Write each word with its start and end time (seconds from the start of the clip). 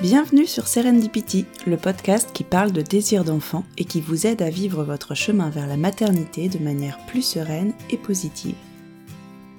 Bienvenue 0.00 0.46
sur 0.46 0.68
Serendipity, 0.68 1.46
le 1.66 1.76
podcast 1.76 2.30
qui 2.32 2.44
parle 2.44 2.70
de 2.70 2.82
désir 2.82 3.24
d'enfant 3.24 3.64
et 3.78 3.84
qui 3.84 4.00
vous 4.00 4.26
aide 4.28 4.42
à 4.42 4.50
vivre 4.50 4.84
votre 4.84 5.14
chemin 5.16 5.50
vers 5.50 5.66
la 5.66 5.76
maternité 5.76 6.48
de 6.48 6.58
manière 6.58 6.98
plus 7.06 7.22
sereine 7.22 7.72
et 7.90 7.96
positive. 7.96 8.54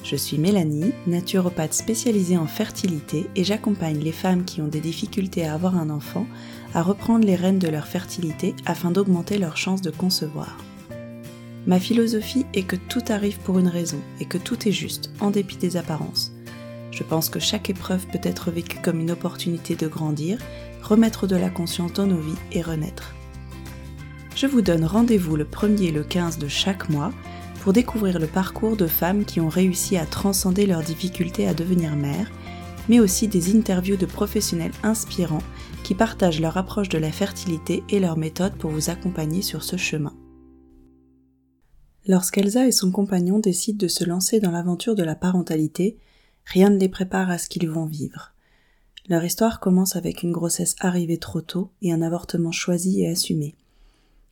Je 0.04 0.18
suis 0.18 0.38
Mélanie, 0.38 0.92
naturopathe 1.08 1.74
spécialisée 1.74 2.38
en 2.38 2.46
fertilité 2.46 3.30
et 3.38 3.46
j'accompagne 3.46 4.00
les 4.00 4.12
femmes 4.12 4.44
qui 4.44 4.62
ont 4.62 4.68
des 4.68 4.82
difficultés 4.82 5.46
à 5.46 5.54
avoir 5.54 5.78
un 5.78 5.90
enfant 5.90 6.28
à 6.74 6.82
reprendre 6.82 7.26
les 7.26 7.38
rênes 7.38 7.60
de 7.60 7.70
leur 7.70 7.88
fertilité 7.88 8.54
afin 8.66 8.92
d'augmenter 8.92 9.38
leurs 9.38 9.56
chances 9.56 9.82
de 9.82 9.92
concevoir. 9.92 10.58
Ma 11.68 11.80
philosophie 11.80 12.46
est 12.54 12.64
que 12.64 12.76
tout 12.76 13.04
arrive 13.08 13.40
pour 13.40 13.60
une 13.60 13.70
raison 13.70 14.00
et 14.20 14.26
que 14.26 14.38
tout 14.38 14.68
est 14.68 14.74
juste, 14.74 15.12
en 15.22 15.32
dépit 15.32 15.56
des 15.56 15.78
apparences. 15.78 16.34
Je 16.92 17.04
pense 17.04 17.30
que 17.30 17.40
chaque 17.40 17.70
épreuve 17.70 18.06
peut 18.08 18.20
être 18.24 18.52
vécue 18.52 18.80
comme 18.84 19.00
une 19.00 19.12
opportunité 19.12 19.76
de 19.76 19.88
grandir, 19.88 20.38
remettre 20.82 21.28
de 21.28 21.38
la 21.38 21.50
conscience 21.50 21.94
dans 21.94 22.06
nos 22.06 22.20
vies 22.20 22.36
et 22.52 22.62
renaître. 22.62 23.16
Je 24.36 24.48
vous 24.48 24.62
donne 24.62 24.84
rendez-vous 24.84 25.38
le 25.38 25.46
1er 25.46 25.84
et 25.84 25.92
le 25.92 26.04
15 26.04 26.40
de 26.40 26.50
chaque 26.50 26.90
mois 26.90 27.14
pour 27.64 27.74
découvrir 27.74 28.20
le 28.20 28.28
parcours 28.28 28.78
de 28.78 28.86
femmes 28.88 29.26
qui 29.26 29.40
ont 29.40 29.50
réussi 29.50 29.98
à 29.98 30.06
transcender 30.06 30.66
leurs 30.66 30.84
difficultés 30.84 31.48
à 31.48 31.54
devenir 31.54 31.96
mères, 31.96 32.30
mais 32.90 33.00
aussi 33.00 33.28
des 33.28 33.56
interviews 33.56 33.98
de 33.98 34.06
professionnels 34.06 34.74
inspirants 34.84 35.42
qui 35.84 35.96
partagent 35.96 36.42
leur 36.42 36.58
approche 36.58 36.90
de 36.90 36.98
la 36.98 37.12
fertilité 37.12 37.84
et 37.90 38.00
leurs 38.00 38.18
méthodes 38.18 38.56
pour 38.56 38.70
vous 38.70 38.90
accompagner 38.90 39.42
sur 39.42 39.64
ce 39.64 39.78
chemin. 39.78 40.14
Lorsqu'Elsa 42.06 42.68
et 42.68 42.72
son 42.74 42.92
compagnon 42.92 43.40
décident 43.40 43.78
de 43.78 43.88
se 43.88 44.04
lancer 44.04 44.42
dans 44.42 44.52
l'aventure 44.52 44.96
de 44.96 45.04
la 45.04 45.16
parentalité, 45.16 45.98
Rien 46.46 46.70
ne 46.70 46.78
les 46.78 46.90
prépare 46.90 47.30
à 47.30 47.38
ce 47.38 47.50
qu'ils 47.50 47.70
vont 47.70 47.86
vivre. 47.86 48.34
Leur 49.10 49.24
histoire 49.24 49.60
commence 49.60 49.96
avec 49.96 50.24
une 50.24 50.32
grossesse 50.32 50.76
arrivée 50.80 51.18
trop 51.18 51.42
tôt 51.42 51.72
et 51.82 51.92
un 51.92 52.02
avortement 52.02 52.52
choisi 52.52 53.02
et 53.02 53.10
assumé. 53.10 53.56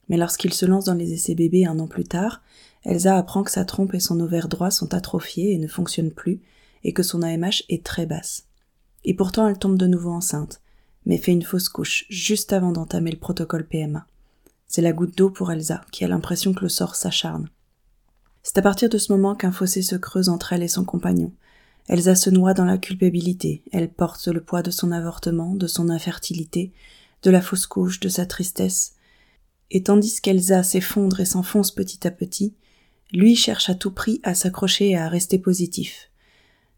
Mais 0.10 0.18
lorsqu'ils 0.18 0.54
se 0.54 0.66
lancent 0.66 0.86
dans 0.86 0.94
les 0.94 1.14
essais 1.14 1.36
bébés 1.36 1.66
un 1.66 1.80
an 1.80 1.88
plus 1.88 2.04
tard, 2.04 2.42
Elsa 2.84 3.18
apprend 3.18 3.44
que 3.44 3.52
sa 3.52 3.66
trompe 3.66 3.94
et 3.94 4.00
son 4.00 4.20
ovaire 4.20 4.48
droit 4.48 4.72
sont 4.72 4.94
atrophiés 4.94 5.54
et 5.54 5.58
ne 5.58 5.68
fonctionnent 5.68 6.12
plus, 6.12 6.42
et 6.84 6.94
que 6.94 7.04
son 7.04 7.22
AMH 7.22 7.64
est 7.70 7.86
très 7.86 8.06
basse. 8.06 8.46
Et 9.04 9.14
pourtant 9.14 9.48
elle 9.48 9.60
tombe 9.60 9.78
de 9.78 9.88
nouveau 9.88 10.12
enceinte, 10.12 10.62
mais 11.06 11.18
fait 11.18 11.32
une 11.32 11.44
fausse 11.44 11.70
couche 11.70 12.06
juste 12.10 12.54
avant 12.54 12.72
d'entamer 12.72 13.12
le 13.12 13.20
protocole 13.20 13.68
PMA. 13.68 14.06
C'est 14.68 14.82
la 14.82 14.94
goutte 14.94 15.18
d'eau 15.18 15.30
pour 15.30 15.52
Elsa, 15.52 15.82
qui 15.92 16.04
a 16.06 16.08
l'impression 16.08 16.54
que 16.54 16.62
le 16.62 16.70
sort 16.70 16.96
s'acharne. 16.96 17.50
C'est 18.42 18.58
à 18.58 18.62
partir 18.62 18.90
de 18.90 18.98
ce 18.98 19.12
moment 19.12 19.36
qu'un 19.36 19.52
fossé 19.52 19.82
se 19.82 19.96
creuse 19.96 20.30
entre 20.30 20.54
elle 20.54 20.64
et 20.64 20.68
son 20.68 20.86
compagnon, 20.86 21.32
Elsa 21.88 22.16
se 22.16 22.30
noie 22.30 22.54
dans 22.54 22.66
la 22.66 22.78
culpabilité, 22.78 23.64
elle 23.72 23.92
porte 23.92 24.28
le 24.28 24.42
poids 24.42 24.62
de 24.62 24.72
son 24.72 24.92
avortement, 24.92 25.56
de 25.56 25.68
son 25.68 25.90
infertilité, 25.90 26.72
de 27.24 27.32
la 27.32 27.42
fausse 27.42 27.66
couche, 27.66 28.00
de 28.00 28.10
sa 28.10 28.26
tristesse. 28.26 28.94
Et 29.72 29.84
tandis 29.84 30.22
qu'Elsa 30.22 30.64
s'effondre 30.64 31.20
et 31.20 31.26
s'enfonce 31.26 31.72
petit 31.72 32.08
à 32.08 32.12
petit, 32.12 32.54
lui 33.12 33.36
cherche 33.36 33.70
à 33.70 33.76
tout 33.76 33.92
prix 33.92 34.20
à 34.24 34.34
s'accrocher 34.34 34.90
et 34.90 34.98
à 34.98 35.10
rester 35.10 35.38
positif. 35.38 36.10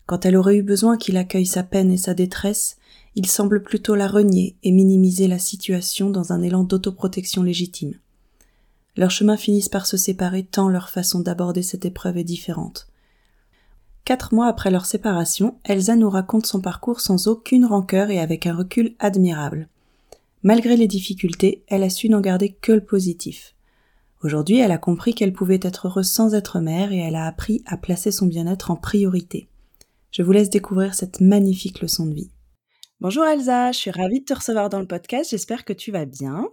Quand 0.06 0.26
elle 0.26 0.36
aurait 0.36 0.58
eu 0.58 0.64
besoin 0.64 0.98
qu'il 0.98 1.18
accueille 1.18 1.46
sa 1.46 1.64
peine 1.64 1.92
et 1.92 1.98
sa 1.98 2.14
détresse, 2.14 2.78
il 3.16 3.28
semble 3.28 3.62
plutôt 3.62 3.96
la 3.96 4.08
renier 4.08 4.56
et 4.64 4.72
minimiser 4.72 5.28
la 5.28 5.40
situation 5.40 6.10
dans 6.10 6.34
un 6.34 6.42
élan 6.42 6.64
d'autoprotection 6.64 7.44
légitime. 7.44 7.94
Leurs 8.96 9.12
chemins 9.12 9.38
finissent 9.38 9.70
par 9.70 9.86
se 9.86 9.98
séparer 9.98 10.44
tant 10.44 10.70
leur 10.70 10.90
façon 10.90 11.20
d'aborder 11.20 11.64
cette 11.64 11.86
épreuve 11.86 12.18
est 12.18 12.24
différente. 12.24 12.88
Quatre 14.06 14.34
mois 14.34 14.48
après 14.48 14.70
leur 14.70 14.86
séparation, 14.86 15.56
Elsa 15.64 15.96
nous 15.96 16.10
raconte 16.10 16.46
son 16.46 16.60
parcours 16.60 17.00
sans 17.00 17.28
aucune 17.28 17.66
rancœur 17.66 18.10
et 18.10 18.20
avec 18.20 18.46
un 18.46 18.56
recul 18.56 18.96
admirable. 19.00 19.70
Malgré 20.44 20.76
les 20.76 20.88
difficultés, 20.88 21.64
elle 21.68 21.84
a 21.84 21.90
su 21.90 22.10
n'en 22.10 22.20
garder 22.20 22.50
que 22.50 22.74
le 22.74 22.84
positif. 22.84 23.56
Aujourd'hui, 24.24 24.60
elle 24.60 24.72
a 24.72 24.78
compris 24.78 25.14
qu'elle 25.14 25.34
pouvait 25.34 25.60
être 25.62 25.88
heureuse 25.88 26.10
sans 26.10 26.34
être 26.34 26.62
mère 26.62 26.94
et 26.94 26.98
elle 26.98 27.18
a 27.18 27.26
appris 27.26 27.62
à 27.66 27.76
placer 27.76 28.10
son 28.10 28.26
bien-être 28.26 28.72
en 28.72 28.78
priorité. 28.78 29.50
Je 30.12 30.24
vous 30.24 30.32
laisse 30.32 30.50
découvrir 30.50 30.96
cette 30.96 31.20
magnifique 31.20 31.82
leçon 31.82 32.06
de 32.06 32.14
vie. 32.14 32.32
Bonjour 33.02 33.26
Elsa, 33.26 33.74
je 33.74 33.80
suis 33.80 33.92
ravie 33.92 34.22
de 34.22 34.26
te 34.26 34.34
recevoir 34.34 34.70
dans 34.70 34.80
le 34.80 34.88
podcast, 34.88 35.32
j'espère 35.32 35.66
que 35.66 35.74
tu 35.74 35.92
vas 35.92 36.06
bien. 36.06 36.48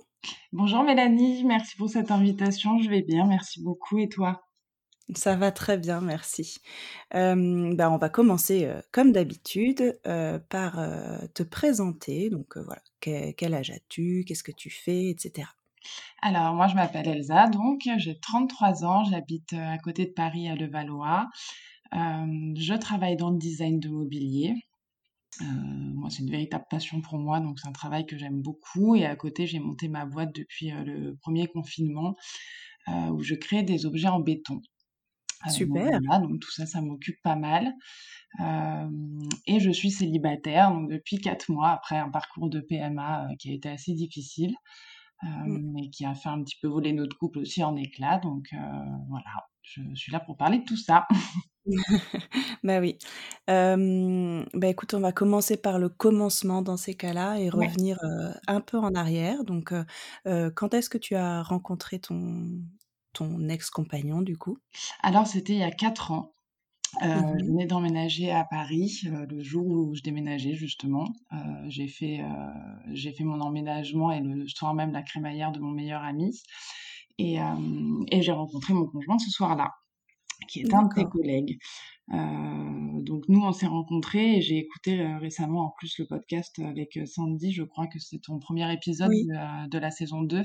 Bonjour 0.53 0.83
Mélanie, 0.83 1.45
merci 1.45 1.77
pour 1.77 1.89
cette 1.89 2.11
invitation, 2.11 2.81
je 2.81 2.91
vais 2.91 3.03
bien, 3.03 3.25
merci 3.29 3.63
beaucoup 3.63 4.01
et 4.01 4.09
toi? 4.09 4.43
Ça 5.15 5.37
va 5.37 5.53
très 5.53 5.79
bien, 5.79 6.01
merci. 6.01 6.59
bah, 7.13 7.89
on 7.89 7.99
va 7.99 8.09
commencer, 8.09 8.69
comme 8.91 9.13
d'habitude, 9.13 10.01
par, 10.49 10.81
te 11.35 11.43
présenter. 11.45 12.31
Donc, 12.31 12.57
voilà, 12.57 12.83
quel 13.01 13.55
âge 13.55 13.71
as-tu? 13.71 14.25
Qu'est-ce 14.27 14.45
que 14.45 14.53
tu 14.53 14.71
fais? 14.71 15.09
etc. 15.09 15.49
Alors 16.23 16.55
moi 16.55 16.69
je 16.69 16.75
m'appelle 16.75 17.09
Elsa 17.09 17.49
donc, 17.49 17.89
j'ai 17.97 18.19
33 18.19 18.85
ans, 18.85 19.05
j'habite, 19.05 19.53
à 19.55 19.79
côté 19.79 20.07
de 20.07 20.13
Paris 20.13 20.49
à 20.49 20.55
Levallois. 20.55 21.29
je 21.93 22.75
travaille 22.79 23.17
dans 23.17 23.31
le 23.31 23.39
design 23.39 23.81
de 23.81 23.89
mobilier. 23.89 24.55
moi 25.41 26.11
c'est 26.11 26.23
une 26.23 26.31
véritable 26.31 26.67
passion 26.71 27.01
pour 27.01 27.19
moi, 27.19 27.41
donc 27.41 27.59
c'est 27.59 27.69
un 27.69 27.73
travail 27.73 28.07
que 28.07 28.19
j'aime 28.19 28.43
beaucoup 28.43 28.95
et 28.95 29.07
à 29.07 29.17
côté 29.17 29.47
j'ai 29.47 29.61
monté 29.61 29.89
ma 29.89 30.05
boîte 30.05 30.35
depuis, 30.35 30.71
le 30.71 31.17
premier 31.23 31.47
confinement, 31.47 32.17
où 32.89 33.23
je 33.23 33.35
crée 33.35 33.63
des 33.63 33.87
objets 33.87 34.09
en 34.09 34.21
béton. 34.21 34.61
Super. 35.49 36.01
donc 36.03 36.41
tout 36.41 36.51
ça, 36.51 36.67
ça 36.67 36.83
m'occupe 36.83 37.17
pas 37.23 37.37
mal. 37.37 37.73
et 39.47 39.59
je 39.59 39.71
suis 39.71 39.91
célibataire 39.91 40.71
donc 40.71 40.91
depuis 40.91 41.19
quatre 41.19 41.51
mois 41.51 41.71
après 41.71 41.97
un 41.97 42.11
parcours 42.11 42.51
de 42.51 42.61
PMA 42.61 43.27
qui 43.39 43.51
a 43.51 43.55
été 43.55 43.71
assez 43.71 43.95
difficile, 43.95 44.55
mmh. 45.23 45.79
et 45.79 45.91
qui 45.91 46.05
a 46.05 46.15
fait 46.15 46.29
un 46.29 46.43
petit 46.43 46.57
peu 46.61 46.69
voler 46.69 46.93
notre 46.93 47.17
couple 47.17 47.39
aussi 47.39 47.63
en 47.63 47.77
éclats. 47.77 48.19
Donc 48.19 48.49
voilà, 49.09 49.49
je 49.63 49.83
suis 49.95 50.13
là 50.13 50.21
pour 50.21 50.37
parler 50.37 50.59
de 50.59 50.65
tout 50.65 50.77
ça. 50.77 51.07
bah 52.65 52.81
oui. 52.81 52.99
bah 53.47 54.67
écoute, 54.67 54.95
on 54.95 55.01
va 55.01 55.13
commencer 55.13 55.57
par 55.57 55.79
le 55.79 55.89
commencement 55.89 56.63
dans 56.63 56.77
ces 56.77 56.95
cas-là 56.95 57.39
et 57.39 57.51
revenir 57.51 57.99
un 58.47 58.61
peu 58.61 58.79
en 58.79 58.95
arrière. 58.95 59.45
Donc, 59.45 59.73
quand 60.25 60.75
est-ce 60.75 60.91
que 60.91 60.99
tu 60.99 61.15
as 61.15 61.43
rencontré 61.43 61.99
ton, 61.99 62.61
ton 63.13 63.49
ex-compagnon 63.49 64.23
du 64.23 64.37
coup? 64.37 64.59
Alors 65.03 65.27
c'était 65.27 65.55
il 65.55 65.59
y 65.59 65.65
a 65.65 65.71
quatre 65.71 66.13
ans. 66.13 66.33
Euh, 67.03 67.06
mmh 67.06 67.39
Je 67.39 67.45
venais 67.45 67.67
d'emménager 67.67 68.31
à 68.31 68.45
Paris 68.45 69.03
euh, 69.06 69.27
le 69.27 69.43
jour 69.43 69.67
où 69.67 69.95
je 69.95 70.03
déménageais 70.03 70.55
justement. 70.55 71.09
Euh, 71.33 71.37
j'ai 71.69 71.89
fait 71.89 72.21
j'ai 72.93 73.12
fait 73.12 73.25
mon 73.25 73.41
emménagement 73.41 74.11
et 74.11 74.21
le 74.21 74.47
soir 74.49 74.75
même 74.75 74.93
la 74.93 75.03
crémaillère 75.03 75.53
de 75.53 75.61
mon 75.61 75.71
meilleur 75.71 76.03
ami 76.03 76.33
et, 77.19 77.37
et 78.11 78.23
j'ai 78.23 78.33
rencontré 78.33 78.73
mon 78.73 78.87
conjoint 78.87 79.19
ce 79.19 79.31
soir-là 79.31 79.71
qui 80.49 80.61
est 80.61 80.75
un 80.75 80.84
de 80.84 80.95
tes 80.95 81.05
collègues. 81.05 81.59
Euh, 82.12 83.03
donc 83.03 83.25
nous, 83.28 83.41
on 83.41 83.53
s'est 83.53 83.66
rencontrés 83.66 84.37
et 84.37 84.41
j'ai 84.41 84.59
écouté 84.59 85.00
euh, 85.00 85.19
récemment 85.19 85.66
en 85.66 85.71
plus 85.71 85.98
le 85.98 86.06
podcast 86.06 86.59
avec 86.59 86.97
euh, 86.97 87.06
Sandy, 87.06 87.53
je 87.53 87.62
crois 87.62 87.87
que 87.87 87.98
c'est 87.98 88.19
ton 88.19 88.38
premier 88.38 88.72
épisode 88.72 89.10
de, 89.10 89.78
la 89.78 89.91
saison 89.91 90.22
2. 90.22 90.44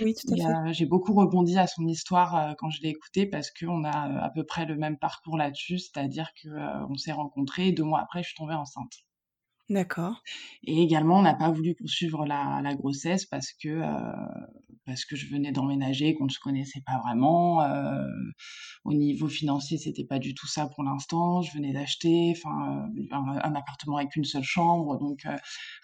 Oui, 0.00 0.14
tout 0.14 0.32
à 0.32 0.36
fait. 0.36 0.72
j'ai 0.72 0.86
beaucoup 0.86 1.14
rebondi 1.14 1.58
à 1.58 1.66
son 1.66 1.86
histoire 1.86 2.54
quand 2.58 2.70
je 2.70 2.80
l'ai 2.82 2.88
écouté 2.88 3.26
parce 3.26 3.50
qu'on 3.50 3.84
a 3.84 3.90
à 3.90 4.30
peu 4.30 4.44
près 4.44 4.64
le 4.64 4.76
même 4.76 4.98
parcours 4.98 5.36
là-dessus, 5.36 5.78
c'est-à-dire 5.78 6.30
qu'on 6.42 6.96
s'est 6.96 7.12
rencontrés 7.12 7.68
et 7.68 7.72
deux 7.72 7.84
mois 7.84 8.00
après, 8.00 8.22
je 8.22 8.28
suis 8.28 8.36
tombée 8.36 8.54
enceinte. 8.54 9.04
D'accord. 9.72 10.22
Et 10.64 10.82
également, 10.82 11.18
on 11.18 11.22
n'a 11.22 11.34
pas 11.34 11.50
voulu 11.50 11.74
poursuivre 11.74 12.26
la, 12.26 12.60
la 12.62 12.74
grossesse 12.74 13.24
parce 13.24 13.52
que, 13.52 13.68
euh, 13.68 14.12
parce 14.86 15.04
que 15.04 15.16
je 15.16 15.26
venais 15.28 15.52
d'emménager, 15.52 16.14
qu'on 16.14 16.24
ne 16.24 16.30
se 16.30 16.38
connaissait 16.38 16.82
pas 16.84 16.98
vraiment. 16.98 17.62
Euh, 17.62 18.04
au 18.84 18.92
niveau 18.92 19.28
financier, 19.28 19.78
c'était 19.78 20.04
pas 20.04 20.18
du 20.18 20.34
tout 20.34 20.46
ça 20.46 20.66
pour 20.66 20.84
l'instant. 20.84 21.42
Je 21.42 21.52
venais 21.52 21.72
d'acheter 21.72 22.34
enfin, 22.36 22.88
un, 23.10 23.54
appartement 23.54 23.96
avec 23.98 24.16
une 24.16 24.24
seule 24.24 24.42
chambre, 24.42 24.98
donc 24.98 25.24
euh, 25.26 25.36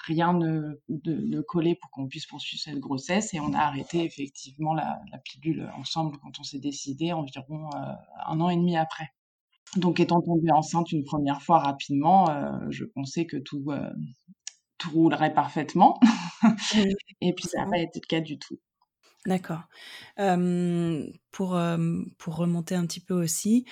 rien 0.06 0.32
ne, 0.32 0.80
ne, 0.88 1.40
collait 1.40 1.76
pour 1.76 1.90
qu'on 1.90 2.08
puisse 2.08 2.26
poursuivre 2.26 2.62
cette 2.62 2.80
grossesse. 2.80 3.34
Et 3.34 3.40
on 3.40 3.52
a 3.54 3.60
arrêté 3.60 4.04
effectivement 4.04 4.74
la, 4.74 4.98
la 5.12 5.18
pilule 5.18 5.70
ensemble 5.76 6.18
quand 6.22 6.38
on 6.40 6.42
s'est 6.42 6.60
décidé, 6.60 7.12
environ 7.12 7.70
un 8.26 8.40
an 8.40 8.50
et 8.50 8.56
demi 8.56 8.76
après. 8.76 9.10
Donc 9.76 10.00
étant 10.00 10.22
tombée 10.22 10.50
enceinte 10.50 10.92
une 10.92 11.04
première 11.04 11.42
fois 11.42 11.58
rapidement, 11.58 12.30
euh, 12.30 12.58
je 12.70 12.84
pensais 12.84 13.26
que 13.26 13.36
tout, 13.36 13.66
euh, 13.68 13.90
tout 14.78 14.90
roulerait 14.90 15.34
parfaitement 15.34 16.00
et 17.20 17.34
puis 17.34 17.44
ça 17.44 17.64
n'a 17.64 17.70
pas 17.70 17.78
été 17.78 18.00
le 18.02 18.06
cas 18.06 18.20
du 18.20 18.38
tout. 18.38 18.58
D'accord. 19.28 19.62
pour, 21.30 21.60
pour 22.18 22.36
remonter 22.36 22.74
un 22.74 22.86
petit 22.86 23.00
peu 23.00 23.14
aussi, 23.14 23.66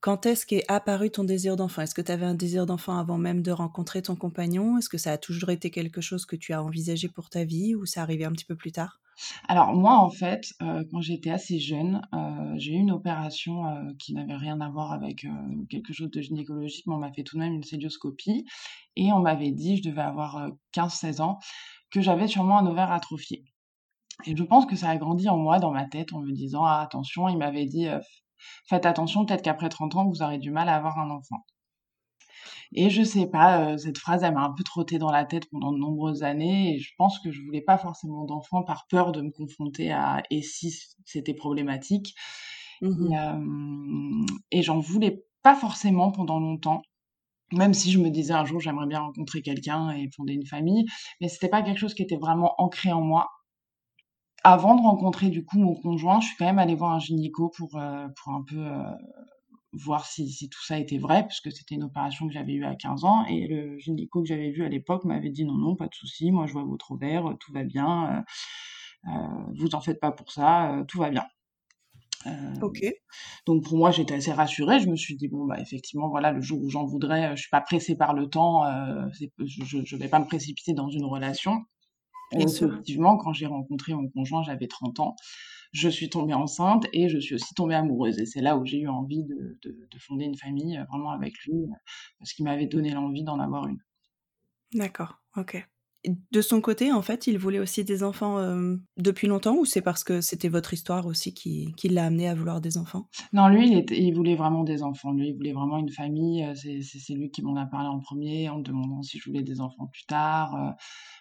quand 0.00 0.26
est-ce 0.26 0.44
qu'est 0.44 0.64
apparu 0.68 1.10
ton 1.10 1.24
désir 1.24 1.56
d'enfant? 1.56 1.82
Est-ce 1.82 1.94
que 1.94 2.02
tu 2.02 2.10
avais 2.12 2.26
un 2.26 2.34
désir 2.34 2.66
d'enfant 2.66 2.98
avant 2.98 3.16
même 3.16 3.42
de 3.42 3.52
rencontrer 3.52 4.02
ton 4.02 4.16
compagnon? 4.16 4.78
Est-ce 4.78 4.88
que 4.88 4.98
ça 4.98 5.12
a 5.12 5.18
toujours 5.18 5.50
été 5.50 5.70
quelque 5.70 6.00
chose 6.00 6.26
que 6.26 6.36
tu 6.36 6.52
as 6.52 6.62
envisagé 6.62 7.08
pour 7.08 7.30
ta 7.30 7.44
vie 7.44 7.74
ou 7.74 7.86
ça 7.86 8.02
arrivé 8.02 8.24
un 8.24 8.32
petit 8.32 8.44
peu 8.44 8.56
plus 8.56 8.72
tard? 8.72 9.00
Alors 9.48 9.74
moi, 9.74 9.98
en 9.98 10.10
fait, 10.10 10.52
quand 10.58 11.00
j'étais 11.00 11.30
assez 11.30 11.58
jeune, 11.58 12.00
j'ai 12.56 12.72
eu 12.72 12.76
une 12.76 12.90
opération, 12.90 13.62
qui 13.98 14.14
n'avait 14.14 14.36
rien 14.36 14.60
à 14.60 14.70
voir 14.70 14.92
avec, 14.92 15.26
quelque 15.68 15.92
chose 15.92 16.10
de 16.10 16.20
gynécologique, 16.20 16.86
mais 16.86 16.94
on 16.94 16.98
m'a 16.98 17.12
fait 17.12 17.22
tout 17.22 17.36
de 17.36 17.42
même 17.42 17.54
une 17.54 17.62
célioscopie 17.62 18.44
et 18.96 19.12
on 19.12 19.20
m'avait 19.20 19.52
dit, 19.52 19.76
je 19.76 19.88
devais 19.88 20.02
avoir, 20.02 20.48
15-16 20.72 21.20
ans, 21.20 21.38
que 21.90 22.00
j'avais 22.00 22.26
sûrement 22.28 22.58
un 22.58 22.66
ovaire 22.66 22.92
atrophié. 22.92 23.44
Et 24.26 24.36
je 24.36 24.42
pense 24.44 24.66
que 24.66 24.76
ça 24.76 24.88
a 24.90 24.96
grandi 24.96 25.28
en 25.28 25.36
moi, 25.36 25.58
dans 25.58 25.70
ma 25.72 25.84
tête, 25.86 26.12
en 26.12 26.20
me 26.20 26.32
disant: 26.32 26.64
«Ah 26.64 26.80
attention», 26.82 27.28
il 27.28 27.38
m'avait 27.38 27.66
dit, 27.66 27.86
«Faites 28.68 28.86
attention, 28.86 29.26
peut-être 29.26 29.42
qu'après 29.42 29.68
30 29.68 29.96
ans, 29.96 30.08
vous 30.08 30.22
aurez 30.22 30.38
du 30.38 30.50
mal 30.50 30.68
à 30.68 30.76
avoir 30.76 30.98
un 30.98 31.10
enfant». 31.10 31.44
Et 32.72 32.88
je 32.90 33.02
sais 33.02 33.26
pas, 33.26 33.76
cette 33.78 33.98
phrase, 33.98 34.22
elle 34.22 34.34
m'a 34.34 34.44
un 34.44 34.52
peu 34.52 34.62
trottée 34.62 34.98
dans 34.98 35.10
la 35.10 35.24
tête 35.24 35.48
pendant 35.50 35.72
de 35.72 35.78
nombreuses 35.78 36.22
années 36.22 36.74
et 36.74 36.78
je 36.78 36.92
pense 36.96 37.18
que 37.18 37.32
je 37.32 37.42
voulais 37.42 37.60
pas 37.62 37.78
forcément 37.78 38.24
d'enfant 38.24 38.62
par 38.62 38.86
peur 38.88 39.10
de 39.12 39.22
me 39.22 39.30
confronter 39.30 39.90
à 39.90 40.22
«et 40.30 40.42
si 40.42 40.72
c'était 41.04 41.34
problématique?» 41.34 42.14
Mmh 42.82 43.12
et 44.50 44.58
et 44.60 44.62
j'en 44.62 44.78
voulais 44.80 45.24
pas 45.42 45.54
forcément 45.54 46.10
pendant 46.12 46.38
longtemps, 46.40 46.82
même 47.52 47.74
si 47.74 47.90
je 47.92 47.98
me 48.00 48.10
disais: 48.10 48.34
«Un 48.34 48.44
jour, 48.46 48.60
j'aimerais 48.60 48.86
bien 48.86 49.00
rencontrer 49.00 49.42
quelqu'un 49.42 49.90
et 49.92 50.10
fonder 50.16 50.34
une 50.34 50.46
famille», 50.46 50.86
mais 51.20 51.28
c'était 51.28 51.48
pas 51.50 51.62
quelque 51.62 51.78
chose 51.78 51.94
qui 51.94 52.02
était 52.02 52.16
vraiment 52.18 52.54
ancré 52.58 52.92
en 52.92 53.02
moi 53.02 53.28
avant 54.44 54.74
de 54.76 54.82
rencontrer 54.82 55.28
du 55.30 55.44
coup 55.44 55.58
mon 55.58 55.74
conjoint, 55.74 56.20
je 56.20 56.28
suis 56.28 56.36
quand 56.36 56.46
même 56.46 56.58
allée 56.58 56.74
voir 56.74 56.92
un 56.92 56.98
gynéco 56.98 57.50
pour, 57.56 57.76
heu, 57.78 58.06
pour 58.16 58.32
un 58.34 58.42
peu, 58.42 58.56
heu, 58.58 58.82
voir 59.72 60.06
si 60.06 60.28
si 60.30 60.48
tout 60.48 60.62
ça 60.64 60.78
était 60.78 60.98
vrai, 60.98 61.26
puisque 61.26 61.52
c'était 61.52 61.76
une 61.76 61.84
opération 61.84 62.26
que 62.28 62.32
j'avais 62.34 62.54
eue 62.54 62.64
à 62.64 62.74
15 62.76 63.04
ans 63.04 63.24
et 63.26 63.46
le 63.48 63.78
gynéco 63.78 64.22
que 64.22 64.28
j'avais 64.28 64.50
vu 64.50 64.64
à 64.64 64.68
l'époque 64.68 65.04
m'avait 65.04 65.30
dit: 65.30 65.44
«Non, 65.44 65.54
non, 65.54 65.76
pas 65.76 65.86
de 65.88 65.94
souci, 65.94 66.30
moi 66.32 66.46
je 66.46 66.52
vois 66.54 66.64
votre 66.64 66.92
ovaire, 66.92 67.24
tout 67.40 67.52
va 67.52 67.64
bien, 67.64 68.24
vous 69.54 69.74
en 69.74 69.80
faites 69.80 70.00
pas 70.00 70.12
pour 70.12 70.32
ça, 70.32 70.84
tout 70.88 70.98
va 70.98 71.10
bien». 71.10 71.24
OK. 72.62 72.80
donc 73.46 73.64
pour 73.64 73.78
moi, 73.78 73.90
j'étais 73.90 74.14
assez 74.14 74.32
rassurée. 74.32 74.80
Je 74.80 74.88
me 74.88 74.96
suis 74.96 75.16
dit: 75.16 75.28
«Bon, 75.28 75.46
bah, 75.46 75.58
effectivement, 75.60 76.08
voilà, 76.10 76.32
le 76.32 76.40
jour 76.42 76.62
où 76.62 76.68
j'en 76.70 76.84
voudrais, 76.84 77.34
je 77.36 77.42
suis 77.42 77.50
pas 77.50 77.60
pressée 77.62 77.96
par 77.96 78.12
le 78.14 78.28
temps, 78.28 78.64
c'est 79.14 79.32
je 79.38 79.84
je 79.84 79.96
vais 79.96 80.08
pas 80.08 80.18
me 80.20 80.26
précipiter 80.26 80.72
dans 80.74 80.88
une 80.90 81.04
relation». 81.06 81.64
Et 82.38 82.42
effectivement, 82.42 83.16
quand 83.16 83.32
j'ai 83.32 83.46
rencontré 83.46 83.94
mon 83.94 84.08
conjoint, 84.08 84.42
j'avais 84.42 84.68
30 84.68 85.00
ans. 85.00 85.16
Je 85.72 85.88
suis 85.88 86.10
tombée 86.10 86.34
enceinte 86.34 86.86
et 86.94 87.08
je 87.08 87.18
suis 87.18 87.34
aussi 87.36 87.54
tombée 87.54 87.74
amoureuse 87.76 88.18
et 88.20 88.26
c'est 88.26 88.42
là 88.42 88.56
où 88.58 88.64
j'ai 88.66 88.80
eu 88.80 88.88
envie 88.88 89.24
de 89.24 89.58
de 89.62 89.88
de 89.90 89.98
fonder 90.00 90.26
une 90.26 90.36
famille, 90.38 90.78
heu, 90.78 90.84
vraiment 90.90 91.10
avec 91.12 91.34
lui, 91.46 91.54
heu, 91.54 91.68
parce 92.20 92.32
qu'il 92.34 92.44
m'avait 92.46 92.66
donné 92.68 92.92
l'envie 92.92 93.24
d'en 93.24 93.40
avoir 93.40 93.66
une. 93.68 93.78
D'accord, 94.74 95.20
OK. 95.36 95.56
Et 96.04 96.12
de 96.30 96.40
son 96.40 96.60
côté, 96.62 96.92
en 96.92 97.02
fait, 97.02 97.26
il 97.26 97.36
voulait 97.38 97.58
aussi 97.58 97.84
des 97.84 98.02
enfants, 98.02 98.40
hem, 98.40 98.82
depuis 98.96 99.26
longtemps 99.26 99.56
ou 99.56 99.64
c'est 99.66 99.82
parce 99.82 100.02
que 100.04 100.20
c'était 100.22 100.48
votre 100.48 100.72
histoire 100.72 101.04
aussi 101.06 101.34
qui 101.34 101.72
qui 101.76 101.88
l'a 101.90 102.06
amené 102.06 102.26
à 102.28 102.34
vouloir 102.34 102.60
des 102.62 102.78
enfants? 102.78 103.10
Non, 103.32 103.48
lui, 103.48 103.68
il 103.70 103.78
était 103.78 103.96
il 104.00 104.12
voulait 104.12 104.34
vraiment 104.34 104.64
des 104.64 104.82
enfants. 104.82 105.12
Lui, 105.12 105.28
il 105.28 105.34
voulait 105.36 105.52
vraiment 105.52 105.78
une 105.78 105.88
famille, 105.90 106.44
c'est 106.56 107.14
lui 107.14 107.30
qui 107.30 107.42
m'en 107.42 107.54
a 107.56 107.64
parlé 107.66 107.86
en 107.88 108.00
1er 108.00 108.48
en 108.48 108.58
me 108.58 108.62
demandant 108.64 109.02
si 109.02 109.18
je 109.18 109.24
voulais 109.30 109.42
des 109.44 109.60
enfants 109.60 109.86
plus 109.86 110.04
tard. 110.06 110.74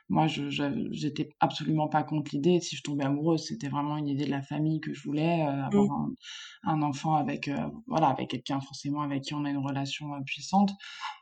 Moi, 0.09 0.25
je 0.27 0.49
j'étais 0.91 1.29
absolument 1.39 1.87
pas 1.87 2.03
contre 2.03 2.31
l'idée. 2.33 2.59
Si 2.61 2.75
je 2.75 2.81
tombais 2.83 3.05
amoureuse, 3.05 3.45
c'était 3.47 3.69
vraiment 3.69 3.95
une 3.97 4.07
idée 4.07 4.25
de 4.25 4.31
la 4.31 4.41
famille 4.41 4.81
que 4.81 4.91
je 4.93 5.03
voulais, 5.03 5.43
heu, 5.45 5.47
avoir 5.49 5.85
Mmh. 5.85 5.89
un 5.91 6.13
un 6.63 6.81
enfant 6.81 7.13
avec, 7.15 7.47
heu, 7.47 7.55
voilà, 7.87 8.07
avec 8.09 8.29
quelqu'un 8.31 8.59
forcément 8.61 9.01
avec 9.03 9.23
qui 9.23 9.33
on 9.35 9.45
a 9.45 9.51
une 9.51 9.57
relation, 9.59 10.15
heu, 10.15 10.23
puissante. 10.25 10.71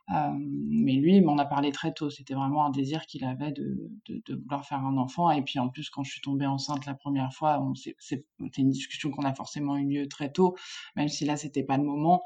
Mais 0.10 0.94
lui, 0.96 1.18
il 1.18 1.26
m'en 1.26 1.38
a 1.40 1.46
parlé 1.46 1.72
très 1.72 1.94
tôt. 1.94 2.10
C'était 2.12 2.36
vraiment 2.36 2.66
un 2.66 2.72
désir 2.72 3.06
qu'il 3.08 3.26
avait 3.26 3.52
de 3.54 3.92
de 4.08 4.22
de 4.28 4.36
vouloir 4.36 4.66
faire 4.66 4.80
un 4.86 4.98
enfant 4.98 5.32
et 5.32 5.44
puis 5.44 5.60
en 5.60 5.70
plus, 5.70 5.90
quand 5.92 6.04
je 6.06 6.12
suis 6.12 6.22
tombée 6.22 6.48
enceinte 6.48 6.86
la 6.88 6.96
1re 6.96 7.34
fois, 7.34 7.64
c'était 8.00 8.26
une 8.62 8.70
discussion 8.72 9.12
qu'on 9.12 9.24
a 9.26 9.36
forcément 9.36 9.78
eu 9.78 9.86
lieu 9.88 10.08
très 10.10 10.32
tôt, 10.32 10.56
même 10.98 11.10
si 11.10 11.26
là, 11.26 11.38
c'était 11.38 11.64
pas 11.64 11.78
le 11.78 11.84
moment. 11.86 12.24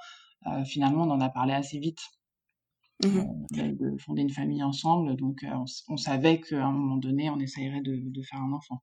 Finalement, 0.66 1.04
on 1.06 1.12
en 1.12 1.22
a 1.22 1.30
parlé 1.30 1.54
assez 1.54 1.80
vite. 1.80 2.02
Mmh 3.04 3.26
de 3.52 3.72
de 3.76 3.98
fonder 3.98 4.22
une 4.24 4.30
famille 4.32 4.64
ensemble, 4.64 5.16
donc 5.18 5.46
on 5.90 5.98
savait 5.98 6.42
qu'à 6.42 6.66
un 6.66 6.72
moment 6.72 6.98
donné, 6.98 7.30
on 7.30 7.40
essayerait 7.40 7.82
de 7.82 7.98
de 8.10 8.22
faire 8.24 8.42
un 8.42 8.54
enfant. 8.54 8.82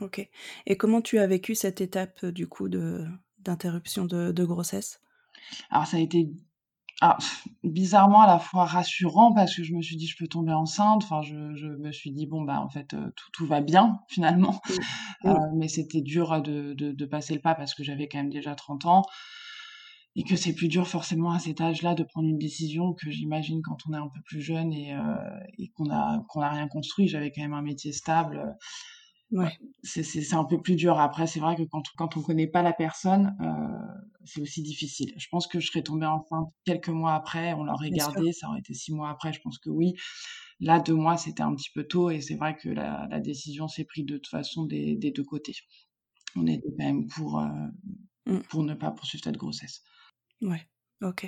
OK 0.00 0.28
et 0.66 0.76
comment 0.76 1.02
tu 1.02 1.18
as 1.18 1.26
vécu 1.26 1.54
cette 1.56 1.80
étape, 1.80 2.24
du 2.26 2.46
coup, 2.48 2.68
de 2.68 3.06
d'interruption 3.38 4.04
de 4.06 4.30
de 4.32 4.44
grossesse? 4.44 5.00
Alors 5.70 5.86
ça 5.86 5.96
a 5.96 6.00
été 6.00 6.28
ah 7.02 7.18
bizarrement 7.64 8.22
à 8.22 8.28
la 8.28 8.38
fois 8.40 8.66
rassurant 8.66 9.34
parce 9.34 9.56
que 9.56 9.64
je 9.64 9.74
me 9.74 9.82
suis 9.82 9.96
dit: 9.96 10.06
«Je 10.08 10.16
peux 10.18 10.28
tomber 10.28 10.52
enceinte», 10.52 11.04
enfin 11.04 11.22
je 11.22 11.54
je 11.56 11.68
me 11.68 11.92
suis 11.92 12.12
dit: 12.12 12.26
«Bon, 12.26 12.42
bah, 12.42 12.60
en 12.60 12.68
fait, 12.70 12.88
tout 12.88 13.30
tout 13.32 13.46
va 13.46 13.60
bien 13.62 14.00
finalement». 14.10 14.60
Mmh. 14.68 14.84
Heu, 15.26 15.32
Mmh. 15.32 15.38
mais 15.56 15.68
c'était 15.68 16.02
dur 16.02 16.42
de 16.42 16.74
de 16.74 16.92
de 16.92 17.06
passer 17.06 17.34
le 17.34 17.40
pas 17.42 17.54
parce 17.56 17.74
que 17.74 17.84
j'avais 17.84 18.08
quand 18.08 18.18
même 18.18 18.30
déjà 18.30 18.54
30 18.56 18.86
ans 18.86 19.02
et 20.16 20.24
que 20.24 20.36
c'est 20.36 20.54
plus 20.54 20.68
dur 20.68 20.86
forcément 20.88 21.32
à 21.32 21.38
cet 21.40 21.60
âge-là 21.60 21.94
de 21.94 22.04
prendre 22.04 22.28
une 22.28 22.38
décision 22.38 22.94
que 22.94 23.10
j'imagine 23.10 23.62
quand 23.62 23.78
on 23.88 23.94
est 23.94 23.98
un 23.98 24.08
peu 24.08 24.20
plus 24.24 24.40
jeune 24.40 24.72
et 24.72 24.94
et 25.58 25.68
qu'on 25.70 25.90
a 25.90 26.24
qu'on 26.28 26.40
a 26.40 26.50
rien 26.50 26.68
construit. 26.68 27.08
J'avais 27.08 27.32
quand 27.32 27.42
même 27.42 27.54
un 27.54 27.62
métier 27.62 27.92
stable, 27.92 28.56
ouais, 29.30 29.58
c'est 29.82 30.32
un 30.34 30.44
peu 30.44 30.60
plus 30.60 30.76
dur. 30.76 30.98
Après, 30.98 31.26
c'est 31.26 31.40
vrai 31.40 31.56
que 31.56 31.62
quand 31.70 31.82
quand 31.96 32.16
on 32.16 32.22
connaît 32.22 32.46
pas 32.46 32.62
la 32.62 32.72
personne, 32.72 33.36
heu, 33.40 34.04
c'est 34.24 34.40
aussi 34.40 34.62
difficile. 34.62 35.12
Je 35.16 35.26
pense 35.30 35.46
que 35.46 35.60
je 35.60 35.66
serais 35.66 35.82
tombée 35.82 36.06
enceinte 36.06 36.48
quelques 36.64 36.88
mois 36.88 37.14
après, 37.14 37.52
on 37.54 37.64
l'aurait 37.64 37.90
gardé, 37.92 38.32
ça 38.32 38.48
aurait 38.48 38.60
été 38.60 38.74
6 38.74 38.92
mois 38.94 39.10
après, 39.10 39.32
je 39.32 39.40
pense 39.40 39.58
que 39.58 39.70
oui. 39.70 39.94
Là, 40.60 40.80
2 40.80 40.94
mois, 40.96 41.16
c'était 41.18 41.42
un 41.44 41.54
petit 41.54 41.70
peu 41.74 41.84
tôt 41.86 42.10
et 42.10 42.20
c'est 42.22 42.36
vrai 42.36 42.56
que 42.56 42.68
la 42.70 43.08
la 43.10 43.20
décision 43.20 43.68
s'est 43.68 43.84
prise 43.86 44.06
de 44.06 44.16
toute 44.16 44.28
façon 44.28 44.66
des 44.66 44.96
des 44.96 45.12
2 45.12 45.24
côtés. 45.24 45.54
On 46.36 46.46
était 46.48 46.70
quand 46.78 46.84
même 46.86 47.06
pour, 47.08 47.40
heu, 47.40 47.48
Mmh. 48.26 48.44
pour 48.48 48.62
ne 48.64 48.74
pas 48.74 48.90
poursuivre 48.90 49.24
cette 49.24 49.36
grossesse. 49.36 49.82
Ouais, 50.44 50.68
OK. 51.02 51.26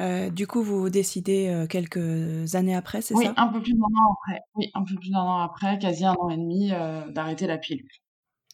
Heu, 0.00 0.30
du 0.30 0.46
coup, 0.46 0.62
vous 0.62 0.90
décidez, 0.90 1.48
heu, 1.50 1.66
quelques 1.68 2.54
années 2.56 2.74
après, 2.76 3.02
c'est 3.02 3.16
Oui, 3.16 3.28
ça? 3.28 3.36
un 3.36 3.48
peu 3.48 3.60
plus 3.60 3.72
d'1 3.74 3.82
an 3.82 4.12
après. 4.12 4.40
Oui, 4.54 4.70
un 4.74 4.84
peu 4.84 4.94
plus 4.94 5.10
d'1 5.10 5.20
an 5.20 5.38
après, 5.40 5.78
quasi 5.80 6.04
1 6.04 6.14
an 6.14 6.30
et 6.30 6.36
demi, 6.36 6.70
heu, 6.72 7.10
d'arrêter 7.12 7.46
la 7.48 7.58
pilule. 7.58 7.88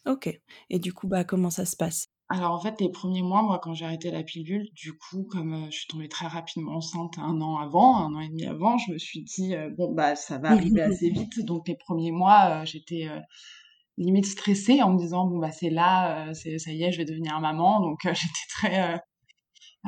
OK 0.05 0.29
et 0.69 0.79
du 0.79 0.93
coup, 0.93 1.07
bah, 1.07 1.23
comment 1.23 1.49
ça 1.49 1.65
se 1.65 1.75
passe? 1.75 2.07
Alors 2.29 2.51
en 2.51 2.59
fait, 2.59 2.81
les 2.81 2.89
1ers 2.89 3.21
mois, 3.21 3.41
moi, 3.41 3.57
quand 3.63 3.73
j'ai 3.73 3.85
arrêté 3.85 4.11
la 4.11 4.21
pilule, 4.21 4.67
du 4.73 4.97
coup, 4.97 5.23
comme, 5.23 5.67
je 5.71 5.77
suis 5.77 5.87
tombée 5.87 6.09
très 6.09 6.27
rapidement 6.27 6.73
enceinte 6.75 7.17
1 7.17 7.39
an 7.39 7.55
avant, 7.57 7.95
1 7.99 8.13
an 8.15 8.19
et 8.19 8.27
demi 8.27 8.45
avant, 8.45 8.77
je 8.77 8.91
me 8.91 8.97
suis 8.97 9.23
dit, 9.23 9.53
«Bon, 9.77 9.93
bah, 9.93 10.15
ça 10.17 10.37
va 10.37 10.51
arriver 10.51 10.81
assez 10.81 11.09
vite». 11.09 11.39
Donc 11.45 11.69
les 11.69 11.75
1ers 11.77 12.11
mois, 12.11 12.65
j'étais, 12.65 13.07
limite 13.97 14.25
stressée 14.27 14.81
en 14.83 14.93
me 14.93 14.99
disant: 14.99 15.27
«Bon, 15.27 15.39
bah, 15.39 15.51
c'est 15.53 15.69
là, 15.71 16.33
ça 16.35 16.71
y 16.73 16.83
est, 16.83 16.91
je 16.93 16.97
vais 16.99 17.05
devenir 17.05 17.39
maman». 17.41 17.81
Donc 17.81 17.99
j'étais 18.05 18.47
très, 18.49 19.01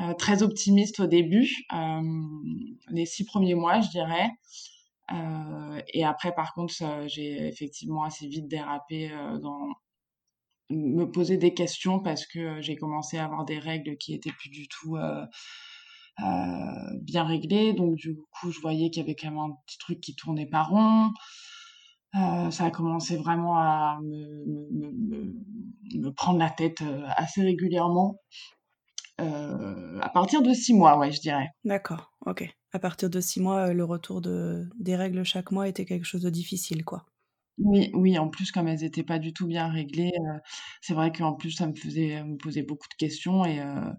heu, 0.00 0.14
très 0.18 0.42
optimiste 0.42 1.00
au 1.00 1.06
début, 1.06 1.48
hem, 1.72 2.28
les 2.90 3.06
6 3.06 3.24
premiers 3.24 3.54
mois, 3.56 3.80
je 3.80 3.88
dirais. 3.90 4.28
Heu 5.12 5.82
et 5.94 6.04
après 6.04 6.32
par 6.34 6.54
contre, 6.54 6.74
j'ai 7.08 7.48
effectivement 7.48 8.04
assez 8.04 8.26
vite 8.28 8.48
dérapé, 8.48 9.10
dans 9.42 9.68
me 10.70 11.04
poser 11.06 11.36
des 11.38 11.52
questions 11.54 12.00
parce 12.00 12.26
que, 12.26 12.60
j'ai 12.62 12.76
commencé 12.76 13.18
à 13.18 13.24
avoir 13.26 13.44
des 13.44 13.58
règles 13.58 13.96
qui 13.98 14.14
étaient 14.14 14.32
plus 14.32 14.50
du 14.50 14.68
tout, 14.68 14.96
bien 17.02 17.24
réglées. 17.24 17.72
Donc 17.74 17.96
du 17.96 18.16
coup, 18.32 18.50
je 18.52 18.60
voyais 18.60 18.90
qu'il 18.90 19.02
y 19.02 19.04
avait 19.06 19.14
quand 19.16 19.30
même 19.30 19.38
un 19.40 19.52
petit 19.66 19.78
truc 19.78 20.00
qui 20.00 20.14
tournait 20.16 20.46
pas 20.48 20.62
rond. 20.64 21.10
Ça 22.14 22.64
a 22.66 22.70
commencé 22.70 23.16
vraiment 23.16 23.56
à 23.58 23.98
me 24.02 26.10
prendre 26.10 26.38
la 26.40 26.50
tête, 26.50 26.82
assez 27.16 27.42
régulièrement. 27.42 28.16
Heu, 29.20 29.98
à 30.02 30.08
partir 30.10 30.42
de 30.42 30.52
6 30.52 30.74
mois, 30.74 30.98
ouais, 30.98 31.12
je 31.12 31.20
dirais. 31.20 31.48
D'accord, 31.64 32.12
OK. 32.26 32.44
À 32.72 32.78
partir 32.78 33.08
de 33.08 33.18
6 33.18 33.40
mois, 33.40 33.68
heu, 33.70 33.72
le 33.72 33.82
retour 33.84 34.20
de 34.20 34.68
des 34.78 34.94
règles 34.94 35.24
chaque 35.24 35.52
mois 35.52 35.68
était 35.68 35.86
quelque 35.86 36.04
chose 36.04 36.20
de 36.22 36.28
difficile, 36.28 36.84
quoi? 36.84 37.06
Oui, 37.58 37.90
oui, 37.94 38.18
en 38.18 38.28
plus, 38.28 38.52
comme 38.52 38.68
elles 38.68 38.84
étaient 38.84 39.02
pas 39.02 39.18
du 39.18 39.32
tout 39.34 39.46
bien 39.46 39.68
réglées, 39.68 40.12
heu, 40.18 40.40
c'est 40.80 40.94
vrai 40.94 41.12
qu'en 41.12 41.34
plus, 41.34 41.50
ça 41.52 41.66
me 41.66 41.74
faisait 41.74 42.22
me 42.24 42.36
posait 42.38 42.62
beaucoup 42.62 42.88
de 42.88 42.94
questions 42.94 43.44
et 43.44 43.60
heu 43.60 43.92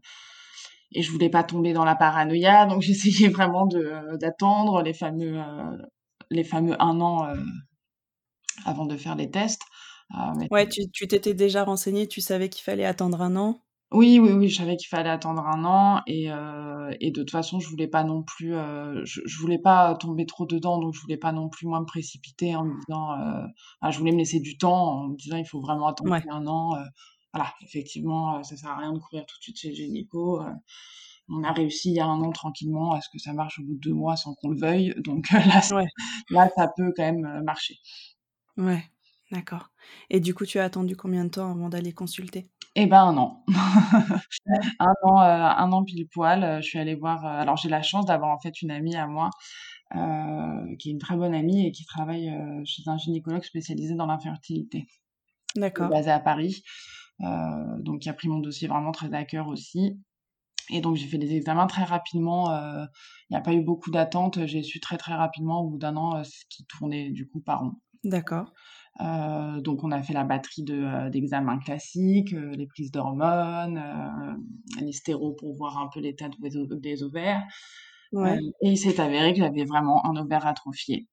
et 0.93 1.01
je 1.03 1.11
voulais 1.11 1.29
pas 1.29 1.43
tomber 1.43 1.73
dans 1.73 1.85
la 1.85 1.95
paranoïa. 1.95 2.65
Donc 2.67 2.81
j'essayais 2.81 3.29
vraiment 3.29 3.65
de 3.67 4.17
d'attendre 4.17 4.81
les 4.83 4.93
fameux, 4.93 5.39
les 6.31 6.43
fameux 6.43 6.75
1 6.81 6.99
an, 7.01 7.33
avant 8.65 8.85
de 8.87 8.97
faire 8.97 9.15
les 9.15 9.29
tests. 9.31 9.61
Mais 10.37 10.49
Ouais, 10.51 10.67
tu 10.69 10.81
tu 10.91 11.07
t'étais 11.07 11.33
déjà 11.33 11.63
renseignée, 11.63 12.07
tu 12.07 12.21
savais 12.21 12.47
qu'il 12.49 12.61
fallait 12.63 12.85
attendre 12.85 13.21
1 13.23 13.35
an? 13.37 13.63
Oui, 13.93 14.19
oui, 14.19 14.31
oui, 14.31 14.47
je 14.47 14.55
savais 14.55 14.77
qu'il 14.77 14.87
fallait 14.87 15.09
attendre 15.09 15.45
un 15.45 15.65
an 15.65 16.01
et 16.07 16.27
et 17.01 17.11
de 17.11 17.21
toute 17.21 17.31
façon, 17.31 17.59
je 17.59 17.67
voulais 17.67 17.89
pas 17.89 18.05
non 18.05 18.23
plus, 18.23 18.53
heu, 18.55 19.01
je 19.03 19.19
je 19.25 19.37
voulais 19.39 19.57
pas 19.59 19.95
tomber 19.95 20.25
trop 20.25 20.45
dedans, 20.45 20.77
donc 20.79 20.93
je 20.95 21.01
voulais 21.01 21.17
pas 21.17 21.33
non 21.33 21.49
plus, 21.49 21.67
moi, 21.67 21.79
me 21.81 21.85
précipiter 21.85 22.55
en 22.55 22.63
me 22.63 22.73
disant, 22.85 23.09
ah, 23.81 23.91
je 23.91 23.97
voulais 23.99 24.13
me 24.13 24.17
laisser 24.19 24.39
du 24.39 24.57
temps 24.57 25.01
en 25.03 25.07
me 25.09 25.15
disant: 25.17 25.35
«Il 25.37 25.45
faut 25.45 25.59
vraiment 25.59 25.87
attendre 25.87 26.05
Ouais. 26.05 26.23
un 26.29 26.47
an», 26.47 26.77
voilà, 27.33 27.53
effectivement, 27.63 28.41
ça 28.43 28.55
sert 28.57 28.69
à 28.69 28.77
rien 28.77 28.93
de 28.93 28.99
courir 28.99 29.25
tout 29.25 29.37
de 29.39 29.43
suite 29.43 29.57
chez 29.59 29.69
le 29.69 29.75
gynéco, 29.75 30.41
on 31.29 31.43
a 31.43 31.51
réussi 31.53 31.89
il 31.91 31.95
y 31.95 31.99
a 32.01 32.05
un 32.07 32.21
an 32.21 32.31
tranquillement 32.31 32.93
à 32.93 33.01
ce 33.01 33.09
que 33.11 33.19
ça 33.19 33.33
marche 33.33 33.59
au 33.59 33.63
bout 33.63 33.75
de 33.75 33.79
2 33.81 33.93
mois 33.93 34.15
sans 34.17 34.35
qu'on 34.35 34.49
le 34.51 34.57
veuille, 34.59 34.93
donc 34.99 35.29
là, 35.31 35.61
Ouais. 35.69 35.91
là, 36.31 36.49
ça 36.57 36.69
peut 36.77 36.93
quand 36.97 37.03
même, 37.03 37.43
marcher. 37.45 37.75
Ouais, 38.57 38.83
d'accord 39.31 39.71
et 40.09 40.19
du 40.19 40.33
coup, 40.33 40.45
tu 40.45 40.59
as 40.59 40.65
attendu 40.65 40.95
combien 40.97 41.23
de 41.25 41.29
temps 41.29 41.49
avant 41.51 41.69
d'aller 41.69 41.93
consulter? 41.93 42.49
Et 42.75 42.85
ben, 42.87 43.03
1 43.05 43.17
an. 43.17 43.43
1 44.79 44.93
an, 45.03 45.17
heu, 45.21 45.23
1 45.23 45.71
an 45.73 45.83
pile 45.85 46.07
poil, 46.07 46.43
heu, 46.43 46.57
je 46.61 46.67
suis 46.67 46.79
allée 46.79 46.95
voir, 46.95 47.25
heu 47.25 47.27
alors 47.29 47.57
j'ai 47.57 47.69
la 47.69 47.81
chance 47.83 48.05
d'avoir 48.05 48.31
en 48.31 48.39
fait 48.39 48.61
une 48.61 48.71
amie 48.71 48.95
à 48.95 49.07
moi, 49.07 49.29
qui 50.79 50.89
est 50.89 50.93
une 50.93 50.99
très 50.99 51.17
bonne 51.17 51.35
amie 51.35 51.67
et 51.67 51.71
qui 51.73 51.85
travaille, 51.85 52.31
chez 52.65 52.83
un 52.87 52.97
gynécologue 52.97 53.43
spécialisé 53.43 53.95
dans 53.95 54.07
l'infertilité. 54.07 54.87
D'accord. 55.55 55.91
basé 55.91 56.11
à 56.11 56.19
Paris, 56.21 56.63
donc 57.19 58.01
qui 58.01 58.09
a 58.09 58.13
pris 58.13 58.29
mon 58.29 58.39
dossier 58.39 58.67
vraiment 58.69 58.91
très 58.93 59.13
à 59.13 59.25
cœur 59.25 59.47
aussi 59.49 59.99
et 60.71 60.81
donc 60.81 60.97
j'ai 60.97 61.07
fait 61.07 61.17
des 61.19 61.35
examens 61.35 61.67
très 61.67 61.83
rapidement, 61.85 62.51
il 63.31 63.33
y 63.35 63.37
a 63.37 63.41
pas 63.41 63.53
eu 63.53 63.61
beaucoup 63.63 63.91
d'attente, 63.91 64.45
j'ai 64.47 64.63
su 64.63 64.79
très, 64.81 64.97
très 64.97 65.15
rapidement 65.15 65.61
au 65.63 65.69
bout 65.71 65.79
d'1 65.79 65.95
an, 65.97 66.23
ce 66.25 66.45
qui 66.49 66.65
tournait 66.67 67.11
du 67.11 67.27
coup 67.29 67.41
pas 67.41 67.57
rond. 67.57 67.73
D'accord. 68.03 68.51
Heu, 68.99 69.61
donc 69.61 69.83
on 69.83 69.91
a 69.91 70.01
fait 70.03 70.13
la 70.13 70.23
batterie 70.25 70.63
de, 70.63 70.75
heu, 71.07 71.09
d'examens 71.09 71.59
classiques, 71.59 72.33
heu, 72.33 72.51
les 72.51 72.67
prises 72.67 72.91
d'hormones, 72.91 73.77
heu, 73.77 74.81
l'hystéro 74.85 75.33
pour 75.33 75.55
voir 75.55 75.77
un 75.79 75.87
peu 75.93 75.99
l'état 76.01 76.29
de 76.29 76.57
ov 76.59 76.79
des 76.79 77.03
ovaires, 77.03 77.43
Ouais. 78.11 78.41
et 78.61 78.69
il 78.71 78.77
s'est 78.77 78.99
avéré 79.01 79.33
que 79.33 79.39
j'avais 79.39 79.65
vraiment 79.65 80.05
un 80.05 80.15
ovaire 80.17 80.45
atrophié. 80.47 81.07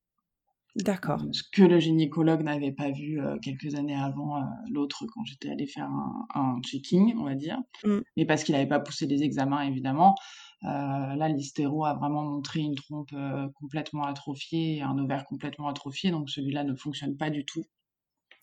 D'accord. 0.79 1.29
Ce 1.33 1.43
que 1.53 1.63
le 1.63 1.79
gynécologue 1.81 2.43
n'avait 2.43 2.73
pas 2.73 2.91
vu, 2.91 3.21
heu, 3.21 3.39
quelques 3.43 3.75
années 3.75 3.95
avant, 3.97 4.39
heu, 4.41 4.45
l'autre 4.71 5.07
quand 5.07 5.25
j'étais 5.25 5.51
allée 5.51 5.67
faire 5.67 5.87
un 5.91 6.27
un 6.35 6.61
checking, 6.63 7.17
on 7.17 7.25
va 7.25 7.35
dire 7.35 7.59
Mmh. 7.85 8.03
et 8.17 8.27
parce 8.27 8.45
qu'il 8.45 8.55
avait 8.57 8.67
pas 8.69 8.81
poussé 8.81 9.07
les 9.07 9.23
examens 9.25 9.63
évidemment. 9.63 10.15
Heu, 10.65 10.69
là, 10.69 11.29
l'hystéro 11.29 11.85
a 11.87 11.95
vraiment 11.95 12.25
montré 12.25 12.61
une 12.61 12.75
trompe, 12.77 13.11
complètement 13.55 14.05
atrophiée 14.05 14.77
et 14.79 14.83
un 14.83 14.99
ovaire 14.99 15.25
complètement 15.27 15.69
atrophié, 15.69 16.11
donc 16.13 16.31
celui-là 16.31 16.65
ne 16.65 16.75
fonctionne 16.77 17.17
pas 17.17 17.31
du 17.31 17.45
tout 17.47 17.65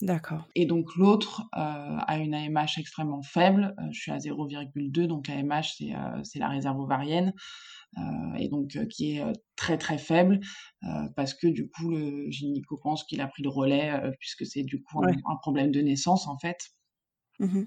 D'accord. 0.00 0.46
et 0.54 0.64
donc 0.66 0.96
l'autre, 0.96 1.42
heu, 1.56 1.60
a 1.60 2.18
une 2.18 2.34
AMH 2.34 2.78
extrêmement 2.78 3.22
faible, 3.22 3.74
heu, 3.78 3.84
je 3.92 4.00
suis 4.00 4.10
à 4.12 4.18
0,2 4.18 5.06
donc 5.06 5.28
AMH 5.28 5.74
c'est, 5.76 5.92
heu, 5.94 6.22
c'est 6.24 6.38
la 6.38 6.48
réserve 6.48 6.78
ovarienne, 6.80 7.34
et 8.38 8.48
donc 8.48 8.78
qui 8.90 9.18
est, 9.18 9.24
très, 9.56 9.78
très 9.78 9.98
faible, 9.98 10.40
parce 11.16 11.34
que 11.34 11.46
du 11.48 11.68
coup 11.68 11.90
le 11.90 12.30
gynéco 12.30 12.78
pense 12.82 13.04
qu'il 13.04 13.20
a 13.22 13.28
pris 13.28 13.42
le 13.44 13.50
relais, 13.50 13.92
puisque 14.20 14.46
c'est 14.46 14.64
du 14.64 14.82
coup 14.82 15.00
Ouais. 15.00 15.16
un 15.26 15.32
un 15.32 15.36
problème 15.38 15.70
de 15.72 15.80
naissance 15.82 16.28
en 16.28 16.38
fait. 16.38 16.58
Mmh 17.38 17.66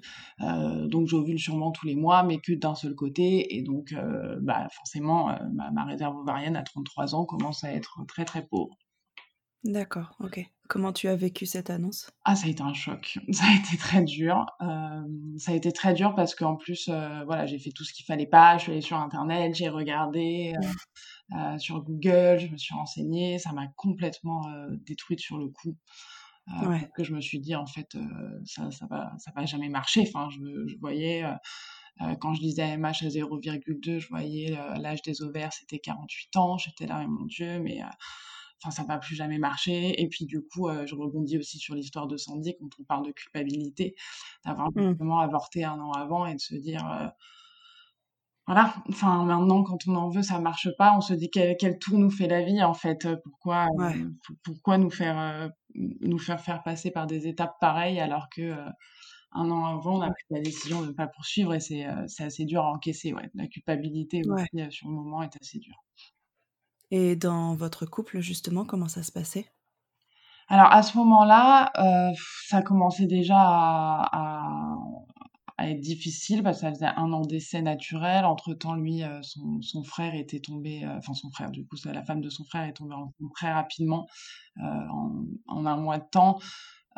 donc 0.87 1.07
j'ovule 1.07 1.39
sûrement 1.39 1.71
tous 1.71 1.85
les 1.87 1.95
mois, 1.95 2.23
mais 2.23 2.39
que 2.39 2.53
d'un 2.53 2.75
seul 2.75 2.95
côté 2.95 3.55
et 3.57 3.61
donc 3.63 3.93
bah, 4.41 4.67
forcément, 4.75 5.35
ma 5.73 5.83
réserve 5.85 6.17
ovarienne 6.17 6.55
à 6.55 6.63
33 6.63 7.15
ans 7.15 7.25
commence 7.25 7.63
à 7.63 7.73
être 7.73 7.99
très, 8.07 8.25
très 8.25 8.45
pauvre. 8.47 8.75
D'accord, 9.63 10.15
OK. 10.19 10.45
Comment 10.67 10.91
tu 10.91 11.07
as 11.07 11.15
vécu 11.15 11.45
cette 11.45 11.69
annonce? 11.69 12.11
Ah 12.25 12.35
ça 12.35 12.47
a 12.47 12.49
été 12.49 12.61
un 12.61 12.73
choc, 12.73 13.17
ça 13.31 13.45
a 13.45 13.55
été 13.55 13.77
très 13.77 14.03
dur, 14.03 14.45
hem, 14.61 15.33
ça 15.37 15.51
a 15.53 15.55
été 15.55 15.71
très 15.71 15.93
dur 15.93 16.13
parce 16.15 16.35
qu'en 16.35 16.55
plus, 16.57 16.87
heu, 16.89 17.23
voilà, 17.25 17.45
j'ai 17.45 17.57
fait 17.59 17.71
tout 17.71 17.83
ce 17.85 17.93
qu'il 17.93 18.05
fallait 18.05 18.27
pas, 18.27 18.57
je 18.57 18.63
suis 18.63 18.71
allée 18.73 18.81
sur 18.81 18.97
internet, 18.97 19.55
j'ai 19.55 19.69
regardé, 19.69 20.53
heu, 21.33 21.59
sur 21.59 21.83
Google, 21.83 22.39
je 22.39 22.47
me 22.49 22.57
suis 22.57 22.75
renseignée, 22.75 23.39
ça 23.39 23.53
m'a 23.53 23.67
complètement, 23.77 24.41
détruite 24.85 25.19
sur 25.21 25.37
le 25.39 25.49
coup, 25.49 25.77
heu, 26.49 26.53
Ouais. 26.61 26.81
parce 26.81 26.93
que 26.97 27.03
je 27.05 27.13
me 27.15 27.21
suis 27.21 27.39
dit: 27.41 27.55
«En 27.55 27.67
fait, 27.67 27.97
ça 28.45 28.71
ça 28.71 28.87
va 28.89 29.13
ça 29.19 29.31
va 29.35 29.45
jamais 29.45 29.69
marcher», 29.69 30.03
enfin 30.07 30.29
je 30.31 30.39
je 30.67 30.77
voyais, 30.79 31.23
quand 32.21 32.33
je 32.33 32.41
disais 32.41 32.63
AMH 32.63 33.03
à 33.03 33.09
0,2, 33.09 33.99
je 33.99 34.07
voyais, 34.09 34.57
l'âge 34.79 35.01
des 35.03 35.21
ovaires, 35.21 35.53
c'était 35.53 35.79
48 35.79 36.35
ans, 36.37 36.57
j'étais 36.57 36.87
là: 36.87 36.99
«Mais 36.99 37.07
mon 37.07 37.25
Dieu, 37.25 37.59
mais 37.61 37.81
enfin 38.63 38.71
ça 38.71 38.83
va 38.83 38.97
plus 38.99 39.15
jamais 39.15 39.39
marcher» 39.39 40.01
et 40.01 40.07
puis 40.09 40.25
du 40.25 40.41
coup, 40.43 40.69
heu, 40.69 40.85
je 40.87 40.95
rebondis 40.95 41.37
aussi 41.39 41.59
sur 41.59 41.75
l'histoire 41.75 42.07
de 42.07 42.17
Sandy 42.17 42.55
quand 42.59 42.69
on 42.79 42.83
parle 42.85 43.05
de 43.07 43.11
culpabilité, 43.13 43.95
d'avoir 44.45 44.69
Mmh. 44.75 44.99
justement 44.99 45.19
avorté 45.19 45.63
1 45.65 45.79
an 45.79 45.91
avant 45.93 46.25
et 46.27 46.35
de 46.35 46.41
se 46.41 46.55
dire, 46.55 46.85
heu 46.87 47.09
voilà, 48.47 48.73
enfin 48.89 49.25
maintenant 49.25 49.63
quand 49.63 49.77
on 49.87 49.95
en 49.95 50.09
veut, 50.09 50.23
ça 50.23 50.39
marche 50.39 50.69
pas, 50.77 50.95
on 50.97 51.01
se 51.01 51.13
dit: 51.13 51.29
«Quel 51.29 51.55
quel 51.57 51.77
tour 51.77 51.99
nous 51.99 52.09
fait 52.09 52.27
la 52.27 52.41
vie 52.43 52.63
en 52.63 52.73
fait, 52.73 53.05
heu, 53.05 53.19
pourquoi, 53.23 53.67
Ouais. 53.73 54.09
pourquoi 54.43 54.77
nous 54.79 54.89
faire, 54.89 55.51
nous 55.75 56.17
faire 56.19 56.41
faire 56.41 56.63
passer 56.63 56.89
par 56.91 57.05
des 57.07 57.27
étapes 57.27 57.55
pareilles 57.61 57.99
alors 57.99 58.27
que, 58.29 58.55
1 59.33 59.51
an 59.51 59.65
avant 59.65 59.99
on 59.99 60.01
a 60.01 60.11
pris 60.11 60.25
la 60.31 60.41
décision 60.41 60.81
de 60.81 60.87
ne 60.87 60.93
pas 60.93 61.07
poursuivre» 61.07 61.53
et 61.55 61.59
c'est, 61.61 61.85
assez 62.19 62.45
dur 62.45 62.63
à 62.65 62.71
encaisser, 62.73 63.13
ouais. 63.13 63.29
La 63.35 63.47
culpabilité 63.47 64.23
Ouais. 64.23 64.49
aussi, 64.63 64.71
sur 64.71 64.89
le 64.89 64.95
moment 64.95 65.23
est 65.23 65.35
assez 65.41 65.59
dure. 65.59 65.83
Et 66.91 67.15
dans 67.15 67.53
votre 67.55 67.85
couple 67.85 68.19
justement, 68.19 68.65
comment 68.65 68.87
ça 68.87 69.03
se 69.03 69.11
passait? 69.11 69.49
Alors 70.47 70.71
à 70.71 70.81
ce 70.83 70.97
moment-là, 70.97 71.71
heu, 71.77 72.13
ça 72.47 72.61
commençait 72.61 73.05
déjà 73.05 73.35
à 73.37 75.67
être 75.69 75.81
difficile 75.81 76.41
parce 76.41 76.57
que 76.57 76.61
ça 76.61 76.69
faisait 76.71 76.85
1 76.85 77.11
an 77.11 77.21
d'essai 77.21 77.61
naturel. 77.61 78.23
Entre 78.25 78.53
temps, 78.53 78.75
lui, 78.75 79.03
heu, 79.03 79.19
son 79.61 79.83
frère 79.83 80.15
était 80.15 80.39
tombé, 80.39 80.83
heu, 80.85 80.89
enfin 80.97 81.13
son 81.13 81.29
frère, 81.31 81.51
du 81.51 81.65
coup, 81.67 81.75
la 81.85 82.03
femme 82.03 82.21
de 82.21 82.29
son 82.29 82.45
frère 82.45 82.63
est 82.63 82.73
tombée 82.73 82.95
enceinte 82.95 83.13
très 83.35 83.51
rapidement, 83.51 84.07
en 84.61 85.25
en 85.47 85.65
1 85.65 85.77
mois 85.77 85.97
de 85.99 86.05
temps. 86.11 86.39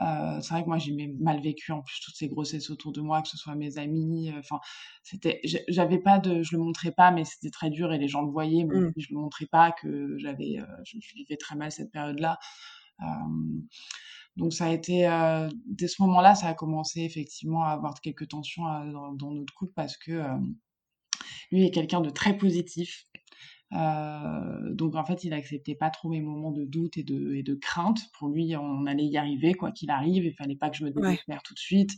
Heu, 0.02 0.42
c'est 0.42 0.54
vrai 0.54 0.64
que 0.64 0.68
moi 0.70 0.78
j'ai 0.80 0.94
mais 0.94 1.08
mal 1.20 1.42
vécu 1.42 1.72
en 1.74 1.82
plus 1.84 2.00
toutes 2.02 2.16
ces 2.16 2.28
grossesses 2.30 2.70
autour 2.72 2.92
de 2.94 3.02
moi, 3.02 3.22
que 3.22 3.28
ce 3.30 3.38
soit 3.38 3.56
mes 3.56 3.78
amis, 3.78 4.30
heu, 4.32 4.40
enfin 4.40 4.60
c'était 5.04 5.40
je 5.46 5.58
j'avais 5.70 6.00
pas 6.00 6.20
de 6.20 6.44
je 6.44 6.56
le 6.58 6.64
montrais 6.64 6.92
pas, 6.92 7.12
mais 7.12 7.26
c'était 7.26 7.52
très 7.52 7.70
dur 7.70 7.94
et 7.94 7.98
les 8.00 8.08
gens 8.10 8.24
le 8.24 8.32
voyaient, 8.32 8.66
Mmh. 8.70 8.92
si 8.98 9.02
je 9.04 9.14
le 9.14 9.20
montrais 9.20 9.46
pas, 9.48 9.72
que 9.72 10.18
j'avais, 10.20 10.58
heu, 10.60 10.66
je 10.86 10.98
je 11.02 11.16
vivais 11.16 11.38
très 11.38 11.56
mal 11.56 11.72
cette 11.72 11.92
période-là. 11.92 12.40
Donc 14.38 14.54
ça 14.54 14.66
a 14.68 14.72
été, 14.74 15.08
dès 15.66 15.88
ce 15.88 16.02
moment-là, 16.04 16.36
ça 16.36 16.48
a 16.50 16.54
commencé 16.54 17.02
effectivement 17.02 17.64
à 17.64 17.70
avoir 17.72 18.02
quelques 18.02 18.28
tensions, 18.30 18.64
dans 18.92 19.14
dans 19.14 19.32
notre 19.32 19.54
couple 19.54 19.74
parce 19.76 19.98
que, 19.98 20.24
lui 21.52 21.66
est 21.66 21.72
quelqu'un 21.72 22.02
de 22.02 22.10
très 22.12 22.38
positif. 22.38 23.06
Heu, 23.74 24.74
donc 24.74 24.96
en 24.96 25.06
fait, 25.06 25.24
il 25.24 25.34
acceptait 25.34 25.76
pas 25.76 25.90
trop 25.90 26.10
mes 26.10 26.22
moments 26.22 26.52
de 26.52 26.66
doute 26.66 26.98
et 26.98 27.04
de 27.04 27.34
et 27.36 27.44
de 27.44 27.56
crainte. 27.56 28.00
Pour 28.18 28.30
lui, 28.30 28.56
on 28.58 28.86
allait 28.86 29.06
y 29.06 29.18
arriver 29.18 29.54
quoi 29.54 29.72
qu'il 29.72 29.90
arrive, 29.92 30.26
il 30.26 30.34
fallait 30.34 30.56
pas 30.58 30.70
que 30.70 30.78
je 30.78 30.84
me 30.86 30.92
Ouais. 30.96 31.20
désespère 31.22 31.42
tout 31.44 31.54
de 31.54 31.60
suite 31.60 31.92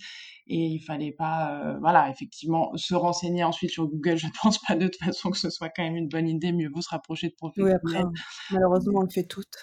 et 0.48 0.66
il 0.68 0.80
fallait 0.80 1.12
pas, 1.12 1.74
heu, 1.76 1.80
voilà, 1.80 2.10
effectivement, 2.10 2.72
se 2.76 2.94
renseigner 2.96 3.44
ensuite 3.44 3.72
sur 3.72 3.88
Google, 3.88 4.18
je 4.18 4.28
pense 4.42 4.60
pas 4.60 4.76
de 4.76 4.88
toute 4.88 4.98
façon 5.04 5.32
que 5.32 5.38
ce 5.38 5.50
soit 5.50 5.70
quand 5.70 5.84
même 5.84 5.96
une 5.96 6.10
bonne 6.10 6.28
idée, 6.30 6.52
mieux 6.52 6.70
vaut 6.70 6.82
se 6.82 6.90
rapprocher 6.90 7.30
de 7.30 7.36
Oui 7.58 7.72
après, 7.72 8.04
professionnels. 8.04 8.12
malheureusement 8.50 9.00
on 9.02 9.04
le 9.04 9.10
fait 9.10 9.26
toutes. 9.28 9.56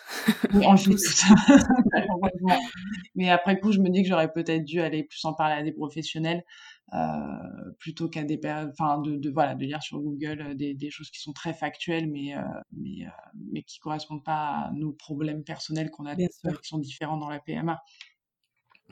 Oui, 0.52 0.64
on 0.66 0.72
le 0.72 0.78
fait 0.78 0.96
toutes, 0.96 1.22
malheureusement. 1.92 2.72
Mais 3.14 3.30
après 3.30 3.60
coup, 3.60 3.72
je 3.72 3.80
me 3.80 3.88
dis 3.90 4.02
que 4.02 4.08
j'aurais 4.08 4.32
peut-être 4.32 4.64
dû 4.64 4.80
aller 4.80 5.04
plus 5.04 5.24
en 5.24 5.34
parler 5.34 5.54
à 5.56 5.62
des 5.62 5.72
professionnels, 5.72 6.44
heu, 6.94 7.74
plutôt 7.78 8.08
qu'à 8.08 8.24
des 8.24 8.40
enfin 8.44 8.98
de 9.00 9.16
de 9.16 9.30
voilà, 9.30 9.54
de 9.54 9.64
lire 9.64 9.82
sur 9.82 10.00
Google, 10.00 10.40
heu, 10.42 10.54
des 10.54 10.74
des 10.74 10.90
choses 10.90 11.10
qui 11.10 11.20
sont 11.20 11.32
très 11.32 11.54
factuelles 11.54 12.08
mais 12.10 12.34
heu 12.36 12.42
mais 12.72 13.06
heu, 13.06 13.10
mais 13.52 13.62
qui 13.64 13.78
correspondent 13.80 14.24
pas 14.24 14.66
à 14.68 14.72
nos 14.72 14.92
problèmes 14.92 15.44
personnels 15.44 15.90
qu'on 15.90 16.06
a 16.06 16.16
Bien 16.16 16.28
sûr. 16.30 16.60
qui 16.62 16.68
sont 16.68 16.78
différents 16.78 17.18
dans 17.18 17.30
la 17.30 17.40
PMA. 17.40 17.80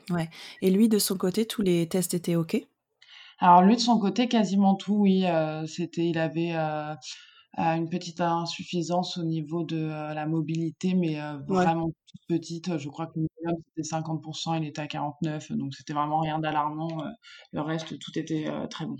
Ouais 0.09 0.29
et 0.61 0.69
lui 0.71 0.87
de 0.89 0.97
son 0.99 1.17
côté, 1.17 1.45
tous 1.45 1.61
les 1.61 1.87
tests 1.87 2.13
étaient 2.13 2.35
OK? 2.35 2.65
Alors 3.37 3.61
lui 3.61 3.75
de 3.75 3.81
son 3.81 3.99
côté, 3.99 4.27
quasiment 4.27 4.75
tout 4.75 4.95
oui, 4.95 5.23
c'était 5.67 6.07
il 6.07 6.17
avait, 6.17 6.51
une 7.57 7.89
petite 7.89 8.21
insuffisance 8.21 9.17
au 9.17 9.23
niveau 9.23 9.63
de, 9.63 9.77
heu, 9.77 10.13
la 10.13 10.25
mobilité 10.27 10.93
mais 10.95 11.17
Ouais. 11.47 11.69
vraiment 11.69 11.87
toute 12.07 12.21
petite, 12.27 12.77
je 12.77 12.89
crois 12.89 13.07
que 13.07 13.19
c'était 13.69 13.83
50 13.89 14.21
% 14.23 14.53
il 14.55 14.65
était 14.65 14.81
à 14.81 14.87
49 14.87 15.51
donc 15.51 15.73
c'était 15.75 15.93
vraiment 15.93 16.19
rien 16.21 16.39
d'alarmant, 16.39 17.03
heu, 17.05 17.09
le 17.53 17.61
reste 17.61 17.97
tout 17.99 18.17
était, 18.19 18.47
très 18.69 18.85
bon. 18.85 18.97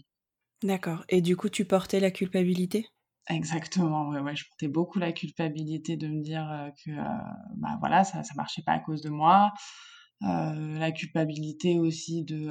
D'accord 0.61 1.05
et 1.07 1.21
du 1.21 1.37
coup, 1.37 1.47
tu 1.47 1.63
portais 1.63 2.01
la 2.01 2.11
culpabilité? 2.11 2.89
Exactement, 3.27 4.07
ouais, 4.09 4.19
ouais, 4.21 4.35
je 4.35 4.45
portais 4.47 4.67
beaucoup 4.67 4.97
la 4.97 5.11
culpabilité 5.11 5.97
de 5.97 6.07
me 6.07 6.21
dire, 6.23 6.71
que, 6.83 6.89
heu, 6.91 6.95
bah, 7.57 7.77
voilà, 7.79 8.03
ça 8.03 8.23
ça 8.23 8.33
marchait 8.35 8.63
pas 8.63 8.71
à 8.73 8.79
cause 8.79 9.01
de 9.01 9.09
moi. 9.09 9.51
La 10.21 10.91
culpabilité 10.91 11.79
aussi 11.79 12.23
de, 12.23 12.49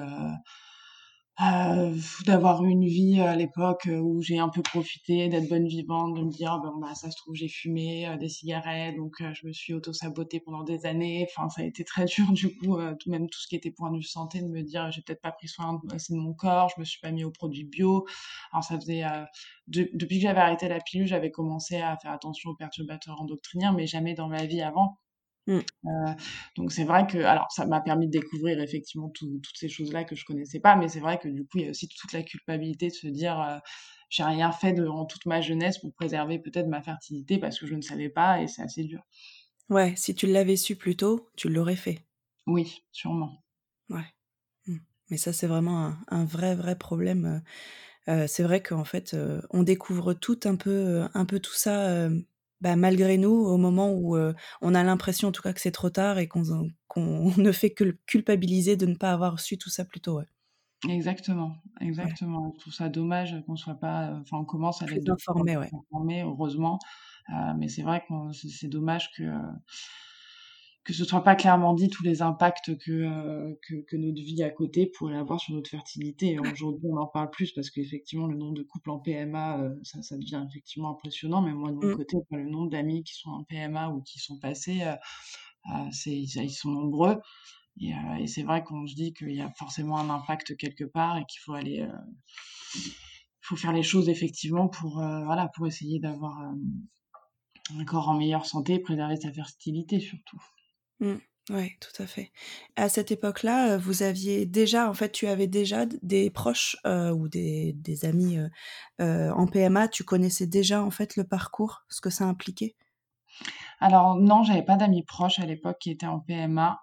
heu 1.41 1.95
d'avoir 2.27 2.65
une 2.65 2.85
vie 2.85 3.21
à 3.21 3.37
l'époque 3.37 3.89
où 3.91 4.21
j'ai 4.23 4.39
un 4.39 4.49
peu 4.49 4.63
profité 4.63 5.29
d'être 5.29 5.49
bonne 5.49 5.67
vivante, 5.69 6.15
de 6.17 6.23
me 6.23 6.31
dire 6.31 6.61
bah 6.81 6.95
ça 6.95 7.11
se 7.11 7.17
trouve 7.17 7.35
j'ai 7.35 7.49
fumé 7.49 8.17
des 8.19 8.29
cigarettes 8.29 8.97
donc 8.97 9.17
je 9.21 9.47
me 9.47 9.53
suis 9.53 9.73
auto 9.75 9.93
sabotée 9.93 10.41
pendant 10.41 10.63
des 10.65 10.85
années. 10.87 11.27
Enfin 11.31 11.49
ça 11.49 11.63
a 11.63 11.65
été 11.65 11.85
très 11.85 12.05
dur 12.07 12.33
du 12.33 12.57
coup 12.57 12.79
tout 12.99 13.11
même 13.11 13.29
tout 13.29 13.39
ce 13.41 13.47
qui 13.49 13.57
était 13.57 13.71
point 13.71 13.91
de 13.93 14.01
santé 14.03 14.41
de 14.43 14.49
me 14.49 14.63
dire 14.63 14.91
j'ai 14.91 15.03
peut-être 15.03 15.23
pas 15.23 15.33
pris 15.33 15.49
soin 15.49 15.81
assez 15.93 16.13
de 16.13 16.19
mon 16.19 16.35
corps, 16.35 16.71
je 16.75 16.81
me 16.81 16.85
suis 16.85 17.01
pas 17.01 17.11
mis 17.13 17.25
aux 17.25 17.31
produits 17.31 17.65
bio. 17.65 18.07
Alors 18.53 18.65
ça 18.65 18.77
faisait 18.79 19.05
depuis 19.69 20.17
que 20.19 20.23
j'avais 20.23 20.41
arrêté 20.41 20.69
la 20.69 20.81
pilule 20.81 21.07
j'avais 21.07 21.31
commencé 21.31 21.77
à 21.77 21.97
faire 21.99 22.13
attention 22.13 22.51
aux 22.51 22.57
perturbateurs 22.57 23.21
endocriniens 23.21 23.73
mais 23.73 23.87
jamais 23.87 24.15
dans 24.15 24.29
ma 24.29 24.45
vie 24.47 24.63
avant. 24.63 24.99
Mmh. 25.49 25.61
Euh, 25.87 26.13
donc 26.57 26.73
c'est 26.73 26.85
vrai 26.85 27.07
que, 27.07 27.17
alors 27.17 27.51
ça 27.51 27.65
m'a 27.65 27.81
permis 27.81 28.07
de 28.07 28.13
découvrir 28.13 28.61
effectivement 28.61 29.09
toutes 29.09 29.57
ces 29.57 29.71
choses-là 29.71 30.05
que 30.05 30.15
je 30.15 30.27
connaissais 30.27 30.61
pas, 30.61 30.77
mais 30.77 30.89
c'est 30.89 31.01
vrai 31.01 31.19
que 31.19 31.29
du 31.29 31.45
coup 31.45 31.57
il 31.57 31.65
y 31.65 31.67
a 31.67 31.71
aussi 31.71 31.89
toute 31.89 32.13
la 32.13 32.23
culpabilité 32.23 32.89
de 32.89 32.93
se 32.93 33.07
dire 33.07 33.41
euh, 33.41 33.59
j'ai 34.11 34.25
rien 34.25 34.53
fait 34.53 34.75
durant 34.75 35.07
toute 35.07 35.25
ma 35.25 35.41
jeunesse 35.41 35.79
pour 35.79 35.95
préserver 35.95 36.39
peut-être 36.39 36.69
ma 36.69 36.83
fertilité 36.83 37.39
parce 37.39 37.59
que 37.59 37.67
je 37.67 37.75
ne 37.75 37.81
savais 37.81 38.11
pas 38.11 38.43
et 38.43 38.47
c'est 38.47 38.61
assez 38.61 38.85
dur. 38.85 39.01
Ouais, 39.71 39.95
si 39.97 40.15
tu 40.15 40.27
l'avais 40.27 40.57
su 40.57 40.77
plus 40.77 40.97
tôt, 40.97 41.31
tu 41.35 41.49
l'aurais 41.49 41.77
fait. 41.77 42.05
Oui, 42.47 42.85
sûrement. 42.93 43.43
Ouais. 43.89 44.05
Mmh. 44.67 44.77
Mais 45.09 45.17
ça 45.17 45.33
c'est 45.33 45.47
vraiment 45.47 45.95
un, 46.09 46.25
vrai 46.27 46.57
vrai 46.57 46.77
problème. 46.77 47.43
Euh, 48.09 48.27
c'est 48.27 48.43
vrai 48.43 48.63
qu'en 48.63 48.85
fait 48.85 49.17
on 49.49 49.63
découvre 49.63 50.13
tout 50.13 50.41
un 50.45 50.57
peu 50.57 51.09
un 51.15 51.25
peu 51.25 51.41
tout 51.41 51.55
ça 51.55 52.11
bah, 52.61 52.77
malgré 52.77 53.19
nous, 53.19 53.31
au 53.31 53.57
moment 53.57 53.93
où 53.93 54.17
on 54.61 54.75
a 54.75 54.83
l'impression 54.83 55.29
en 55.29 55.33
tout 55.33 55.43
cas 55.43 55.53
que 55.53 55.61
c'est 55.61 55.71
trop 55.71 55.91
tard 55.91 56.19
et 56.19 56.29
qu'on 56.29 56.45
ne 57.37 57.53
fait 57.53 57.71
que 57.71 57.97
culpabiliser 58.07 58.77
de 58.77 58.87
ne 58.87 58.95
pas 58.95 59.13
avoir 59.13 59.41
su 59.41 59.59
tout 59.59 59.71
ça 59.71 59.85
plus 59.85 60.01
tôt. 60.01 60.19
Ouais. 60.19 60.27
Exactement, 60.89 61.57
exactement. 61.81 62.53
Tout 62.61 62.71
ça 62.71 62.89
dommage 62.89 63.37
qu'on 63.47 63.57
soit 63.57 63.75
pas, 63.81 64.17
enfin 64.21 64.39
on 64.39 64.45
commence 64.45 64.81
à 64.83 64.87
être 64.87 65.11
informé, 65.11 65.57
ouais. 65.57 66.23
heureusement. 66.23 66.79
mais 67.59 67.69
c'est 67.69 67.83
vrai 67.83 68.05
que 68.09 68.15
c'est 68.33 68.69
dommage 68.69 69.11
que 69.17 69.25
que 70.89 70.95
ce 70.95 71.05
soit 71.05 71.23
pas 71.23 71.37
clairement 71.37 71.75
dit 71.75 71.91
tous 71.91 72.03
les 72.03 72.23
impacts 72.23 72.75
que, 72.79 72.91
euh, 72.91 73.53
que, 73.61 73.97
notre 73.99 74.23
vie 74.23 74.43
à 74.43 74.49
côté 74.49 74.87
pourrait 74.87 75.19
avoir 75.19 75.39
sur 75.39 75.55
notre 75.55 75.69
fertilité. 75.69 76.29
Et 76.29 76.39
aujourd'hui, 76.39 76.89
on 76.91 76.97
en 76.97 77.07
parle 77.07 77.29
plus 77.29 77.53
parce 77.53 77.69
qu'effectivement, 77.69 78.27
le 78.27 78.39
nombre 78.39 78.55
de 78.55 78.63
couples 78.63 78.89
en 78.89 78.99
PMA, 78.99 79.61
euh, 79.61 79.75
ça, 79.83 80.01
ça 80.01 80.17
devient 80.17 80.43
effectivement 80.49 80.93
impressionnant. 80.93 81.43
Mais 81.43 81.53
moi, 81.53 81.73
de 81.73 81.77
mon 81.77 81.93
mmh. 81.93 81.97
côté, 81.97 82.17
le 82.31 82.49
nombre 82.49 82.71
d'amis 82.71 83.05
qui 83.05 83.13
sont 83.13 83.29
en 83.29 83.45
PMA 83.45 83.91
ou 83.91 84.01
qui 84.01 84.19
sont 84.19 84.39
passés, 84.39 84.81
euh, 84.83 85.75
c'est, 85.91 86.17
ils 86.17 86.51
sont 86.51 86.71
nombreux. 86.71 87.21
Et, 87.83 87.93
et 88.21 88.27
c'est 88.27 88.43
vrai 88.43 88.65
qu'on 88.65 88.87
se 88.87 88.95
dit 88.95 89.13
qu'il 89.13 89.35
y 89.35 89.43
a 89.43 89.53
forcément 89.59 89.99
un 89.99 90.09
impact 90.09 90.57
quelque 90.57 90.85
part 90.85 91.19
et 91.19 91.27
qu'il 91.27 91.41
faut 91.45 91.53
aller, 91.53 91.87
faut 93.43 93.57
faire 93.57 93.75
les 93.75 93.83
choses 93.83 94.09
effectivement 94.09 94.69
pour, 94.69 94.95
voilà, 94.95 95.51
pour 95.55 95.67
essayer 95.67 96.01
d'avoir 96.01 96.35
un 97.77 97.85
corps 97.85 98.09
en 98.09 98.17
meilleure 98.17 98.47
santé, 98.47 98.79
préserver 98.79 99.17
sa 99.17 99.31
fertilité 99.31 100.01
surtout. 100.01 100.43
Mmh. 101.01 101.15
Oui, 101.51 101.73
tout 101.81 102.03
à 102.03 102.07
fait. 102.07 102.31
À 102.77 102.91
cette 102.91 103.11
époque-là, 103.11 103.79
vous 103.79 104.03
aviez 104.03 104.45
déjà 104.45 104.91
en 104.91 104.93
fait, 104.93 105.13
tu 105.13 105.27
avais 105.27 105.47
déjà 105.47 105.87
des 105.87 106.29
proches, 106.29 106.77
ou 106.85 107.29
des 107.29 108.05
amis, 108.05 108.39
en 108.99 109.47
PMA? 109.47 109.89
Tu 109.89 110.05
connaissais 110.05 110.47
déjà, 110.47 110.83
en 110.83 110.91
fait, 110.91 111.17
le 111.17 111.25
parcours, 111.25 111.85
ce 111.89 112.03
que 112.03 112.11
ça 112.11 112.27
impliquait? 112.27 112.75
Alors 113.81 114.17
non, 114.17 114.43
j'avais 114.43 114.65
pas 114.65 114.77
d'amis 114.77 115.05
proches 115.05 115.39
à 115.39 115.47
l'époque 115.47 115.79
qui 115.81 115.91
étaient 115.91 116.07
en 116.07 116.21
PMA. 116.21 116.81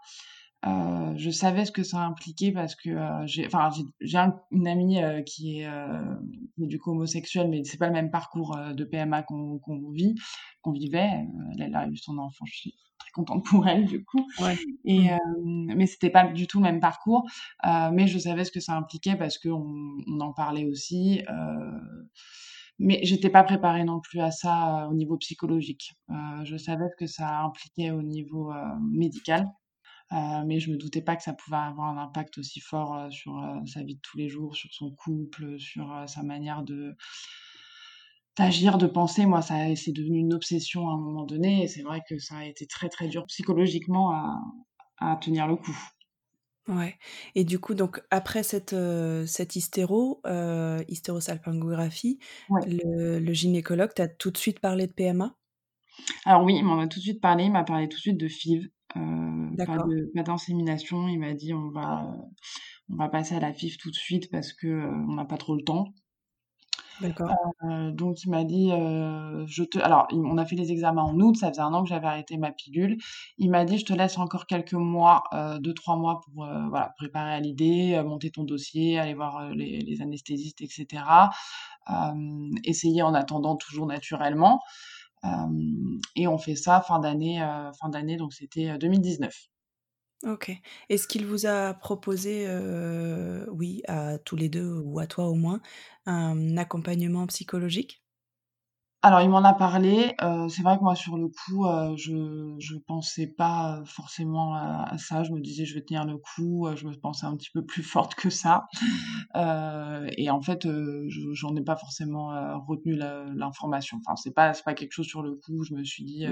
Euh, 0.66 1.14
je 1.16 1.30
savais 1.30 1.66
ce 1.66 1.72
que 1.72 1.84
ça 1.84 2.00
impliquait 2.00 2.52
parce 2.52 2.76
que 2.76 2.90
euh, 2.90 3.28
j'ai, 3.28 3.48
j'ai 4.02 4.18
une 4.52 4.68
amie 4.68 5.04
euh, 5.04 5.22
qui, 5.22 5.60
est, 5.62 5.70
du 6.58 6.80
coup 6.80 6.92
homosexuelle, 6.92 7.50
mais 7.50 7.64
c'est 7.64 7.78
pas 7.78 7.88
le 7.88 7.94
même 7.94 8.10
parcours 8.10 8.58
de 8.74 8.84
PMA 8.84 9.24
qu'on 9.24 9.60
vit, 9.92 10.16
qu'on 10.62 10.72
vivait. 10.72 11.28
Elle, 11.60 11.76
a 11.76 11.88
eu 11.88 11.98
son 11.98 12.18
enfant, 12.18 12.46
je 12.46 12.70
contente 13.16 13.46
pour 13.46 13.68
elle 13.68 13.86
du 13.86 14.04
coup. 14.04 14.26
Ouais. 14.40 14.58
Et 14.86 15.10
mmh. 15.10 15.74
mais 15.76 15.88
c'était 15.88 16.10
pas 16.10 16.28
du 16.28 16.48
tout 16.48 16.60
le 16.60 16.64
même 16.64 16.80
parcours. 16.80 17.24
mais 17.64 18.08
je 18.08 18.20
savais 18.20 18.44
ce 18.46 18.52
que 18.52 18.60
ça 18.60 18.76
impliquait 18.76 19.16
parce 19.16 19.38
qu'on 19.38 19.98
on 20.08 20.20
en 20.20 20.34
parlait 20.34 20.66
aussi. 20.66 21.22
mais 22.78 23.00
j'étais 23.04 23.30
pas 23.30 23.44
préparée 23.44 23.84
non 23.84 24.00
plus 24.02 24.20
à 24.20 24.32
ça 24.32 24.88
au 24.92 24.94
niveau 24.94 25.18
psychologique. 25.18 25.94
je 26.44 26.58
savais 26.58 26.86
ce 26.90 26.96
que 26.98 27.08
ça 27.08 27.40
impliquait 27.40 27.92
au 27.92 28.02
niveau 28.02 28.52
médical. 28.92 29.48
Euh, 30.12 30.44
mais 30.46 30.60
je 30.60 30.70
me 30.70 30.78
doutais 30.78 31.02
pas 31.02 31.16
que 31.16 31.24
ça 31.24 31.34
pouvait 31.34 31.58
avoir 31.58 31.88
un 31.88 31.98
impact 31.98 32.38
aussi 32.38 32.60
fort 32.60 32.96
euh, 32.96 33.10
sur 33.10 33.38
euh, 33.40 33.58
sa 33.66 33.82
vie 33.82 33.96
de 33.96 34.02
tous 34.02 34.18
les 34.18 34.30
jours, 34.30 34.56
sur 34.56 34.72
son 34.72 34.92
couple, 34.92 35.60
sur 35.60 36.04
sa 36.08 36.22
manière 36.22 36.64
de 36.64 36.96
d'agir, 38.38 38.78
de 38.78 38.88
penser. 38.88 39.26
Moi, 39.26 39.42
ça 39.42 39.76
c'est 39.76 39.92
devenu 39.92 40.20
une 40.20 40.34
obsession 40.34 40.90
à 40.90 40.94
un 40.94 40.98
moment 40.98 41.26
donné, 41.26 41.64
et 41.64 41.68
c'est 41.68 41.82
vrai 41.82 42.02
que 42.08 42.18
ça 42.20 42.38
a 42.38 42.46
été 42.46 42.68
très 42.68 42.90
très 42.90 43.08
dur 43.08 43.26
psychologiquement 43.28 44.12
à, 44.12 44.42
à 44.98 45.16
tenir 45.18 45.48
le 45.48 45.56
coup. 45.56 45.78
Ouais. 46.68 46.98
Et 47.36 47.44
du 47.44 47.60
coup, 47.60 47.76
donc 47.76 48.02
après 48.10 48.42
cette, 48.42 48.76
cette 49.28 49.56
hystéro, 49.56 50.22
hystérosalpingographie, 50.88 52.18
le, 52.50 53.20
le 53.20 53.34
gynécologue 53.34 53.94
t'a 53.94 54.08
tout 54.08 54.32
de 54.32 54.38
suite 54.38 54.60
parlé 54.60 54.88
de 54.88 54.92
PMA 54.92 55.36
Alors 56.26 56.44
oui, 56.44 56.56
il 56.58 56.64
m'en 56.64 56.80
a 56.80 56.88
tout 56.88 57.00
de 57.00 57.04
suite 57.04 57.22
parlé. 57.22 57.46
Il 57.46 57.52
m'a 57.52 57.64
parlé 57.64 57.88
tout 57.88 57.98
de 57.98 58.02
suite 58.02 58.18
de 58.18 58.28
FIV. 58.28 58.70
Euh, 58.98 59.66
pas 59.66 59.78
de 59.78 60.12
d'insémination. 60.22 61.08
Il 61.08 61.20
m'a 61.20 61.34
dit 61.34 61.54
on 61.54 61.70
va 61.70 62.16
on 62.90 62.96
va 62.96 63.10
passer 63.10 63.36
à 63.36 63.40
la 63.40 63.54
FIF 63.54 63.78
tout 63.78 63.90
de 63.90 63.96
suite 63.96 64.30
parce 64.32 64.54
que 64.54 64.68
euh, 64.68 65.06
on 65.10 65.16
n'a 65.16 65.26
pas 65.26 65.38
trop 65.38 65.56
le 65.56 65.64
temps. 65.64 65.94
D'accord. 67.02 67.30
Euh, 67.64 67.92
donc 67.92 68.24
il 68.24 68.30
m'a 68.30 68.46
dit, 68.46 68.70
je 68.70 69.64
te, 69.64 69.80
alors 69.80 70.08
on 70.14 70.38
a 70.38 70.46
fait 70.46 70.56
les 70.56 70.72
examens 70.72 71.04
en 71.04 71.20
août, 71.20 71.36
ça 71.36 71.50
faisait 71.50 71.62
un 71.62 71.74
an 71.74 71.84
que 71.84 71.90
j'avais 71.90 72.08
arrêté 72.08 72.38
ma 72.38 72.52
pilule. 72.52 72.98
Il 73.38 73.50
m'a 73.50 73.66
dit, 73.66 73.78
je 73.78 73.86
te 73.86 73.94
laisse 73.94 74.18
encore 74.18 74.46
quelques 74.46 74.74
mois, 74.74 75.24
deux 75.60 75.74
trois 75.74 75.98
mois 75.98 76.22
pour 76.22 76.46
voilà 76.46 76.94
préparer 76.98 77.34
à 77.34 77.40
l'idée, 77.42 78.02
monter 78.06 78.32
ton 78.32 78.44
dossier, 78.44 78.98
aller 78.98 79.14
voir 79.14 79.50
les, 79.52 79.82
les 79.82 80.02
anesthésistes, 80.02 80.62
etc. 80.62 81.04
essayer 82.64 83.02
en 83.02 83.14
attendant 83.14 83.58
toujours 83.58 83.88
naturellement. 83.88 84.62
Euh, 85.26 86.00
et 86.16 86.28
on 86.28 86.38
fait 86.38 86.56
ça 86.56 86.82
fin 86.82 87.00
d'année, 87.00 87.42
euh, 87.42 87.72
fin 87.74 87.90
d'année, 87.90 88.18
donc 88.18 88.34
c'était 88.34 88.78
2019. 88.78 89.34
Ok. 90.24 90.52
Est-ce 90.90 91.08
qu'il 91.08 91.26
vous 91.26 91.46
a 91.46 91.74
proposé, 91.74 92.48
oui, 93.52 93.82
à 93.88 94.18
tous 94.18 94.36
les 94.36 94.50
deux 94.50 94.80
ou 94.84 95.00
à 95.00 95.08
toi 95.08 95.26
au 95.28 95.36
moins, 95.36 95.62
un 96.06 96.58
accompagnement 96.58 97.28
psychologique? 97.28 98.02
Alors, 99.04 99.22
il 99.22 99.30
m'en 99.30 99.44
a 99.44 99.54
parlé. 99.54 100.16
c'est 100.50 100.64
vrai 100.64 100.78
que 100.80 100.82
moi, 100.84 100.96
sur 100.96 101.16
le 101.16 101.28
coup, 101.28 101.68
je 101.96 102.12
ne 102.74 102.80
pensais 102.88 103.28
pas 103.28 103.84
forcément 103.86 104.56
à, 104.56 104.98
ça. 104.98 105.24
Je 105.24 105.32
me 105.32 105.42
disais, 105.42 105.64
je 105.64 105.76
vais 105.76 105.82
tenir 105.84 106.06
le 106.06 106.18
coup. 106.18 106.68
je 106.76 106.88
me 106.88 106.94
pensais 106.96 107.28
un 107.28 107.36
petit 107.38 107.52
peu 107.54 107.64
plus 107.64 107.84
forte 107.84 108.16
que 108.16 108.32
ça. 108.32 108.66
et 109.36 110.30
en 110.32 110.42
fait, 110.42 110.68
j'en 111.34 111.56
ai 111.56 111.64
pas 111.64 111.76
forcément 111.76 112.30
retenu 112.66 112.96
l'information. 112.96 114.00
Enfin, 114.04 114.16
c'est 114.16 114.34
pas 114.34 114.54
pas 114.66 114.74
quelque 114.74 114.94
chose 114.94 115.06
sur 115.06 115.22
le 115.22 115.36
coup. 115.36 115.64
Je 115.64 115.76
me 115.76 115.84
suis 115.84 116.04
dit. 116.04 116.26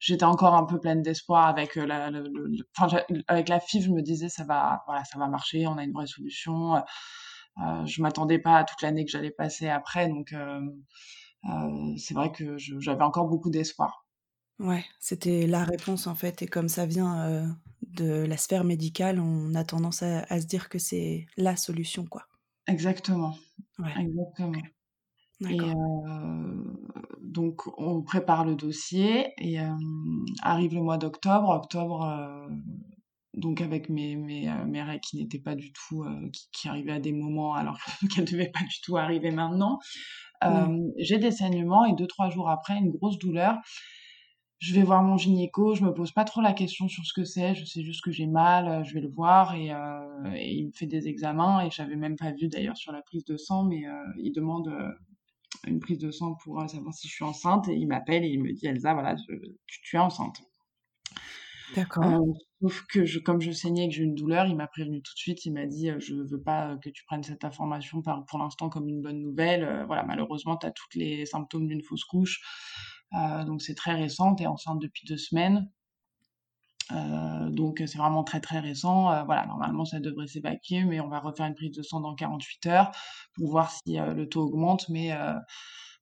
J'étais 0.00 0.24
encore 0.24 0.54
un 0.54 0.64
peu 0.64 0.78
pleine 0.78 1.02
d'espoir 1.02 1.46
avec 1.46 1.76
la, 1.76 2.10
avec 3.28 3.48
la 3.48 3.60
FIV. 3.60 3.84
Je 3.84 3.90
me 3.90 4.02
disais, 4.02 4.28
ça 4.28 4.44
va, 4.44 4.82
voilà, 4.86 5.04
ça 5.04 5.18
va 5.18 5.28
marcher. 5.28 5.66
On 5.66 5.78
a 5.78 5.84
une 5.84 5.92
vraie 5.92 6.06
solution. 6.06 6.82
je 7.58 8.02
m'attendais 8.02 8.38
pas 8.38 8.58
à 8.58 8.64
toute 8.64 8.82
l'année 8.82 9.04
que 9.04 9.10
j'allais 9.10 9.30
passer 9.30 9.68
après. 9.68 10.08
Donc, 10.08 10.34
euh, 11.48 11.94
c'est 11.96 12.14
vrai 12.14 12.32
que 12.32 12.56
j'avais 12.58 13.04
encore 13.04 13.28
beaucoup 13.28 13.50
d'espoir. 13.50 14.06
Ouais, 14.58 14.84
c'était 15.00 15.46
la 15.46 15.64
réponse 15.64 16.06
en 16.06 16.14
fait, 16.14 16.40
et 16.40 16.46
comme 16.46 16.68
ça 16.68 16.86
vient 16.86 17.20
euh, 17.28 17.46
de 17.82 18.24
la 18.24 18.38
sphère 18.38 18.64
médicale, 18.64 19.20
on 19.20 19.54
a 19.54 19.64
tendance 19.64 20.02
à, 20.02 20.40
se 20.40 20.46
dire 20.46 20.70
que 20.70 20.78
c'est 20.78 21.26
la 21.36 21.56
solution, 21.56 22.06
quoi. 22.06 22.26
Exactement. 22.66 23.36
Ouais. 23.78 23.92
Exactement. 24.00 24.62
Et 25.42 25.60
euh, 25.60 26.64
donc, 27.20 27.62
on 27.78 28.02
prépare 28.02 28.44
le 28.44 28.54
dossier 28.54 29.32
et 29.38 29.58
arrive 30.42 30.74
le 30.74 30.80
mois 30.80 30.96
d'octobre. 30.96 31.50
Octobre, 31.50 32.48
donc 33.34 33.60
avec 33.60 33.90
mes, 33.90 34.16
mes, 34.16 34.50
mes 34.66 34.82
règles 34.82 35.00
qui 35.00 35.18
n'étaient 35.18 35.40
pas 35.40 35.54
du 35.54 35.72
tout, 35.72 36.06
qui, 36.32 36.48
qui, 36.52 36.68
arrivaient 36.68 36.92
à 36.92 37.00
des 37.00 37.12
moments 37.12 37.54
alors 37.54 37.78
qu'elles 38.14 38.24
ne 38.24 38.30
devaient 38.30 38.50
pas 38.50 38.64
du 38.64 38.80
tout 38.82 38.96
arriver 38.96 39.30
maintenant. 39.30 39.78
Mmh. 40.42 40.90
J'ai 40.98 41.18
des 41.18 41.30
saignements 41.30 41.84
et 41.84 41.94
deux, 41.94 42.06
trois 42.06 42.30
jours 42.30 42.48
après, 42.48 42.76
une 42.78 42.90
grosse 42.90 43.18
douleur. 43.18 43.58
Je 44.58 44.74
vais 44.74 44.82
voir 44.82 45.02
mon 45.02 45.18
gynéco, 45.18 45.74
je 45.74 45.84
me 45.84 45.92
pose 45.92 46.12
pas 46.12 46.24
trop 46.24 46.40
la 46.40 46.54
question 46.54 46.88
sur 46.88 47.04
ce 47.04 47.12
que 47.12 47.24
c'est, 47.24 47.54
je 47.54 47.66
sais 47.66 47.82
juste 47.82 48.02
que 48.02 48.10
j'ai 48.10 48.26
mal, 48.26 48.82
je 48.86 48.94
vais 48.94 49.02
le 49.02 49.10
voir 49.10 49.54
et, 49.54 49.70
il 50.42 50.68
me 50.68 50.72
fait 50.72 50.86
des 50.86 51.08
examens 51.08 51.60
et 51.60 51.70
j'avais 51.70 51.96
même 51.96 52.16
pas 52.16 52.32
vu 52.32 52.48
d'ailleurs 52.48 52.78
sur 52.78 52.90
la 52.90 53.02
prise 53.02 53.26
de 53.26 53.36
sang, 53.36 53.64
mais 53.64 53.82
il 54.18 54.32
demande 54.32 54.72
une 55.66 55.80
prise 55.80 55.98
de 55.98 56.10
sang 56.10 56.34
pour 56.42 56.68
savoir 56.68 56.94
si 56.94 57.08
je 57.08 57.12
suis 57.14 57.24
enceinte 57.24 57.68
et 57.68 57.74
il 57.74 57.86
m'appelle 57.86 58.24
et 58.24 58.28
il 58.28 58.42
me 58.42 58.52
dit 58.52 58.66
Elsa, 58.66 58.94
voilà, 58.94 59.16
tu, 59.16 59.80
tu 59.82 59.96
es 59.96 59.98
enceinte. 59.98 60.42
D'accord. 61.74 62.04
sauf 62.62 62.86
que 62.86 63.04
je 63.04 63.18
comme 63.18 63.40
je 63.40 63.50
saignais 63.50 63.84
et 63.86 63.88
que 63.88 63.94
j'ai 63.94 64.04
une 64.04 64.14
douleur, 64.14 64.46
il 64.46 64.56
m'a 64.56 64.68
prévenu 64.68 65.02
tout 65.02 65.12
de 65.12 65.18
suite. 65.18 65.44
Il 65.44 65.52
m'a 65.52 65.66
dit: 65.66 65.90
«Je 65.98 66.14
veux 66.14 66.40
pas 66.40 66.76
que 66.82 66.90
tu 66.90 67.04
prennes 67.04 67.24
cette 67.24 67.44
information 67.44 68.02
par 68.02 68.24
pour 68.26 68.38
l'instant 68.38 68.68
comme 68.68 68.88
une 68.88 69.02
bonne 69.02 69.20
nouvelle. 69.20 69.84
voilà, 69.86 70.04
malheureusement, 70.04 70.56
tu 70.56 70.66
as 70.66 70.70
tous 70.70 70.86
les 70.94 71.26
symptômes 71.26 71.66
d'une 71.66 71.82
fausse 71.82 72.04
couche, 72.04 72.40
donc 73.12 73.62
c'est 73.62 73.74
très 73.74 73.94
récent. 73.94 74.34
Tu 74.36 74.44
es 74.44 74.46
enceinte 74.46 74.80
depuis 74.80 75.06
2 75.06 75.16
semaines». 75.16 75.70
Donc 76.90 77.82
c'est 77.86 77.98
vraiment 77.98 78.24
très, 78.24 78.40
très 78.40 78.60
récent. 78.60 79.24
voilà, 79.24 79.46
normalement, 79.46 79.84
ça 79.84 80.00
devrait 80.00 80.26
s'évacuer, 80.26 80.84
mais 80.84 81.00
on 81.00 81.08
va 81.08 81.20
refaire 81.20 81.46
une 81.46 81.54
prise 81.54 81.72
de 81.72 81.82
sang 81.82 82.00
dans 82.00 82.14
48 82.14 82.66
heures 82.66 82.92
pour 83.34 83.50
voir 83.50 83.70
si 83.70 83.96
le 83.96 84.28
taux 84.28 84.42
augmente, 84.42 84.88
mais 84.88 85.12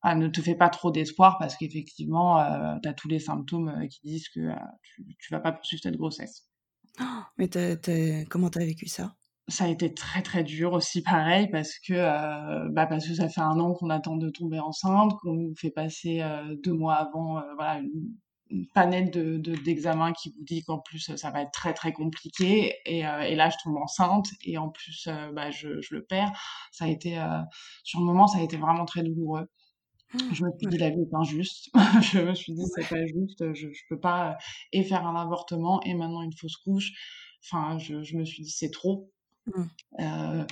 ah, 0.07 0.15
ne 0.15 0.29
te 0.29 0.43
fais 0.43 0.55
pas 0.55 0.69
trop 0.69 0.91
d'espoir 0.91 1.39
parce 1.39 1.57
qu'effectivement, 1.57 2.39
euh, 2.39 2.77
tu 2.83 2.89
as 2.91 2.93
tous 2.93 3.09
les 3.09 3.19
symptômes 3.19 3.71
euh, 3.71 3.87
qui 3.87 4.01
disent 4.05 4.29
que 4.29 4.41
euh, 4.41 4.55
tu, 4.83 5.03
ne 5.03 5.37
vas 5.37 5.41
pas 5.41 5.51
poursuivre 5.51 5.83
cette 5.83 5.97
grossesse. 5.97 6.47
mais 7.39 7.49
comment 8.29 8.51
tu 8.51 8.59
as 8.59 8.67
vécu 8.67 8.87
ça? 8.87 9.15
Ça 9.49 9.65
a 9.65 9.69
été 9.69 9.95
très 9.95 10.21
très 10.21 10.45
dur 10.45 10.75
aussi 10.75 11.03
pareil 11.03 11.49
parce 11.51 11.79
que 11.79 12.69
bah 12.71 12.87
parce 12.87 13.07
que 13.07 13.15
ça 13.15 13.29
fait 13.29 13.43
un 13.43 13.59
an 13.61 13.75
qu'on 13.75 13.91
attend 13.91 14.17
de 14.17 14.31
tomber 14.31 14.59
enceinte 14.59 15.13
qu'on 15.21 15.35
nous 15.35 15.55
fait 15.55 15.71
passer 15.71 16.23
deux 16.63 16.73
mois 16.73 16.95
avant 16.95 17.43
voilà 17.57 17.81
une, 17.81 18.15
panel 18.75 19.11
de 19.11 19.37
d'examens 19.37 20.13
qui 20.13 20.31
vous 20.31 20.45
dit 20.45 20.63
qu'en 20.63 20.79
plus 20.79 21.15
ça 21.17 21.31
va 21.31 21.43
être 21.43 21.53
très 21.53 21.75
très 21.75 21.93
compliqué 21.93 22.75
et, 22.87 23.01
et 23.01 23.35
là 23.35 23.51
je 23.51 23.57
tombe 23.63 23.77
enceinte 23.77 24.27
et 24.43 24.59
en 24.59 24.69
plus 24.69 25.09
bah 25.33 25.51
je, 25.51 25.81
je, 25.81 25.95
le 25.95 26.05
perds 26.05 26.33
ça 26.73 26.85
a 26.85 26.89
été 26.89 27.19
sur 27.83 28.01
le 28.01 28.07
moment 28.07 28.27
ça 28.27 28.39
a 28.39 28.43
été 28.43 28.57
vraiment 28.57 28.85
très 28.85 29.03
douloureux 29.03 29.49
je 30.33 30.45
me 30.45 30.51
suis 30.59 30.67
dit, 30.69 30.79
la 30.79 30.91
vie 30.91 31.03
est 31.03 31.15
injuste. 31.15 31.71
je 32.13 32.21
me 32.21 32.35
suis 32.35 32.53
dit, 32.53 32.65
c'est 32.75 32.89
pas 32.89 33.05
juste. 33.07 33.53
Je, 33.55 33.69
je 33.73 33.83
peux 33.89 33.99
pas 33.99 34.31
euh, 34.31 34.35
et 34.73 34.85
faire 34.85 35.07
un 35.07 35.17
avortement 35.21 35.83
et 35.83 35.95
maintenant 35.95 36.23
une 36.23 36.33
fausse 36.33 36.57
couche. 36.57 36.93
Enfin, 37.45 37.79
je, 37.79 38.03
je 38.03 38.17
me 38.17 38.25
suis 38.25 38.43
dit, 38.43 38.51
c'est 38.51 38.71
trop. 38.71 39.11
Mmh. 39.47 39.63
Euh, 40.01 40.45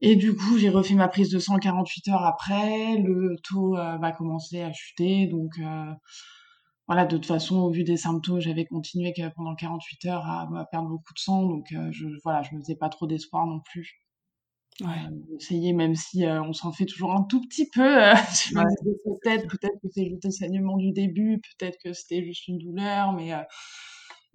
et 0.00 0.16
du 0.16 0.36
coup, 0.36 0.58
j'ai 0.58 0.68
refait 0.68 0.94
ma 0.94 1.08
prise 1.08 1.30
de 1.30 1.38
148 1.38 2.08
heures 2.08 2.24
après. 2.24 2.98
Le 2.98 3.36
taux 3.42 3.76
euh, 3.76 3.96
va 3.98 4.12
commencer 4.12 4.60
à 4.60 4.72
chuter. 4.72 5.26
Donc, 5.26 5.58
voilà, 6.86 7.06
de 7.06 7.16
toute 7.16 7.26
façon, 7.26 7.56
au 7.60 7.70
vu 7.70 7.84
des 7.84 7.96
symptômes, 7.96 8.40
j'avais 8.40 8.66
continué 8.66 9.14
pendant 9.36 9.54
48 9.54 10.04
heures 10.06 10.26
à, 10.26 10.42
à, 10.42 10.64
perdre 10.66 10.88
beaucoup 10.88 11.14
de 11.14 11.18
sang. 11.18 11.46
Donc, 11.46 11.66
je, 11.70 12.06
voilà, 12.22 12.42
je 12.42 12.54
me 12.54 12.60
faisais 12.60 12.76
pas 12.76 12.88
trop 12.88 13.06
d'espoir 13.06 13.46
non 13.46 13.60
plus. 13.60 14.00
Ouais. 14.80 14.88
essayer, 15.38 15.72
même 15.72 15.94
si 15.94 16.24
on 16.26 16.52
s'en 16.52 16.72
fait 16.72 16.84
toujours 16.84 17.12
un 17.12 17.22
tout 17.22 17.40
petit 17.40 17.70
peu. 17.70 17.80
peut-être, 18.52 19.46
peut-être 19.46 19.80
que 19.80 19.88
c'est 19.92 20.08
juste 20.08 20.26
un 20.26 20.30
saignement 20.32 20.76
du 20.76 20.90
début, 20.90 21.40
peut-être 21.58 21.78
que 21.82 21.92
c'était 21.92 22.24
juste 22.24 22.48
une 22.48 22.58
douleur, 22.58 23.12
mais 23.12 23.32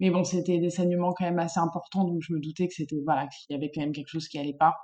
mais 0.00 0.08
bon, 0.08 0.24
c'était 0.24 0.58
des 0.58 0.70
saignements 0.70 1.12
quand 1.12 1.26
même 1.26 1.38
assez 1.38 1.60
importants, 1.60 2.04
donc 2.04 2.22
je 2.22 2.32
me 2.32 2.40
doutais 2.40 2.66
que 2.68 2.74
c'était 2.74 2.96
voilà 3.04 3.26
qu'il 3.26 3.54
y 3.54 3.58
avait 3.58 3.70
quand 3.70 3.82
même 3.82 3.92
quelque 3.92 4.08
chose 4.08 4.28
qui 4.28 4.38
allait 4.38 4.56
pas. 4.58 4.74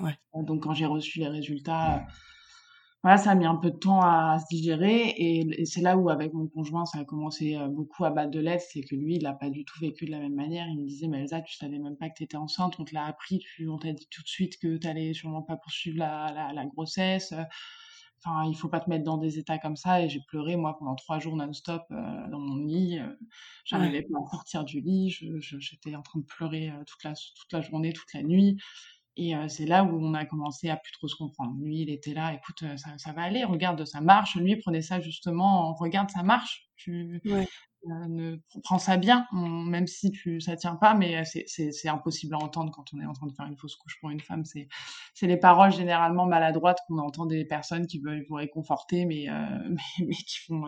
Ouais. 0.00 0.16
Donc 0.32 0.62
quand 0.62 0.74
j'ai 0.74 0.86
reçu 0.86 1.18
les 1.18 1.28
résultats, 1.28 2.06
voilà, 3.04 3.18
ça 3.18 3.32
a 3.32 3.34
mis 3.34 3.44
un 3.44 3.56
peu 3.56 3.70
de 3.70 3.76
temps 3.76 4.00
à, 4.00 4.38
se 4.38 4.46
digérer 4.48 5.12
et, 5.18 5.66
c'est 5.66 5.82
là 5.82 5.98
où 5.98 6.08
avec 6.08 6.32
mon 6.32 6.46
conjoint 6.48 6.86
ça 6.86 7.00
a 7.00 7.04
commencé 7.04 7.54
euh, 7.54 7.68
beaucoup 7.68 8.02
à 8.06 8.10
battre 8.10 8.30
de 8.30 8.40
l'aide, 8.40 8.60
c'est 8.60 8.80
que 8.80 8.96
lui 8.96 9.16
il 9.16 9.24
n'a 9.24 9.34
pas 9.34 9.50
du 9.50 9.66
tout 9.66 9.78
vécu 9.78 10.06
de 10.06 10.10
la 10.10 10.20
même 10.20 10.34
manière. 10.34 10.66
Il 10.68 10.80
me 10.80 10.86
disait 10.86 11.06
mais 11.06 11.20
Elsa 11.20 11.42
tu 11.42 11.54
savais 11.54 11.78
même 11.78 11.96
pas 11.98 12.08
que 12.08 12.14
tu 12.16 12.24
étais 12.24 12.38
enceinte, 12.38 12.80
on 12.80 12.84
te 12.84 12.94
l'a 12.94 13.04
appris, 13.04 13.40
tu, 13.40 13.68
on 13.68 13.76
t'a 13.76 13.92
dit 13.92 14.08
tout 14.10 14.22
de 14.22 14.28
suite 14.28 14.58
que 14.58 14.78
tu 14.78 14.86
allais 14.86 15.12
sûrement 15.12 15.42
pas 15.42 15.58
poursuivre 15.58 15.98
la, 15.98 16.32
la, 16.32 16.54
la, 16.54 16.64
grossesse. 16.64 17.34
Enfin 18.24 18.48
il 18.48 18.56
faut 18.56 18.70
pas 18.70 18.80
te 18.80 18.88
mettre 18.88 19.04
dans 19.04 19.18
des 19.18 19.38
états 19.38 19.58
comme 19.58 19.76
ça 19.76 20.00
et 20.00 20.08
j'ai 20.08 20.20
pleuré 20.20 20.56
moi 20.56 20.78
pendant 20.78 20.94
trois 20.94 21.18
jours 21.18 21.36
non-stop 21.36 21.82
euh, 21.90 22.28
dans 22.30 22.40
mon 22.40 22.56
lit. 22.56 22.98
Euh, 22.98 23.14
J'arrivais 23.66 24.00
pas 24.00 24.18
à 24.18 24.30
sortir 24.30 24.64
du 24.64 24.80
lit, 24.80 25.10
j'étais 25.10 25.94
en 25.94 26.00
train 26.00 26.20
de 26.20 26.24
pleurer 26.24 26.70
euh, 26.70 26.84
toute 26.86 27.04
la 27.04 27.12
toute 27.12 27.52
la 27.52 27.60
journée, 27.60 27.92
toute 27.92 28.14
la 28.14 28.22
nuit. 28.22 28.56
Et 29.16 29.32
c'est 29.48 29.66
là 29.66 29.84
où 29.84 30.04
on 30.04 30.14
a 30.14 30.24
commencé 30.24 30.68
à 30.68 30.76
plus 30.76 30.92
trop 30.92 31.06
se 31.06 31.14
comprendre. 31.14 31.54
Lui, 31.60 31.82
il 31.82 31.90
était 31.90 32.14
là, 32.14 32.34
écoute, 32.34 32.64
ça, 32.76 32.98
ça 32.98 33.12
va 33.12 33.22
aller, 33.22 33.44
regarde, 33.44 33.84
ça 33.84 34.00
marche. 34.00 34.34
Lui, 34.36 34.52
il 34.52 34.58
prenait 34.58 34.82
ça 34.82 35.00
justement, 35.00 35.72
regarde, 35.74 36.10
ça 36.10 36.22
marche. 36.24 36.68
Tu 36.76 37.22
ne 37.86 38.36
prends 38.62 38.78
ça 38.78 38.96
bien, 38.96 39.26
même 39.32 39.86
si 39.86 40.10
tu 40.10 40.40
ça 40.40 40.56
tient 40.56 40.76
pas, 40.76 40.94
mais 40.94 41.22
c'est 41.24 41.88
impossible 41.88 42.34
à 42.34 42.38
entendre 42.38 42.72
quand 42.72 42.84
on 42.92 43.00
est 43.00 43.06
en 43.06 43.12
train 43.12 43.26
de 43.26 43.32
faire 43.32 43.46
une 43.46 43.56
fausse 43.56 43.76
couche 43.76 43.98
pour 44.00 44.10
une 44.10 44.20
femme. 44.20 44.44
C'est 44.44 45.26
les 45.26 45.36
paroles 45.36 45.72
généralement 45.72 46.26
maladroites 46.26 46.78
qu'on 46.88 46.98
entend 46.98 47.26
des 47.26 47.44
personnes 47.44 47.86
qui 47.86 48.00
veulent 48.00 48.24
vous 48.28 48.36
réconforter, 48.36 49.04
mais 49.04 49.26
mais, 49.68 50.06
mais, 50.06 50.14
qui 50.14 50.40
font 50.46 50.64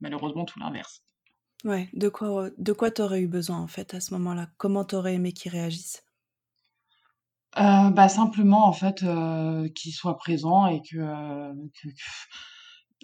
malheureusement 0.00 0.44
tout 0.44 0.58
l'inverse. 0.58 1.02
Ouais, 1.64 1.88
de 1.94 2.08
quoi 2.08 2.50
de 2.58 2.72
quoi 2.72 2.90
t'aurais 2.90 3.22
eu 3.22 3.26
besoin 3.26 3.58
en 3.58 3.66
fait 3.66 3.94
à 3.94 4.00
ce 4.00 4.12
moment-là? 4.14 4.48
Comment 4.58 4.84
t'aurais 4.84 5.14
aimé 5.14 5.32
qu'ils 5.32 5.52
réagissent 5.52 6.05
euh, 7.58 7.90
bah, 7.90 8.08
simplement 8.08 8.66
en 8.66 8.72
fait, 8.72 9.02
euh, 9.02 9.68
qu'il 9.70 9.92
soit 9.92 10.16
présent 10.16 10.66
et 10.66 10.80
que, 10.82 10.96
euh, 10.98 11.52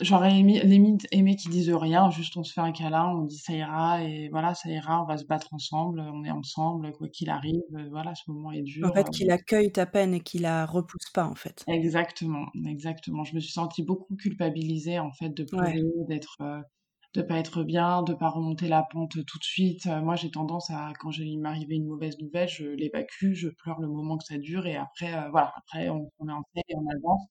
j'aurais 0.01 0.39
aimé 0.39 0.61
limite 0.65 1.07
aimé 1.13 1.37
qu'il 1.37 1.51
dise 1.51 1.71
rien, 1.71 2.11
juste 2.11 2.37
on 2.37 2.45
se 2.45 2.53
fait 2.53 2.61
un 2.61 2.73
câlin, 2.73 3.09
on 3.17 3.25
dit: 3.25 3.39
«Ça 3.39 3.53
ira» 3.55 4.03
et 4.03 4.29
voilà, 4.31 4.55
ça 4.55 4.69
ira, 4.71 5.03
on 5.03 5.07
va 5.07 5.17
se 5.19 5.25
battre 5.25 5.53
ensemble, 5.53 6.01
on 6.01 6.25
est 6.25 6.31
ensemble, 6.31 6.93
quoi 6.93 7.09
qu'il 7.09 7.31
arrive, 7.31 7.61
voilà, 7.91 8.15
ce 8.15 8.31
moment 8.31 8.53
est 8.53 8.63
dur, 8.63 8.91
En 8.91 8.93
fait, 8.93 9.11
qu'il 9.11 9.31
accueille 9.31 9.73
ta 9.73 9.87
peine 9.87 10.15
et 10.15 10.21
qu'il 10.21 10.43
la 10.43 10.67
repousse 10.67 11.11
pas, 11.13 11.27
en 11.27 11.35
fait. 11.35 11.69
Exactement, 11.69 12.47
exactement. 12.67 13.25
Je 13.25 13.35
me 13.35 13.41
suis 13.41 13.53
sentie 13.53 13.83
beaucoup 13.85 14.17
culpabilisée, 14.17 14.99
en 14.99 15.13
fait, 15.13 15.31
de 15.31 15.45
pleurer, 15.45 15.81
d'être, 16.09 16.37
de 17.15 17.23
pas 17.23 17.39
être 17.39 17.63
bien, 17.63 18.03
de 18.03 18.15
pas 18.15 18.31
remonter 18.31 18.69
la 18.69 18.83
pente 18.83 19.13
tout 19.27 19.39
de 19.39 19.45
suite. 19.45 19.87
Euh, 19.87 20.01
moi, 20.01 20.17
j'ai 20.17 20.31
tendance 20.31 20.71
à, 20.71 20.93
quand 20.99 21.11
il 21.19 21.39
m'arrivait 21.39 21.77
une 21.77 21.87
mauvaise 21.87 22.19
nouvelle, 22.19 22.49
je 22.49 22.65
l'évacue, 22.65 23.35
je 23.35 23.49
pleure 23.49 23.81
le 23.81 23.89
moment 23.89 24.17
que 24.17 24.25
ça 24.25 24.39
dure 24.39 24.67
et 24.67 24.77
après, 24.77 25.15
euh, 25.15 25.29
voilà, 25.31 25.53
après 25.57 25.89
on, 25.91 26.11
est 26.29 26.33
en 26.33 26.43
paix 26.55 26.63
et 26.69 26.75
on 26.77 26.87
avance. 26.89 27.29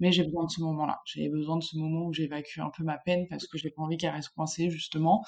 Mais 0.00 0.12
j'ai 0.12 0.24
besoin 0.24 0.44
de 0.44 0.50
ce 0.50 0.60
moment-là. 0.62 1.00
J'ai 1.06 1.28
besoin 1.28 1.56
de 1.56 1.62
ce 1.62 1.76
moment 1.76 2.06
où 2.06 2.12
j'évacue 2.12 2.60
un 2.60 2.70
peu 2.76 2.84
ma 2.84 2.98
peine 2.98 3.26
parce 3.28 3.46
que 3.46 3.58
j'ai 3.58 3.70
pas 3.70 3.82
envie 3.82 3.96
qu'elle 3.96 4.10
reste 4.12 4.30
coincée 4.30 4.68
justement. 4.70 5.22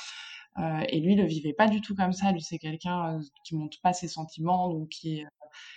Euh, 0.59 0.81
et 0.89 1.01
lui, 1.01 1.13
il 1.13 1.19
le 1.19 1.27
vivait 1.27 1.53
pas 1.53 1.69
du 1.69 1.81
tout 1.81 1.95
comme 1.95 2.13
ça. 2.13 2.33
Lui, 2.33 2.43
c'est 2.43 2.59
quelqu'un 2.59 3.21
qui 3.45 3.55
monte 3.57 3.81
pas 3.83 3.93
ses 3.93 4.09
sentiments, 4.09 4.69
donc 4.73 4.89
qui 4.89 5.19
est, 5.19 5.27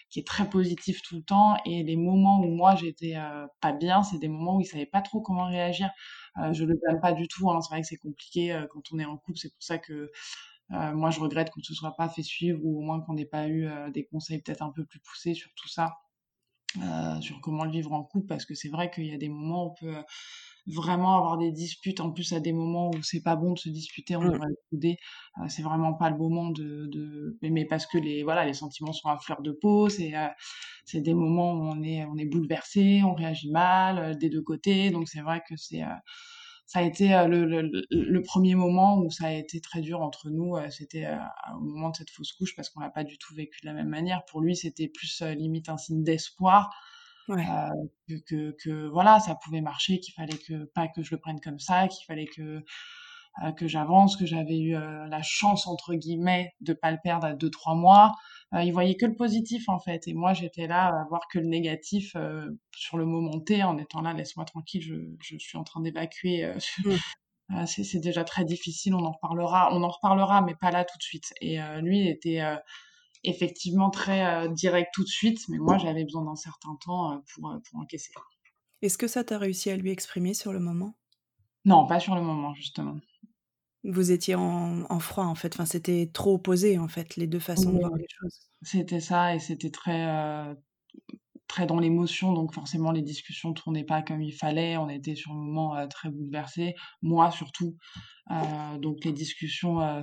qui 0.09 0.19
est 0.19 0.27
très 0.27 0.49
positif 0.49 1.01
tout 1.03 1.17
le 1.17 1.23
temps. 1.23 1.57
Et 1.65 1.83
les 1.83 1.97
moments 1.97 2.39
où 2.41 2.47
moi 2.47 2.75
j'étais 2.75 3.15
pas 3.61 3.73
bien, 3.73 4.03
c'est 4.03 4.19
des 4.19 4.27
moments 4.27 4.57
où 4.57 4.61
il 4.61 4.65
savait 4.65 4.85
pas 4.87 5.01
trop 5.01 5.21
comment 5.21 5.45
réagir. 5.47 5.89
Euh, 6.41 6.53
je 6.53 6.63
le 6.65 6.75
blâme 6.75 6.99
pas 7.01 7.13
du 7.13 7.27
tout. 7.27 7.49
Hein. 7.49 7.61
C'est 7.61 7.69
vrai 7.69 7.81
que 7.81 7.87
c'est 7.87 7.97
compliqué 7.97 8.53
euh, 8.53 8.67
quand 8.71 8.81
on 8.91 8.99
est 8.99 9.05
en 9.05 9.17
couple. 9.17 9.37
C'est 9.37 9.49
pour 9.53 9.63
ça 9.63 9.77
que 9.77 10.11
euh, 10.71 10.93
moi, 10.93 11.09
je 11.09 11.19
regrette 11.19 11.49
qu'on 11.49 11.61
ne 11.61 11.65
se 11.65 11.73
soit 11.73 11.95
pas 11.95 12.09
fait 12.09 12.23
suivre 12.23 12.59
ou 12.63 12.79
au 12.79 12.81
moins 12.81 13.01
qu'on 13.01 13.13
n'ait 13.13 13.25
pas 13.25 13.47
eu 13.47 13.67
des 13.91 14.05
conseils 14.05 14.41
peut-être 14.41 14.61
un 14.61 14.71
peu 14.71 14.85
plus 14.85 14.99
poussés 14.99 15.33
sur 15.33 15.49
tout 15.55 15.67
ça, 15.67 15.97
sur 17.21 17.41
comment 17.41 17.65
le 17.65 17.71
vivre 17.71 17.91
en 17.91 18.03
couple, 18.03 18.27
parce 18.27 18.45
que 18.45 18.53
c'est 18.53 18.69
vrai 18.69 18.91
qu'il 18.91 19.05
y 19.05 19.13
a 19.13 19.17
des 19.17 19.29
moments 19.29 19.65
où 19.65 19.69
on 19.71 19.73
peut 19.73 19.95
vraiment 20.73 21.17
avoir 21.17 21.37
des 21.37 21.51
disputes. 21.51 21.99
En 21.99 22.11
plus, 22.11 22.33
à 22.33 22.39
des 22.39 22.53
moments 22.53 22.91
où 22.91 23.01
c'est 23.01 23.21
pas 23.21 23.35
bon 23.35 23.53
de 23.53 23.59
se 23.59 23.69
disputer, 23.69 24.15
on 24.15 24.21
mmh. 24.21 24.31
devrait 24.31 24.47
couder. 24.69 24.97
c'est 25.47 25.61
vraiment 25.61 25.93
pas 25.93 26.09
le 26.09 26.17
moment 26.17 26.49
de, 26.49 26.87
de, 26.87 27.37
mais 27.41 27.65
parce 27.65 27.85
que 27.85 27.97
les 27.97 28.23
voilà, 28.23 28.45
les 28.45 28.53
sentiments 28.53 28.93
sont 28.93 29.09
à 29.09 29.17
fleur 29.17 29.41
de 29.41 29.51
peau. 29.51 29.89
C'est 29.89 30.13
c'est 30.85 31.01
des 31.01 31.13
moments 31.13 31.53
où 31.53 31.63
on 31.63 31.83
est 31.83 32.05
on 32.05 32.17
est 32.17 32.25
bouleversé, 32.25 33.01
on 33.03 33.13
réagit 33.13 33.51
mal 33.51 34.17
des 34.17 34.29
deux 34.29 34.41
côtés. 34.41 34.91
Donc 34.91 35.07
c'est 35.07 35.21
vrai 35.21 35.41
que 35.47 35.55
c'est 35.57 35.83
ça 36.65 36.79
a 36.79 36.81
été 36.83 37.07
le, 37.27 37.45
le, 37.45 37.87
le, 37.89 38.21
premier 38.21 38.53
moment 38.53 38.99
où 38.99 39.09
ça 39.09 39.25
a 39.25 39.31
été 39.31 39.59
très 39.59 39.81
dur 39.81 40.01
entre 40.01 40.29
nous. 40.29 40.55
C'était 40.69 41.07
au 41.55 41.61
moment 41.61 41.89
de 41.89 41.95
cette 41.95 42.11
fausse 42.11 42.31
couche 42.33 42.55
parce 42.55 42.69
qu'on 42.69 42.79
l'a 42.79 42.91
pas 42.91 43.03
du 43.03 43.17
tout 43.17 43.33
vécu 43.33 43.61
de 43.61 43.65
la 43.65 43.73
même 43.73 43.89
manière. 43.89 44.23
Pour 44.25 44.39
lui, 44.39 44.55
c'était 44.55 44.87
plus 44.87 45.23
limite 45.35 45.67
un 45.67 45.77
signe 45.77 46.03
d'espoir. 46.03 46.69
Ouais. 47.29 47.45
Euh, 47.47 48.17
que, 48.27 48.55
que, 48.63 48.87
voilà, 48.87 49.19
ça 49.19 49.35
pouvait 49.35 49.61
marcher, 49.61 49.99
qu'il 49.99 50.13
fallait 50.15 50.37
que 50.37 50.65
pas 50.73 50.87
que 50.87 51.03
je 51.03 51.11
le 51.11 51.21
prenne 51.21 51.39
comme 51.39 51.59
ça, 51.59 51.87
qu'il 51.87 52.03
fallait 52.05 52.25
que 52.25 52.63
euh, 53.43 53.51
que 53.51 53.67
j'avance, 53.67 54.17
que 54.17 54.25
j'avais 54.25 54.57
eu 54.57 54.75
euh, 54.75 55.05
la 55.05 55.21
chance 55.21 55.67
entre 55.67 55.93
guillemets 55.93 56.51
de 56.61 56.73
pas 56.73 56.91
le 56.91 56.97
perdre 57.03 57.27
à 57.27 57.33
deux 57.33 57.51
trois 57.51 57.75
mois. 57.75 58.13
Il 58.51 58.73
voyait 58.73 58.95
que 58.95 59.05
le 59.05 59.15
positif 59.15 59.69
en 59.69 59.79
fait, 59.79 60.07
et 60.07 60.15
moi 60.15 60.33
j'étais 60.33 60.65
là 60.65 60.87
à 60.87 61.05
voir 61.07 61.21
que 61.31 61.37
le 61.37 61.45
négatif 61.45 62.15
sur 62.75 62.97
le 62.97 63.05
moment 63.05 63.39
T, 63.39 63.63
en 63.63 63.77
étant 63.77 64.01
là, 64.01 64.11
laisse-moi 64.13 64.43
tranquille, 64.45 64.81
je, 64.81 64.95
je, 65.21 65.37
suis 65.37 65.57
en 65.57 65.63
train 65.63 65.81
d'évacuer. 65.81 66.51
Mmh. 67.51 67.65
c'est 67.65 67.97
déjà 67.97 68.23
très 68.23 68.45
difficile, 68.45 68.93
on 68.93 69.03
en 69.03 69.11
reparlera, 69.11 69.73
on 69.73 69.81
en 69.81 69.89
reparlera, 69.89 70.43
mais 70.43 70.53
pas 70.53 70.69
là 70.69 70.85
tout 70.85 70.99
de 70.99 71.01
suite. 71.01 71.33
Et 71.41 71.57
lui, 71.81 72.01
il 72.01 72.07
était 72.07 72.43
effectivement 73.23 73.89
très 73.89 74.49
direct 74.49 74.89
tout 74.93 75.03
de 75.03 75.09
suite, 75.09 75.39
mais 75.49 75.57
moi 75.57 75.77
j'avais 75.77 76.03
besoin 76.03 76.25
d'un 76.25 76.35
certain 76.35 76.75
temps 76.85 77.21
pour, 77.33 77.53
pour 77.69 77.79
encaisser. 77.81 78.13
Est-ce 78.81 78.97
que 78.97 79.07
ça 79.07 79.23
t'a 79.23 79.37
réussi 79.37 79.69
à 79.69 79.75
lui 79.75 79.91
exprimer 79.91 80.33
sur 80.33 80.53
le 80.53 80.59
moment? 80.59 80.95
Non, 81.65 81.85
pas 81.85 81.99
sur 81.99 82.15
le 82.15 82.21
moment, 82.21 82.53
justement. 82.53 82.97
Vous 83.83 84.11
étiez 84.11 84.35
en, 84.35 84.83
en 84.89 84.99
froid, 84.99 85.25
en 85.25 85.35
fait. 85.35 85.53
Enfin, 85.53 85.65
c'était 85.65 86.09
trop 86.13 86.35
opposé, 86.35 86.77
en 86.77 86.87
fait, 86.87 87.17
les 87.17 87.27
deux 87.27 87.39
façons 87.39 87.73
de 87.73 87.79
voir 87.79 87.95
les 87.95 88.07
choses. 88.07 88.39
C'était 88.61 89.01
ça, 89.01 89.35
et 89.35 89.39
c'était 89.39 89.69
très, 89.69 90.55
très 91.47 91.65
dans 91.65 91.79
l'émotion, 91.79 92.31
donc 92.31 92.53
forcément, 92.53 92.91
les 92.91 93.01
discussions 93.01 93.53
tournaient 93.53 93.83
pas 93.83 94.01
comme 94.01 94.21
il 94.21 94.31
fallait. 94.31 94.77
On 94.77 94.87
était 94.87 95.15
sur 95.15 95.33
le 95.33 95.39
moment 95.39 95.87
très 95.89 96.09
bouleversé, 96.09 96.75
moi 97.01 97.31
surtout. 97.31 97.75
donc 98.79 99.03
les 99.03 99.11
discussions 99.11 100.01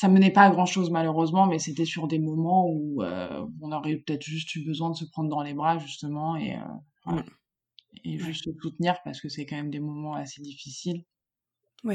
ça 0.00 0.08
menait 0.08 0.30
pas 0.30 0.44
à 0.44 0.50
grand 0.50 0.64
chose 0.64 0.90
malheureusement, 0.90 1.46
mais 1.46 1.58
c'était 1.58 1.84
sur 1.84 2.08
des 2.08 2.18
moments 2.18 2.66
où 2.66 3.02
on 3.02 3.72
aurait 3.72 3.96
peut-être 3.96 4.22
juste 4.22 4.54
eu 4.54 4.64
besoin 4.64 4.88
de 4.88 4.96
se 4.96 5.04
prendre 5.04 5.28
dans 5.28 5.42
les 5.42 5.52
bras 5.52 5.76
justement 5.78 6.36
et 6.36 6.56
voilà. 7.04 7.22
et 8.04 8.18
juste 8.18 8.46
se 8.46 8.50
soutenir 8.62 8.96
parce 9.04 9.20
que 9.20 9.28
c'est 9.28 9.44
quand 9.44 9.56
même 9.56 9.70
des 9.70 9.80
moments 9.80 10.14
assez 10.14 10.40
difficiles. 10.40 11.04
Oui. 11.84 11.94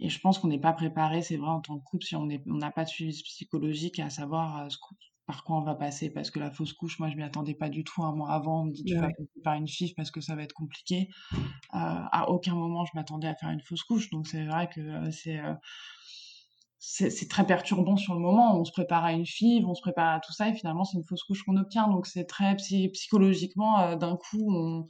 Et 0.00 0.08
je 0.08 0.20
pense 0.20 0.38
qu'on 0.38 0.48
n'est 0.48 0.60
pas 0.60 0.72
préparé, 0.72 1.22
c'est 1.22 1.36
vrai, 1.36 1.50
en 1.50 1.60
tant 1.60 1.78
que 1.78 1.84
couple, 1.84 2.04
si 2.04 2.14
on 2.14 2.26
n'a 2.26 2.70
pas 2.70 2.84
de 2.84 2.88
suivi 2.88 3.20
psychologique 3.22 3.98
à 3.98 4.10
savoir 4.10 4.64
euh, 4.64 4.68
ce, 4.68 4.78
par 5.26 5.42
quoi 5.42 5.56
on 5.56 5.62
va 5.62 5.74
passer. 5.74 6.10
Parce 6.10 6.30
que 6.30 6.38
la 6.38 6.50
fausse 6.50 6.72
couche, 6.72 7.00
moi, 7.00 7.10
je 7.10 7.16
m'y 7.16 7.24
attendais 7.24 7.54
pas 7.54 7.68
du 7.68 7.82
tout 7.82 8.04
un 8.04 8.14
mois 8.14 8.30
avant. 8.30 8.62
On 8.62 8.64
me 8.66 8.72
dit, 8.72 8.84
tu 8.84 8.94
vas 8.94 9.08
passer 9.08 9.40
par 9.42 9.54
une 9.54 9.66
FIF 9.66 9.94
parce 9.96 10.10
que 10.10 10.20
ça 10.20 10.36
va 10.36 10.42
être 10.44 10.52
compliqué. 10.52 11.08
Euh, 11.32 11.38
à 11.72 12.30
aucun 12.30 12.54
moment, 12.54 12.84
je 12.84 12.92
m'attendais 12.94 13.26
à 13.26 13.34
faire 13.34 13.50
une 13.50 13.60
fausse 13.60 13.82
couche. 13.82 14.08
Donc, 14.10 14.28
c'est 14.28 14.44
vrai 14.44 14.68
que 14.68 14.80
euh, 14.80 15.10
c'est 15.10 15.40
c'est 16.78 17.28
très 17.28 17.46
perturbant 17.46 17.96
sur 17.96 18.14
le 18.14 18.20
moment. 18.20 18.58
On 18.58 18.64
se 18.64 18.72
prépare 18.72 19.04
à 19.04 19.12
une 19.12 19.26
FIV, 19.26 19.66
on 19.66 19.74
se 19.74 19.82
prépare 19.82 20.16
à 20.16 20.20
tout 20.20 20.32
ça, 20.32 20.48
et 20.48 20.54
finalement, 20.54 20.84
c'est 20.84 20.96
une 20.98 21.04
fausse 21.04 21.22
couche 21.24 21.42
qu'on 21.42 21.56
obtient. 21.56 21.88
Donc, 21.88 22.06
c'est 22.06 22.24
très 22.24 22.56
psychologiquement, 22.56 23.96
d'un 23.96 24.16
coup, 24.16 24.54
on... 24.54 24.86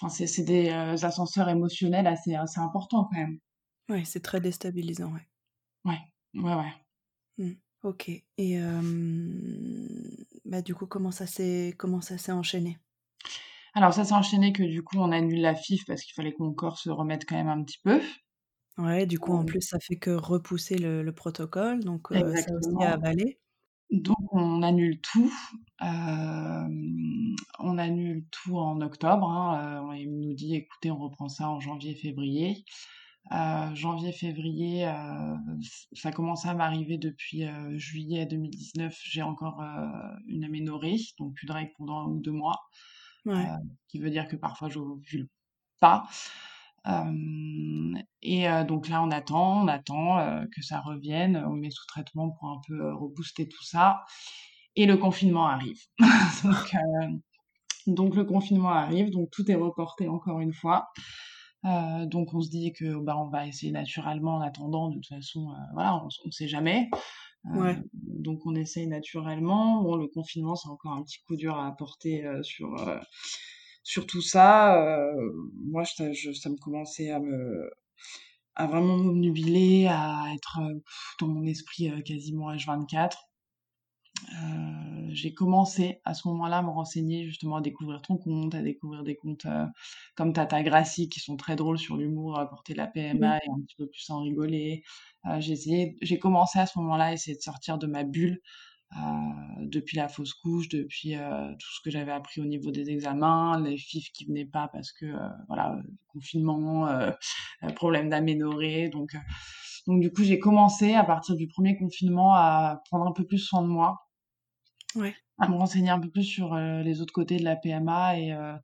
enfin, 0.00 0.08
c'est 0.08 0.44
des 0.44 0.70
ascenseurs 0.70 1.48
émotionnels 1.48 2.06
assez, 2.06 2.34
assez 2.34 2.60
importants 2.60 3.08
quand 3.10 3.18
même. 3.18 3.38
Ouais, 3.88 4.04
c'est 4.04 4.22
très 4.22 4.40
déstabilisant, 4.40 5.12
ouais. 5.12 5.28
Ouais, 5.84 6.00
ouais, 6.34 6.54
ouais. 6.54 6.72
Mmh. 7.38 7.52
OK 7.82 8.10
et 8.38 8.60
bah, 10.44 10.62
du 10.62 10.74
coup, 10.74 10.86
comment 10.86 11.10
ça 11.10 11.26
s'est 11.26 11.74
comment 11.76 12.00
ça 12.00 12.16
s'est 12.16 12.30
enchaîné? 12.30 12.78
Alors 13.74 13.92
ça 13.92 14.04
s'est 14.04 14.12
enchaîné 14.12 14.52
que 14.52 14.62
du 14.62 14.84
coup, 14.84 14.98
on 14.98 15.10
annule 15.10 15.40
la 15.40 15.56
FIF 15.56 15.84
parce 15.86 16.02
qu'il 16.02 16.14
fallait 16.14 16.32
que 16.32 16.42
mon 16.42 16.52
corps 16.52 16.78
se 16.78 16.90
remette 16.90 17.24
quand 17.26 17.34
même 17.34 17.48
un 17.48 17.64
petit 17.64 17.80
peu. 17.82 18.00
Ouais, 18.78 19.04
du 19.06 19.18
coup, 19.18 19.32
en 19.32 19.44
plus, 19.44 19.60
ça 19.60 19.78
fait 19.78 19.96
que 19.96 20.10
repousser 20.10 20.78
le 20.78 21.02
le 21.02 21.12
protocole, 21.12 21.80
donc 21.84 22.08
ça 22.08 22.54
aussi 22.54 22.82
à 22.82 22.94
avaler. 22.94 23.38
Donc 23.90 24.32
on 24.32 24.62
annule 24.62 24.98
tout, 25.02 25.30
on 25.80 27.78
annule 27.78 28.24
tout 28.30 28.56
en 28.56 28.80
octobre, 28.80 29.28
hein, 29.30 29.82
on 29.84 29.94
nous 29.94 30.32
dit: 30.32 30.54
«Écoutez, 30.54 30.90
on 30.90 30.98
reprend 30.98 31.28
ça 31.28 31.50
en 31.50 31.60
janvier-février». 31.60 32.64
Janvier-février, 33.74 34.90
ça 35.92 36.10
commençait 36.10 36.48
à 36.48 36.54
m'arriver 36.54 36.96
depuis 36.96 37.44
juillet 37.74 38.24
2019. 38.24 38.98
J'ai 39.04 39.22
encore 39.22 39.62
une 40.26 40.44
aménorrhée, 40.44 40.96
donc 41.18 41.34
plus 41.34 41.46
de 41.46 41.52
règles 41.52 41.72
pendant 41.76 41.98
un 41.98 42.06
ou 42.06 42.20
deux 42.20 42.32
mois. 42.32 42.56
Ouais. 43.24 43.46
qui 43.88 44.00
veut 44.00 44.10
dire 44.10 44.26
que 44.26 44.34
parfois 44.36 44.68
je 44.68 44.78
n'ovule 44.80 45.28
pas. 45.80 46.08
Et 46.84 48.46
donc 48.66 48.88
là, 48.88 49.02
on 49.02 49.10
attend, 49.10 49.64
on 49.64 49.68
attend 49.68 50.44
que 50.54 50.62
ça 50.62 50.80
revienne. 50.80 51.42
On 51.46 51.54
met 51.54 51.70
sous 51.70 51.86
traitement 51.86 52.30
pour 52.30 52.48
un 52.48 52.60
peu 52.66 52.92
rebooster 52.94 53.48
tout 53.48 53.64
ça. 53.64 54.04
Et 54.74 54.86
le 54.86 54.96
confinement 54.96 55.46
arrive. 55.46 55.80
donc, 56.44 56.74
donc 57.86 58.16
le 58.16 58.24
confinement 58.24 58.70
arrive, 58.70 59.10
donc 59.10 59.30
tout 59.30 59.50
est 59.50 59.54
reporté 59.54 60.08
encore 60.08 60.40
une 60.40 60.52
fois. 60.52 60.88
Euh, 61.64 62.06
donc 62.06 62.34
on 62.34 62.40
se 62.40 62.50
dit 62.50 62.72
que 62.72 62.98
bah 62.98 63.16
on 63.16 63.28
va 63.28 63.46
essayer 63.46 63.72
naturellement 63.72 64.36
en 64.36 64.40
attendant. 64.40 64.88
De 64.88 64.94
toute 64.94 65.06
façon, 65.06 65.50
euh, 65.50 65.54
voilà, 65.74 66.02
on, 66.02 66.08
ne 66.26 66.30
sait 66.30 66.48
jamais. 66.48 66.88
Euh, 67.54 67.74
donc 67.92 68.40
on 68.46 68.54
essaye 68.54 68.86
naturellement. 68.86 69.82
Bon, 69.82 69.96
le 69.96 70.08
confinement, 70.08 70.54
c'est 70.54 70.68
encore 70.68 70.92
un 70.92 71.02
petit 71.02 71.18
coup 71.26 71.36
dur 71.36 71.56
à 71.56 71.66
apporter 71.66 72.24
sur 72.42 72.74
sur 73.82 74.06
tout 74.06 74.22
ça. 74.22 74.78
moi, 75.64 75.82
je, 75.84 76.32
ça 76.32 76.50
me 76.50 76.56
commençait 76.56 77.10
à 77.10 77.20
me 77.20 77.70
à 78.54 78.66
vraiment 78.66 78.98
m'obnubiler, 78.98 79.86
à 79.88 80.26
être 80.34 80.60
dans 81.20 81.28
mon 81.28 81.46
esprit 81.46 81.90
quasiment 82.04 82.52
H24. 82.52 83.16
Euh, 84.30 85.08
j'ai 85.10 85.34
commencé 85.34 86.00
à 86.04 86.14
ce 86.14 86.28
moment-là 86.28 86.58
à 86.58 86.62
me 86.62 86.70
renseigner 86.70 87.26
justement 87.26 87.56
à 87.56 87.60
découvrir 87.60 88.02
ton 88.02 88.16
compte, 88.16 88.54
à 88.54 88.62
découvrir 88.62 89.02
des 89.02 89.16
comptes 89.16 89.46
euh, 89.46 89.66
comme 90.16 90.32
Tata 90.32 90.62
Gracie 90.62 91.08
qui 91.08 91.20
sont 91.20 91.36
très 91.36 91.56
drôles 91.56 91.78
sur 91.78 91.96
l'humour, 91.96 92.38
à 92.38 92.48
porter 92.48 92.74
la 92.74 92.86
PMA 92.86 93.38
et 93.38 93.50
un 93.50 93.60
petit 93.62 93.76
peu 93.76 93.88
plus 93.88 94.08
en 94.10 94.20
rigoler. 94.20 94.82
Euh, 95.26 95.40
j'ai 95.40 95.52
essayé, 95.52 95.96
j'ai 96.02 96.18
commencé 96.18 96.58
à 96.58 96.66
ce 96.66 96.78
moment-là 96.78 97.06
à 97.06 97.12
essayer 97.12 97.36
de 97.36 97.42
sortir 97.42 97.78
de 97.78 97.86
ma 97.86 98.04
bulle 98.04 98.40
depuis 99.60 99.96
la 99.96 100.08
fausse 100.08 100.34
couche, 100.34 100.68
depuis 100.68 101.14
tout 101.14 101.68
ce 101.74 101.80
que 101.82 101.90
j'avais 101.90 102.12
appris 102.12 102.40
au 102.40 102.44
niveau 102.44 102.70
des 102.70 102.90
examens, 102.90 103.60
les 103.60 103.76
FIF 103.76 104.10
qui 104.12 104.26
venaient 104.26 104.44
pas 104.44 104.68
parce 104.68 104.92
que 104.92 105.06
voilà 105.48 105.76
confinement, 106.08 106.88
problème 107.76 108.08
d'aménorrhée, 108.08 108.88
donc 108.88 109.14
donc 109.86 110.00
du 110.00 110.12
coup 110.12 110.22
j'ai 110.22 110.38
commencé 110.38 110.94
à 110.94 111.04
partir 111.04 111.36
du 111.36 111.48
premier 111.48 111.76
confinement 111.76 112.34
à 112.34 112.82
prendre 112.90 113.06
un 113.06 113.12
peu 113.12 113.24
plus 113.24 113.38
soin 113.38 113.62
de 113.62 113.68
moi 113.68 113.98
à 115.38 115.48
me 115.48 115.56
renseigner 115.56 115.90
un 115.90 115.98
peu 115.98 116.10
plus 116.10 116.24
sur 116.24 116.54
euh, 116.54 116.82
les 116.82 117.00
autres 117.00 117.12
côtés 117.12 117.36
de 117.36 117.44
la 117.44 117.56
PMA 117.56 118.18
et 118.18 118.32
euh, 118.32 118.54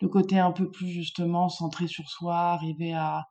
le 0.00 0.08
côté 0.08 0.38
un 0.38 0.52
peu 0.52 0.70
plus 0.70 0.88
justement 0.88 1.48
centré 1.48 1.86
sur 1.86 2.08
soi, 2.08 2.36
arriver 2.36 2.92
à, 2.92 3.26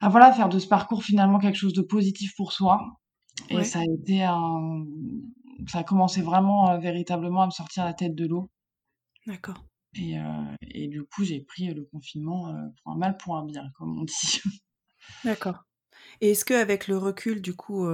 à 0.00 0.08
voilà 0.08 0.32
faire 0.32 0.48
de 0.48 0.58
ce 0.58 0.68
parcours 0.68 1.02
finalement 1.02 1.38
quelque 1.38 1.56
chose 1.56 1.72
de 1.72 1.82
positif 1.82 2.34
pour 2.36 2.52
soi. 2.52 2.80
Et 3.50 3.64
ça 3.64 3.80
a 3.80 3.84
été 4.00 4.22
un, 4.24 4.84
ça 5.66 5.78
a 5.78 5.84
commencé 5.84 6.22
vraiment 6.22 6.70
euh, 6.70 6.78
véritablement 6.78 7.42
à 7.42 7.46
me 7.46 7.50
sortir 7.50 7.84
la 7.84 7.94
tête 7.94 8.14
de 8.14 8.26
l'eau. 8.26 8.50
D'accord. 9.26 9.64
Et, 9.94 10.16
et, 10.60 10.88
du 10.88 11.04
coup, 11.04 11.24
j'ai 11.24 11.40
pris 11.40 11.72
le 11.72 11.84
confinement 11.84 12.54
pour 12.82 12.92
un 12.92 12.96
mal 12.96 13.16
pour 13.16 13.36
un 13.36 13.46
bien, 13.46 13.70
comme 13.78 13.98
on 13.98 14.04
dit. 14.04 14.42
D'accord. 15.24 15.64
Et 16.20 16.32
est-ce 16.32 16.44
qu'avec 16.44 16.86
le 16.86 16.98
recul, 16.98 17.40
du 17.40 17.56
coup, 17.56 17.88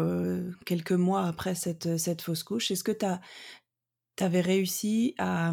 quelques 0.67 0.93
mois 0.93 1.25
après 1.27 1.55
cette, 1.55 1.97
cette 1.99 2.21
fausse 2.21 2.43
couche, 2.43 2.73
est-ce 2.73 2.83
que 2.83 2.91
tu 2.91 4.25
avais 4.25 4.41
réussi 4.41 5.15
à, 5.19 5.53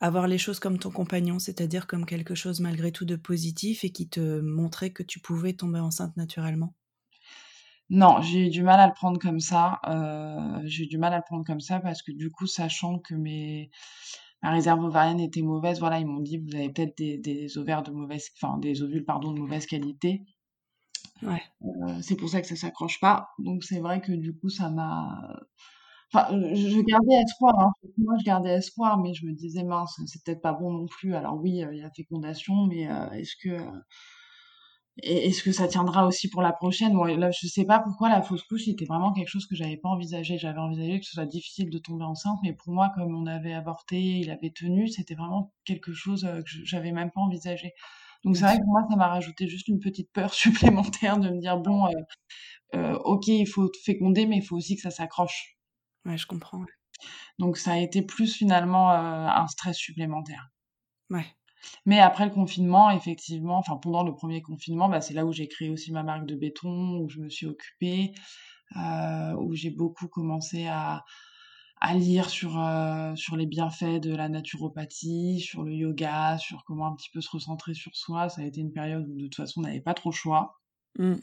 à, 0.00 0.10
voir 0.10 0.28
les 0.28 0.38
choses 0.38 0.60
comme 0.60 0.78
ton 0.78 0.90
compagnon, 0.90 1.38
c'est-à-dire 1.38 1.86
comme 1.86 2.06
quelque 2.06 2.34
chose 2.34 2.60
malgré 2.60 2.90
tout 2.90 3.04
de 3.04 3.16
positif 3.16 3.84
et 3.84 3.92
qui 3.92 4.08
te 4.08 4.40
montrait 4.40 4.92
que 4.92 5.02
tu 5.02 5.20
pouvais 5.20 5.52
tomber 5.52 5.80
enceinte 5.80 6.16
naturellement? 6.16 6.74
Non, 7.90 8.20
j'ai 8.22 8.46
eu 8.46 8.50
du 8.50 8.62
mal 8.62 8.80
à 8.80 8.86
le 8.86 8.94
prendre 8.94 9.18
comme 9.18 9.40
ça. 9.40 9.80
j'ai 10.64 10.84
eu 10.84 10.86
du 10.86 10.98
mal 10.98 11.12
à 11.12 11.18
le 11.18 11.22
prendre 11.26 11.44
comme 11.44 11.60
ça 11.60 11.80
parce 11.80 12.02
que 12.02 12.12
du 12.12 12.30
coup, 12.30 12.46
sachant 12.46 12.98
que 12.98 13.14
mes 13.14 13.70
ma 14.42 14.50
réserve 14.50 14.82
ovarienne 14.84 15.20
était 15.20 15.42
mauvaise, 15.42 15.78
voilà, 15.78 16.00
ils 16.00 16.06
m'ont 16.06 16.20
dit 16.20 16.38
vous 16.38 16.54
avez 16.54 16.68
peut-être 16.70 16.96
des, 16.98 17.18
des 17.18 17.58
ovaires 17.58 17.82
de 17.82 17.92
mauvaise, 17.92 18.28
enfin 18.36 18.58
des 18.58 18.82
ovules 18.82 19.04
pardon 19.04 19.32
de 19.32 19.40
mauvaise 19.40 19.66
qualité. 19.66 20.24
Ouais. 21.22 21.42
Euh, 21.62 21.98
c'est 22.02 22.16
pour 22.16 22.28
ça 22.28 22.40
que 22.40 22.46
ça 22.46 22.56
s'accroche 22.56 23.00
pas. 23.00 23.28
Donc 23.38 23.64
c'est 23.64 23.80
vrai 23.80 24.00
que 24.00 24.12
du 24.12 24.36
coup 24.36 24.48
ça 24.48 24.68
m'a. 24.70 25.40
Enfin, 26.12 26.34
euh, 26.34 26.54
je 26.54 26.80
gardais 26.80 27.14
espoir. 27.14 27.54
Hein. 27.58 27.70
Moi, 27.96 28.14
je 28.18 28.24
gardais 28.24 28.50
espoir, 28.50 28.98
mais 28.98 29.14
je 29.14 29.24
me 29.24 29.32
disais 29.32 29.64
mince, 29.64 29.98
c'est 30.06 30.22
peut-être 30.22 30.42
pas 30.42 30.52
bon 30.52 30.72
non 30.72 30.86
plus. 30.86 31.14
Alors 31.14 31.40
oui, 31.40 31.62
euh, 31.64 31.72
il 31.72 31.80
y 31.80 31.82
a 31.82 31.90
fécondation, 31.90 32.66
mais 32.66 32.82
est-ce 33.14 33.34
que 33.42 33.56
est-ce 34.98 35.42
que 35.42 35.52
ça 35.52 35.68
tiendra 35.68 36.06
aussi 36.06 36.28
pour 36.28 36.42
la 36.42 36.52
prochaine 36.52 36.92
Bon, 36.92 37.04
là, 37.04 37.30
je 37.30 37.46
sais 37.46 37.64
pas 37.64 37.80
pourquoi 37.80 38.08
la 38.10 38.22
fausse 38.22 38.42
couche 38.42 38.64
c'était 38.66 38.84
vraiment 38.84 39.12
quelque 39.12 39.28
chose 39.28 39.46
que 39.46 39.54
j'avais 39.56 39.78
pas 39.78 39.88
envisagé. 39.88 40.36
J'avais 40.38 40.58
envisagé 40.58 41.00
que 41.00 41.06
ce 41.06 41.12
soit 41.12 41.26
difficile 41.26 41.70
de 41.70 41.78
tomber 41.78 42.04
enceinte, 42.04 42.38
mais 42.42 42.52
pour 42.52 42.72
moi, 42.72 42.90
comme 42.94 43.14
on 43.14 43.26
avait 43.26 43.54
avorté, 43.54 43.98
il 44.00 44.30
avait 44.30 44.50
tenu, 44.50 44.88
c'était 44.88 45.14
vraiment 45.14 45.52
quelque 45.64 45.92
chose 45.92 46.22
que 46.22 46.64
j'avais 46.64 46.92
même 46.92 47.10
pas 47.10 47.20
envisagé. 47.22 47.72
Donc 48.24 48.36
c'est 48.36 48.44
vrai 48.44 48.58
que 48.58 48.66
moi, 48.66 48.86
ça 48.88 48.96
m'a 48.96 49.08
rajouté 49.08 49.48
juste 49.48 49.68
une 49.68 49.80
petite 49.80 50.10
peur 50.12 50.32
supplémentaire 50.34 51.18
de 51.18 51.28
me 51.30 51.40
dire, 51.40 51.58
bon, 51.58 51.86
euh, 51.86 51.90
euh, 52.74 52.98
ok, 53.04 53.28
il 53.28 53.46
faut 53.46 53.70
féconder, 53.84 54.26
mais 54.26 54.36
il 54.38 54.42
faut 54.42 54.56
aussi 54.56 54.76
que 54.76 54.82
ça 54.82 54.90
s'accroche. 54.90 55.56
Ouais, 56.04 56.18
je 56.18 56.26
comprends. 56.26 56.64
Donc 57.38 57.56
ça 57.56 57.72
a 57.72 57.78
été 57.78 58.02
plus 58.02 58.34
finalement 58.34 58.92
euh, 58.92 59.28
un 59.28 59.46
stress 59.48 59.76
supplémentaire. 59.76 60.50
Ouais. 61.10 61.26
Mais 61.86 62.00
après 62.00 62.24
le 62.24 62.30
confinement, 62.30 62.90
effectivement, 62.90 63.58
enfin 63.58 63.76
pendant 63.76 64.02
le 64.02 64.14
premier 64.14 64.42
confinement, 64.42 64.88
bah, 64.88 65.00
c'est 65.00 65.14
là 65.14 65.24
où 65.26 65.32
j'ai 65.32 65.48
créé 65.48 65.70
aussi 65.70 65.92
ma 65.92 66.02
marque 66.02 66.26
de 66.26 66.34
béton, 66.34 66.98
où 66.98 67.08
je 67.08 67.20
me 67.20 67.28
suis 67.28 67.46
occupée, 67.46 68.12
où 69.38 69.54
j'ai 69.54 69.70
beaucoup 69.70 70.08
commencé 70.08 70.66
à, 70.66 71.04
à 71.82 71.94
lire 71.94 72.30
sur, 72.30 72.60
euh, 72.60 73.12
sur 73.16 73.36
les 73.36 73.44
bienfaits 73.44 74.00
de 74.00 74.14
la 74.14 74.28
naturopathie, 74.28 75.40
sur 75.40 75.64
le 75.64 75.74
yoga, 75.74 76.38
sur 76.38 76.62
comment 76.64 76.86
un 76.86 76.94
petit 76.94 77.10
peu 77.10 77.20
se 77.20 77.28
recentrer 77.28 77.74
sur 77.74 77.96
soi. 77.96 78.28
Ça 78.28 78.42
a 78.42 78.44
été 78.44 78.60
une 78.60 78.72
période 78.72 79.04
où 79.08 79.16
de 79.16 79.24
toute 79.24 79.34
façon 79.34 79.60
on 79.60 79.64
n'avait 79.64 79.80
pas 79.80 79.92
trop 79.92 80.10
le 80.10 80.14
choix. 80.14 80.60
Mmh. 80.96 81.14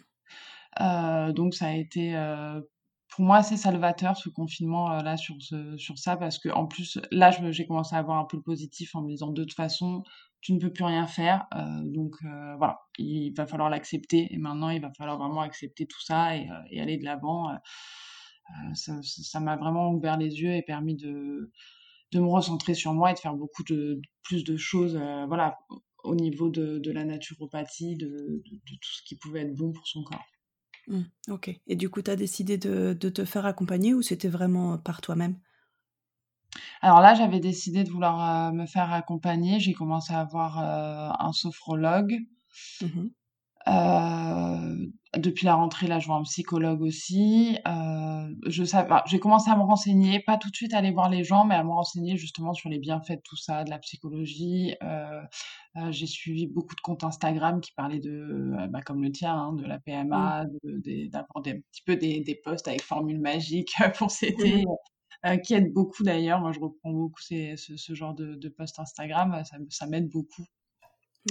Euh, 0.82 1.32
donc 1.32 1.54
ça 1.54 1.67
a 1.67 1.71
été 1.71 2.13
euh, 2.13 2.60
pour 3.08 3.23
moi 3.23 3.38
assez 3.38 3.56
salvateur 3.56 4.17
ce 4.17 4.28
confinement 4.28 5.02
là 5.02 5.15
sur, 5.15 5.36
ce, 5.39 5.78
sur 5.78 5.97
ça 5.97 6.17
parce 6.17 6.38
que 6.39 6.49
en 6.49 6.67
plus 6.67 6.99
là 7.10 7.32
j'ai 7.32 7.65
commencé 7.65 7.95
à 7.95 7.99
avoir 7.99 8.19
un 8.19 8.25
peu 8.25 8.36
le 8.36 8.43
positif 8.43 8.95
en 8.95 9.02
me 9.02 9.08
disant 9.08 9.32
de 9.32 9.43
toute 9.43 9.56
façon 9.56 10.04
tu 10.41 10.54
ne 10.54 10.60
peux 10.60 10.71
plus 10.71 10.86
rien 10.86 11.06
faire 11.08 11.47
donc 11.84 12.15
voilà 12.58 12.80
il 12.97 13.34
va 13.36 13.45
falloir 13.45 13.69
l'accepter 13.69 14.34
et 14.34 14.38
maintenant 14.38 14.69
il 14.69 14.82
va 14.82 14.91
falloir 14.97 15.17
vraiment 15.17 15.41
accepter 15.41 15.86
tout 15.86 16.02
ça 16.02 16.38
et, 16.38 16.47
et 16.71 16.82
aller 16.82 16.97
de 16.97 17.06
l'avant 17.06 17.49
euh, 18.49 18.73
ça 18.73 19.39
m'a 19.39 19.56
vraiment 19.58 19.91
ouvert 19.91 20.17
les 20.17 20.41
yeux 20.41 20.54
et 20.54 20.62
permis 20.62 20.95
de, 20.95 21.52
de 22.12 22.19
me 22.19 22.28
recentrer 22.28 22.73
sur 22.73 22.93
moi 22.93 23.12
et 23.12 23.13
de 23.13 23.19
faire 23.19 23.36
beaucoup 23.36 23.63
de, 23.63 24.02
plus 24.23 24.43
de 24.43 24.58
choses 24.58 24.95
euh, 24.95 25.25
voilà, 25.28 25.58
au 26.04 26.15
niveau 26.15 26.49
de, 26.49 26.80
de 26.80 26.91
la 26.91 27.06
naturopathie, 27.06 27.95
de, 27.95 28.41
tout 28.65 28.78
ce 28.82 29.04
qui 29.04 29.15
pouvait 29.15 29.41
être 29.41 29.56
bon 29.56 29.71
pour 29.71 29.88
son 29.88 30.04
corps. 30.04 30.25
Mmh, 30.88 31.02
OK 31.30 31.60
et 31.67 31.75
du 31.75 31.89
coup, 31.89 32.02
tu 32.02 32.10
as 32.10 32.15
décidé 32.15 32.58
de 32.58 32.93
te 32.93 33.25
faire 33.25 33.45
accompagner 33.45 33.93
ou 33.93 34.02
c'était 34.02 34.30
vraiment, 34.30 34.78
par 34.78 35.02
toi-même? 35.02 35.38
Alors 36.82 37.02
là, 37.02 37.13
j'avais 37.15 37.39
décidé 37.39 37.84
de 37.84 37.89
vouloir, 37.89 38.50
heu, 38.52 38.56
me 38.56 38.65
faire 38.65 38.91
accompagner. 38.93 39.60
J'ai 39.60 39.74
commencé 39.74 40.13
à 40.13 40.24
voir, 40.26 40.60
heu, 40.60 41.13
un 41.19 41.32
sophrologue. 41.34 42.19
Mmh 42.82 42.95
mh. 42.95 43.10
Heu, 43.67 44.91
depuis 45.17 45.45
la 45.45 45.56
rentrée, 45.56 45.88
là, 45.88 46.00
je 46.00 46.08
vois 46.08 46.15
un 46.17 46.24
psychologue 46.24 46.82
aussi. 46.82 47.58
Je 48.48 48.63
sav 48.63 48.88
bah, 48.88 49.04
j'ai 49.08 49.19
commencé 49.19 49.50
à 49.52 49.56
me 49.56 49.62
renseigner, 49.63 50.19
pas 50.22 50.38
tout 50.38 50.50
de 50.50 50.56
suite 50.56 50.74
aller 50.74 50.91
voir 50.91 51.10
les 51.10 51.24
gens, 51.24 51.45
mais 51.45 51.56
à 51.56 51.63
me 51.63 51.72
renseigner 51.72 52.17
justement 52.17 52.54
sur 52.54 52.69
les 52.69 52.80
bienfaits 52.80 53.12
de 53.17 53.22
tout 53.24 53.36
ça, 53.38 53.63
de 53.63 53.69
la 53.69 53.80
psychologie. 53.80 54.76
J'ai 55.91 56.06
suivi 56.08 56.48
beaucoup 56.48 56.76
de 56.76 56.82
comptes 56.82 57.04
Instagram 57.04 57.62
qui 57.62 57.72
parlaient 57.74 58.00
de, 58.00 58.67
bah, 58.69 58.82
comme 58.82 59.02
le 59.04 59.12
tien, 59.12 59.34
hein, 59.36 59.54
de 59.54 59.63
la 59.65 59.80
Mmh. 60.12 60.30
PMA, 60.30 60.45
de 60.45 60.80
des 60.80 61.08
d'aborder 61.10 61.52
un 61.52 61.60
petit 61.72 61.84
peu 61.86 61.95
des 61.95 62.22
des 62.22 62.36
posts 62.36 62.67
avec 62.67 62.82
formule 62.82 63.19
magique 63.19 63.74
pour 63.98 64.12
Mmh 64.38 64.80
heu, 65.25 65.38
qui 65.38 65.53
aident 65.55 65.73
beaucoup 65.73 66.03
d'ailleurs. 66.03 66.41
Moi, 66.41 66.51
je 66.53 66.60
reprends 66.60 66.91
beaucoup 66.93 67.21
ces 67.21 67.58
ce 67.58 67.77
ce 67.77 67.93
genre 67.95 68.13
de 68.15 68.36
de 68.36 68.49
posts 68.49 68.79
Instagram, 68.79 69.43
ça 69.69 69.88
m'aide 69.88 70.10
beaucoup. 70.10 70.45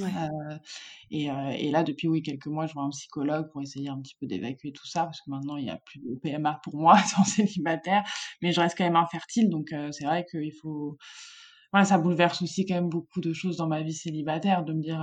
Ouais. 0.01 0.19
Heu 0.25 0.59
et 1.11 1.31
heu 1.31 1.51
et 1.59 1.71
là, 1.71 1.83
depuis, 1.85 2.09
oui, 2.09 2.23
quelques 2.23 2.47
mois, 2.47 2.67
je 2.67 2.75
vois 2.75 2.85
un 2.85 2.91
psychologue 2.91 3.51
pour 3.53 3.63
essayer 3.63 3.89
un 3.91 4.01
petit 4.01 4.17
peu 4.21 4.27
d'évacuer 4.27 4.73
tout 4.73 4.87
ça 4.87 5.05
parce 5.05 5.21
que 5.23 5.31
maintenant 5.31 5.57
il 5.57 5.67
y 5.67 5.71
a 5.71 5.79
plus 5.79 6.01
de 6.01 6.15
PMA 6.17 6.61
pour 6.65 6.77
moi 6.77 6.97
étant 7.07 7.25
célibataire, 7.25 8.05
mais 8.43 8.53
je 8.53 8.61
reste 8.61 8.77
quand 8.79 8.85
même 8.85 8.97
infertile 8.97 9.51
donc 9.51 9.75
c'est 9.93 10.05
vrai 10.05 10.27
qu'il 10.31 10.53
faut 10.53 10.99
ça 11.85 11.99
bouleverse 11.99 12.41
aussi 12.43 12.65
quand 12.65 12.75
même 12.75 12.89
beaucoup 12.89 13.21
de 13.21 13.33
choses 13.35 13.59
dans 13.59 13.67
ma 13.67 13.83
vie 13.83 13.93
célibataire 13.93 14.65
de 14.65 14.73
me 14.73 14.81
dire, 14.83 15.01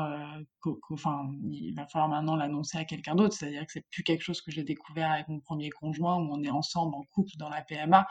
qu'au 0.60 0.76
qu'enfin, 0.82 1.32
il 1.52 1.74
va 1.76 1.86
falloir 1.88 2.10
maintenant 2.10 2.36
l'annoncer 2.36 2.78
à 2.80 2.86
quelqu'un 2.86 3.14
d'autre. 3.16 3.36
C'est-à-dire 3.36 3.66
que 3.68 3.72
c'est 3.74 3.86
plus 3.92 4.04
quelque 4.04 4.22
chose 4.24 4.42
que 4.42 4.50
j'ai 4.52 4.64
découvert 4.64 5.12
avec 5.12 5.28
mon 5.28 5.40
1er 5.40 5.70
conjoint 5.70 6.16
où 6.18 6.28
on 6.34 6.42
est 6.44 6.50
ensemble 6.50 6.96
en 6.96 7.04
couple 7.12 7.34
dans 7.38 7.50
la 7.50 7.62
PMA. 7.62 8.08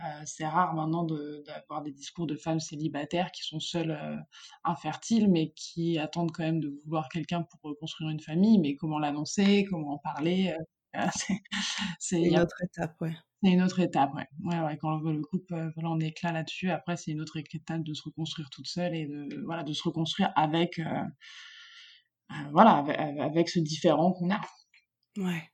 Heu, 0.00 0.04
c'est 0.26 0.46
rare 0.46 0.74
maintenant 0.74 1.04
d'avoir 1.04 1.82
des 1.82 1.92
discours 1.92 2.26
de 2.26 2.36
femmes 2.36 2.60
célibataires 2.60 3.30
qui 3.32 3.42
sont 3.44 3.60
seules, 3.60 3.90
heu, 3.92 4.16
infertiles, 4.64 5.28
mais 5.30 5.52
qui 5.56 5.98
attendent 5.98 6.32
quand 6.32 6.44
même 6.44 6.60
de 6.60 6.70
vouloir 6.84 7.08
quelqu'un 7.10 7.42
pour 7.42 7.60
reconstruire 7.62 8.10
une 8.10 8.20
famille. 8.20 8.58
Mais 8.58 8.76
comment 8.76 8.98
l'annoncer? 8.98 9.66
Comment 9.70 9.94
en 9.94 9.98
parler? 9.98 10.54
Voilà, 10.94 11.10
c'est 12.00 12.22
une 12.22 12.38
autre 12.40 12.62
étape, 12.62 13.00
ouais. 13.00 13.16
c'est 13.42 13.50
une 13.52 13.62
autre 13.62 13.78
étape, 13.80 14.12
ouais. 14.14 14.26
Ouais, 14.44 14.60
ouais, 14.60 14.76
quand 14.78 14.98
le 14.98 15.22
couple, 15.22 15.54
vole 15.76 15.86
en 15.86 16.00
éclats 16.00 16.32
là-dessus, 16.32 16.70
après 16.70 16.96
c'est 16.96 17.12
une 17.12 17.20
autre 17.20 17.36
étape 17.36 17.82
de 17.84 17.94
se 17.94 18.02
reconstruire 18.02 18.50
toute 18.50 18.66
seule 18.66 18.94
et 18.96 19.06
de 19.06 19.42
voilà, 19.44 19.62
de 19.62 19.72
se 19.72 19.82
reconstruire 19.84 20.32
avec, 20.36 20.78
heu 20.80 20.84
heu, 20.84 22.50
voilà, 22.52 22.78
ave 22.78 22.88
ave 22.90 23.20
avec 23.20 23.48
ce 23.50 23.58
différend 23.60 24.12
qu'on 24.12 24.30
a. 24.30 24.40
Ouais 25.18 25.50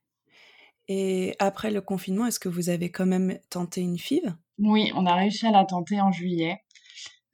et 0.87 1.35
après 1.39 1.71
le 1.71 1.81
confinement, 1.81 2.25
est-ce 2.27 2.39
que 2.39 2.49
vous 2.49 2.69
avez 2.69 2.91
quand 2.91 3.05
même 3.07 3.39
tenté 3.49 3.81
une 3.81 3.97
FIV? 3.97 4.35
Oui, 4.57 4.91
on 4.95 5.05
a 5.05 5.15
réussi 5.15 5.47
à 5.47 5.51
la 5.51 5.63
tenter 5.63 6.01
en 6.01 6.11
juillet. 6.11 6.59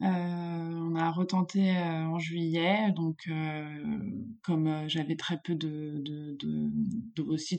Heu, 0.02 0.08
on 0.08 0.96
a 0.96 1.12
retenté, 1.12 1.72
heu, 1.72 1.76
en 2.08 2.18
juillet 2.20 2.92
donc 2.96 3.28
heu, 3.30 4.34
comme, 4.44 4.88
j'avais 4.88 5.16
très 5.16 5.40
peu 5.44 5.56
de 5.56 6.02
de 6.04 6.38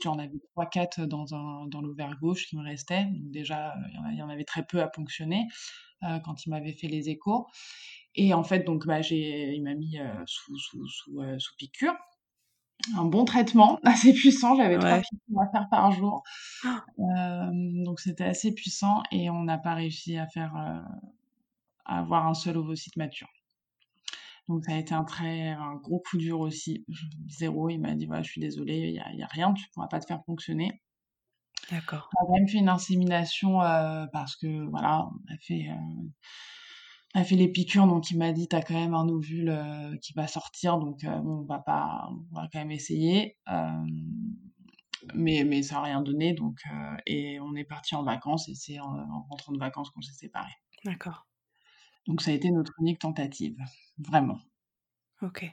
j'en 0.03 0.19
avais 0.19 0.39
3-4 0.53 1.01
dans 1.07 1.33
un 1.35 1.67
dans 1.67 1.81
l'ovaire 1.81 2.17
gauche 2.21 2.45
qui 2.47 2.57
me 2.57 2.63
restait. 2.63 3.05
Donc 3.05 3.31
déjà, 3.31 3.75
il 4.11 4.17
y 4.17 4.21
en 4.23 4.29
avait 4.29 4.43
très 4.43 4.65
peu 4.65 4.81
à 4.81 4.87
ponctionner, 4.87 5.47
quand 6.25 6.45
il 6.45 6.51
m'avait 6.51 6.73
fait 6.73 6.87
les 6.87 7.09
échos 7.09 7.47
et 8.15 8.33
en 8.33 8.43
fait 8.43 8.61
donc 8.65 8.87
bah, 8.87 9.01
j'ai 9.03 9.53
il 9.55 9.63
m'a 9.63 9.75
mis, 9.75 9.97
sous 10.27 10.57
sous 10.59 10.87
sous, 10.87 11.21
sous 11.39 11.55
piqûre. 11.57 11.95
Un 12.97 13.05
bon 13.05 13.25
traitement 13.25 13.79
assez 13.85 14.13
puissant, 14.13 14.55
j'avais 14.55 14.79
3 14.79 14.97
Ouais. 14.97 15.01
piqûres 15.01 15.41
à 15.41 15.49
faire 15.51 15.67
par 15.71 15.91
jour. 15.91 16.23
Hem, 16.99 17.83
donc 17.83 17.99
c'était 18.01 18.25
assez 18.25 18.53
puissant 18.53 19.03
et 19.11 19.29
on 19.31 19.43
n'a 19.43 19.57
pas 19.59 19.75
réussi 19.75 20.17
à 20.17 20.27
faire, 20.27 20.55
à 21.85 21.99
avoir 21.99 22.27
un 22.27 22.33
seul 22.33 22.57
ovocyte 22.57 22.97
mature. 22.97 23.29
Donc 24.47 24.63
ça 24.65 24.73
a 24.73 24.77
été 24.77 24.93
un 24.93 25.03
très 25.03 25.49
un 25.49 25.75
gros 25.75 25.99
coup 25.99 26.17
dur 26.17 26.39
aussi. 26.39 26.85
0, 27.29 27.69
il 27.69 27.79
m'a 27.79 27.95
dit: 27.95 28.05
«Voilà, 28.05 28.21
je 28.23 28.31
suis 28.31 28.41
désolé, 28.41 28.77
il 28.89 29.17
y 29.17 29.23
a 29.23 29.27
rien, 29.27 29.53
tu 29.53 29.65
pourras 29.73 29.87
pas 29.87 29.99
te 29.99 30.05
faire 30.05 30.23
ponctionner». 30.23 30.81
D'accord. 31.69 32.13
On 32.19 32.33
a 32.33 32.39
même 32.39 32.47
fait 32.47 32.57
une 32.59 32.69
insémination, 32.69 33.61
heu, 33.61 34.07
parce 34.11 34.35
que 34.35 34.67
voilà, 34.69 35.07
on 35.07 35.33
a 35.33 35.37
fait, 35.37 35.67
on 37.15 37.19
a 37.19 37.23
fait 37.23 37.35
les 37.35 37.47
piqûres 37.47 37.87
donc 37.87 38.09
il 38.11 38.17
m'a 38.17 38.31
dit: 38.31 38.47
«Tu 38.47 38.55
as 38.55 38.61
quand 38.61 38.73
même 38.75 38.93
un 38.93 39.07
ovule, 39.09 39.49
heu, 39.49 39.97
qui 40.01 40.13
va 40.13 40.27
sortir 40.27 40.77
donc 40.79 40.99
on 41.05 41.43
va 41.43 41.59
pas 41.59 42.09
on 42.11 42.35
va 42.35 42.47
quand 42.51 42.59
même 42.59 42.71
essayer». 42.71 43.37
Mais 45.15 45.43
mais 45.45 45.63
ça 45.63 45.77
a 45.79 45.83
rien 45.83 46.01
donné 46.01 46.33
donc 46.33 46.59
et 47.05 47.39
on 47.39 47.55
est 47.55 47.63
partis 47.63 47.95
en 47.95 48.03
vacances 48.03 48.47
et 48.49 48.55
c'est 48.55 48.79
en 48.79 48.87
en 48.99 49.21
rentrant 49.29 49.51
de 49.53 49.57
vacances 49.59 49.89
qu'on 49.91 50.01
s'est 50.01 50.13
séparés. 50.13 50.51
D'accord. 50.85 51.25
Donc 52.07 52.21
ça 52.21 52.31
a 52.31 52.33
été 52.33 52.49
notre 52.51 52.73
unique 52.79 52.99
tentative, 52.99 53.57
vraiment. 53.97 54.39
OK 55.21 55.45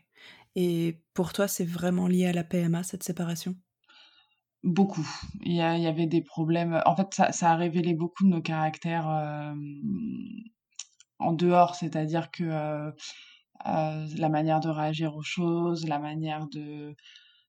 et 0.57 1.05
pour 1.15 1.33
toi, 1.33 1.49
c'est 1.49 1.65
vraiment 1.65 2.09
lié 2.09 2.27
à 2.27 2.33
la 2.33 2.45
PMA, 2.45 2.83
cette 2.83 3.05
séparation? 3.05 3.57
Beaucoup. 4.63 5.07
Il 5.43 5.53
y 5.55 5.61
a 5.63 5.77
il 5.79 5.83
y 5.83 5.87
avait 5.87 6.07
des 6.07 6.21
problèmes, 6.23 6.83
en 6.85 6.95
fait, 6.97 7.15
ça 7.15 7.33
ça 7.33 7.53
a 7.53 7.57
révélé 7.57 7.95
beaucoup 7.95 8.25
de 8.25 8.29
nos 8.31 8.43
caractères, 8.43 9.09
hem, 9.09 9.81
en 11.19 11.33
dehors, 11.33 11.75
c'est-à-dire 11.77 12.31
que, 12.31 12.45
heu 12.45 12.95
heu, 13.67 14.07
la 14.19 14.29
manière 14.31 14.61
de 14.61 14.69
réagir 14.71 15.17
aux 15.17 15.23
choses, 15.23 15.87
la 15.89 15.99
manière 15.99 16.49
de 16.49 16.95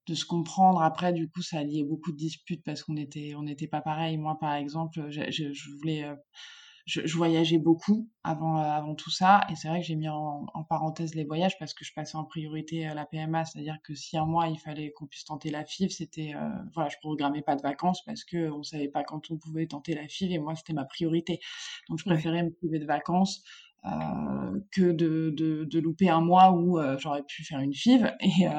de 0.07 0.15
se 0.15 0.25
comprendre. 0.25 0.81
Après, 0.83 1.13
du 1.13 1.29
coup, 1.29 1.41
ça 1.43 1.59
a 1.59 1.63
lié 1.63 1.83
beaucoup 1.85 2.11
de 2.13 2.17
disputes 2.17 2.63
parce 2.65 2.83
qu'on 2.83 2.97
était 2.97 3.33
on 3.37 3.47
était 3.47 3.67
pas 3.67 3.81
pareils. 3.81 4.17
Moi, 4.17 4.37
par 4.39 4.53
exemple, 4.55 5.09
je 5.11 5.71
voulais, 5.79 6.05
je 6.91 7.07
je 7.07 7.17
voyageais 7.17 7.57
beaucoup 7.57 8.09
avant, 8.23 8.57
heu, 8.59 8.63
avant 8.65 8.95
tout 8.95 9.09
ça 9.11 9.41
et 9.49 9.55
c'est 9.55 9.67
vrai 9.69 9.79
que 9.81 9.85
j'ai 9.87 9.95
mis 9.95 10.09
en 10.09 10.45
en 10.53 10.63
parenthèse 10.63 11.15
les 11.15 11.23
voyages 11.25 11.57
parce 11.59 11.73
que 11.73 11.85
je 11.85 11.93
passais 11.93 12.17
en 12.17 12.25
priorité, 12.25 12.87
heu, 12.89 12.93
la 12.95 13.05
PMA. 13.05 13.45
C'est-à-dire 13.45 13.77
que 13.83 13.95
si 13.95 14.17
un 14.17 14.25
mois, 14.25 14.47
il 14.47 14.59
fallait 14.59 14.91
qu'on 14.91 15.07
puisse 15.07 15.25
tenter 15.25 15.49
la 15.51 15.65
FIV, 15.65 15.89
c'était, 15.91 16.33
heu, 16.35 16.49
voilà, 16.73 16.89
je 16.89 16.97
programmais 16.97 17.41
pas 17.41 17.55
de 17.55 17.61
vacances 17.61 18.03
parce 18.05 18.23
qu'on 18.25 18.63
savait 18.63 18.89
pas 18.89 19.03
quand 19.03 19.31
on 19.31 19.37
pouvait 19.37 19.67
tenter 19.67 19.93
la 19.95 20.07
FIV 20.07 20.31
et 20.33 20.39
moi, 20.39 20.55
c'était 20.55 20.73
ma 20.73 20.85
priorité. 20.85 21.39
Donc 21.89 21.99
je 21.99 22.05
Ouais. 22.05 22.21
préférais 22.21 22.43
me 22.43 22.51
priver 22.53 22.79
de 22.79 22.85
vacances, 22.85 23.43
que 24.71 24.91
de 24.91 25.31
de 25.35 25.65
de 25.65 25.79
louper 25.79 26.09
un 26.09 26.21
mois 26.21 26.51
où, 26.51 26.79
heu, 26.79 26.97
j'aurais 26.99 27.23
pu 27.23 27.43
faire 27.43 27.59
une 27.59 27.73
FIV 27.73 28.11
et 28.21 28.47
heu 28.47 28.51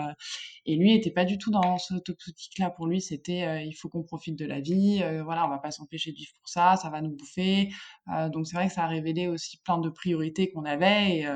et 0.66 0.76
lui 0.76 0.94
était 0.94 1.10
pas 1.10 1.24
du 1.24 1.38
tout 1.38 1.50
dans 1.50 1.78
cette 1.78 2.08
optique-là. 2.10 2.70
Pour 2.70 2.86
lui, 2.86 3.00
c'était, 3.00 3.66
«Il 3.66 3.72
faut 3.74 3.88
qu'on 3.88 4.02
profite 4.04 4.38
de 4.38 4.46
la 4.46 4.60
vie, 4.60 5.02
voilà, 5.24 5.46
on 5.46 5.50
va 5.50 5.58
pas 5.58 5.70
s'empêcher 5.72 6.12
de 6.12 6.16
vivre 6.18 6.32
pour 6.38 6.48
ça, 6.48 6.76
ça 6.76 6.90
va 6.90 7.00
nous 7.02 7.10
bouffer». 7.16 7.70
Donc 8.32 8.46
c'est 8.46 8.56
vrai 8.56 8.68
que 8.68 8.74
ça 8.74 8.84
a 8.84 8.88
révélé 8.88 9.28
aussi 9.28 9.58
plein 9.64 9.78
de 9.78 9.88
priorités 9.90 10.50
qu'on 10.52 10.64
avait 10.64 11.26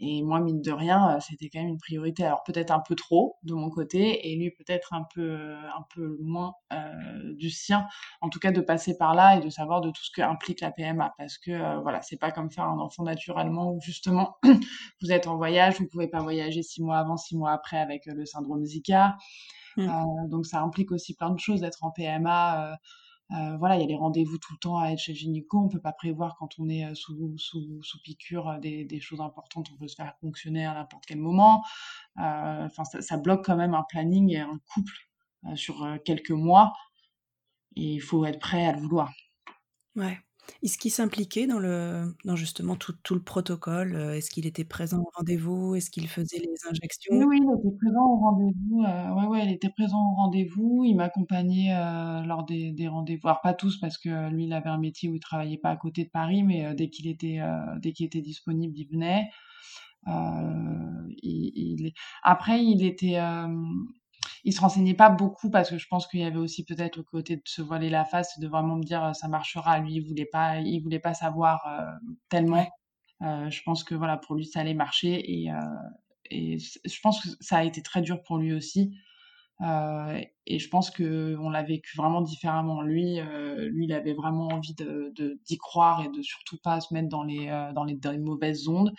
et 0.00 0.22
moi, 0.22 0.40
mine 0.40 0.62
de 0.62 0.72
rien, 0.72 1.16
heu, 1.16 1.20
c'était 1.20 1.48
quand 1.50 1.60
même 1.60 1.68
une 1.68 1.78
priorité. 1.78 2.24
Alors 2.24 2.42
peut-être 2.44 2.70
un 2.72 2.80
peu 2.80 2.94
trop 2.94 3.36
de 3.42 3.54
mon 3.54 3.70
côté 3.70 4.30
et 4.32 4.36
lui 4.36 4.50
peut-être 4.50 4.94
un 4.94 5.04
peu, 5.14 5.22
heu, 5.22 5.56
un 5.56 5.84
peu 5.94 6.16
moins, 6.22 6.54
heu, 6.72 7.34
du 7.34 7.50
sien. 7.50 7.86
En 8.22 8.28
tout 8.30 8.38
cas, 8.38 8.50
de 8.52 8.60
passer 8.60 8.96
par 8.96 9.14
là 9.14 9.36
et 9.36 9.40
de 9.40 9.50
savoir 9.50 9.80
de 9.82 9.90
tout 9.90 10.02
ce 10.04 10.10
qu'implique 10.12 10.60
la 10.62 10.70
PMA 10.72 11.12
parce 11.18 11.38
que, 11.38 11.50
heu, 11.50 11.80
voilà, 11.82 12.02
c'est 12.02 12.16
pas 12.18 12.30
comme 12.32 12.50
faire 12.50 12.64
un 12.64 12.78
enfant 12.78 13.02
naturellement 13.04 13.72
où 13.72 13.80
justement 13.80 14.36
vous 15.02 15.12
êtes 15.12 15.26
en 15.26 15.36
voyage, 15.36 15.78
vous 15.80 15.86
pouvez 15.88 16.08
pas 16.08 16.20
voyager 16.22 16.62
6 16.62 16.82
mois 16.82 16.98
avant, 16.98 17.16
6 17.16 17.36
mois 17.36 17.52
après 17.52 17.78
avec, 17.78 18.06
le 18.06 18.24
syndrome 18.26 18.64
Zika. 18.64 19.16
Mmh. 19.76 20.28
donc 20.28 20.46
ça 20.46 20.60
implique 20.62 20.90
aussi 20.90 21.14
plein 21.14 21.30
de 21.30 21.38
choses 21.38 21.60
d'être 21.60 21.84
en 21.84 21.90
PMA, 21.92 22.76
heu, 23.32 23.56
voilà, 23.58 23.76
il 23.76 23.80
y 23.82 23.84
a 23.84 23.86
les 23.88 23.96
rendez-vous 23.96 24.38
tout 24.38 24.52
le 24.54 24.58
temps 24.58 24.78
à 24.80 24.90
être 24.90 24.98
chez 25.00 25.14
gynéco. 25.14 25.58
On 25.60 25.68
peut 25.68 25.80
pas 25.80 25.92
prévoir 25.92 26.36
quand 26.38 26.58
on 26.58 26.68
est, 26.68 26.84
heu, 26.90 26.94
sous 26.94 27.34
sous 27.38 27.82
sous 27.82 28.02
piqûre, 28.02 28.48
heu, 28.50 28.60
des 28.60 28.84
des 28.84 29.00
choses 29.00 29.20
importantes. 29.22 29.68
On 29.74 29.76
peut 29.78 29.88
se 29.88 29.96
faire 29.96 30.14
ponctionner 30.20 30.66
à 30.66 30.74
n'importe 30.74 31.06
quel 31.06 31.18
moment. 31.18 31.64
Enfin, 32.16 32.84
ça 32.84 33.02
ça 33.02 33.16
bloque 33.18 33.44
quand 33.46 33.56
même 33.56 33.74
un 33.74 33.84
planning 33.88 34.30
et 34.32 34.40
un 34.40 34.58
couple, 34.74 34.94
sur, 35.56 35.98
quelques 36.04 36.30
mois 36.32 36.72
et 37.76 37.94
il 37.94 38.00
faut 38.00 38.24
être 38.24 38.38
prêt 38.40 38.66
à 38.66 38.72
le 38.72 38.80
vouloir. 38.80 39.12
Ouais. 39.96 40.20
Est-ce 40.62 40.78
qu'il 40.78 40.90
s'impliquait 40.90 41.46
dans 41.46 41.60
dans 42.24 42.36
justement 42.36 42.76
tout 42.76 42.94
tout 43.02 43.14
le 43.14 43.22
protocole? 43.22 43.94
Heu, 43.94 44.14
est-ce 44.14 44.30
qu'il 44.30 44.46
était 44.46 44.64
présent 44.64 44.98
au 45.00 45.10
rendez-vous? 45.16 45.74
Est-ce 45.74 45.90
qu'il 45.90 46.08
faisait 46.08 46.38
les 46.38 46.54
injections? 46.70 47.26
oui, 47.26 47.40
il 47.42 47.58
était 47.58 47.76
présent 47.76 48.06
au 48.06 48.16
rendez-vous, 48.18 48.82
heu, 48.84 49.12
ouais, 49.14 49.26
ouais, 49.26 49.44
il 49.46 49.52
était 49.52 49.68
présent 49.70 49.98
au 50.12 50.14
rendez-vous. 50.14 50.84
Il 50.84 50.94
m'accompagnait, 50.94 51.72
heu, 51.74 52.26
lors 52.26 52.44
des 52.44 52.72
des 52.72 52.88
rendez-vous. 52.88 53.26
Alors 53.28 53.40
pas 53.42 53.54
tous 53.54 53.78
parce 53.80 53.98
que 53.98 54.30
lui, 54.30 54.44
il 54.44 54.52
avait 54.52 54.70
un 54.70 54.78
métier 54.78 55.08
où 55.08 55.14
il 55.14 55.20
travaillait 55.20 55.58
pas 55.58 55.70
à 55.70 55.76
côté 55.76 56.04
de 56.04 56.10
Paris, 56.10 56.42
mais 56.44 56.74
dès 56.74 56.88
qu'il 56.90 57.08
était, 57.08 57.40
dès 57.82 57.90
était 58.00 58.20
disponible, 58.22 58.74
il 58.78 58.86
venait. 58.92 59.28
Il 61.22 61.92
après 62.22 62.64
il 62.64 62.84
était, 62.84 63.18
il 64.44 64.52
se 64.54 64.60
renseignait 64.60 64.94
pas 64.94 65.10
beaucoup 65.10 65.50
parce 65.50 65.70
que 65.70 65.78
je 65.78 65.86
pense 65.88 66.06
qu'il 66.06 66.20
y 66.20 66.24
avait 66.24 66.38
aussi 66.38 66.64
peut-être 66.64 66.96
le 66.96 67.02
côté 67.04 67.36
de 67.36 67.42
se 67.44 67.62
voiler 67.62 67.90
la 67.90 68.04
face 68.04 68.38
de 68.38 68.48
vraiment 68.48 68.76
me 68.76 68.82
dire: 68.84 69.14
«Ça 69.16 69.28
marchera». 69.28 69.78
Lui, 69.80 69.94
il 69.96 70.00
voulait 70.08 70.26
pas 70.26 70.58
il 70.60 70.80
voulait 70.82 70.98
pas 71.00 71.14
savoir, 71.14 71.62
Ouais. 72.52 72.68
tellement. 72.68 72.70
Heu, 73.22 73.50
je 73.50 73.62
pense 73.64 73.84
que 73.84 73.94
voilà, 73.94 74.16
pour 74.18 74.34
lui, 74.36 74.44
ça 74.46 74.60
allait 74.60 74.74
marcher 74.74 75.30
et 75.32 76.58
je 76.58 77.00
pense 77.02 77.20
que 77.22 77.28
ça 77.40 77.58
a 77.58 77.64
été 77.64 77.82
très 77.82 78.02
dur 78.02 78.22
pour 78.22 78.38
lui 78.38 78.52
aussi. 78.52 78.92
et 80.46 80.58
je 80.58 80.68
pense 80.68 80.90
que 80.90 81.36
on 81.38 81.50
l'a 81.50 81.62
vécu 81.62 81.96
vraiment 81.96 82.20
différemment. 82.22 82.82
Lui, 82.82 83.18
lui, 83.70 83.84
il 83.86 83.92
avait 83.92 84.14
vraiment 84.14 84.54
envie 84.54 84.74
de 84.74 85.12
d'y 85.46 85.58
croire 85.58 86.04
et 86.04 86.08
de 86.10 86.22
surtout 86.22 86.58
pas 86.62 86.80
se 86.80 86.92
mettre 86.94 87.08
dans 87.08 87.24
les 87.24 87.46
dans 87.74 87.84
les, 87.84 87.96
dans 87.96 88.12
les 88.12 88.18
mauvaises 88.18 88.68
ondes. 88.68 88.94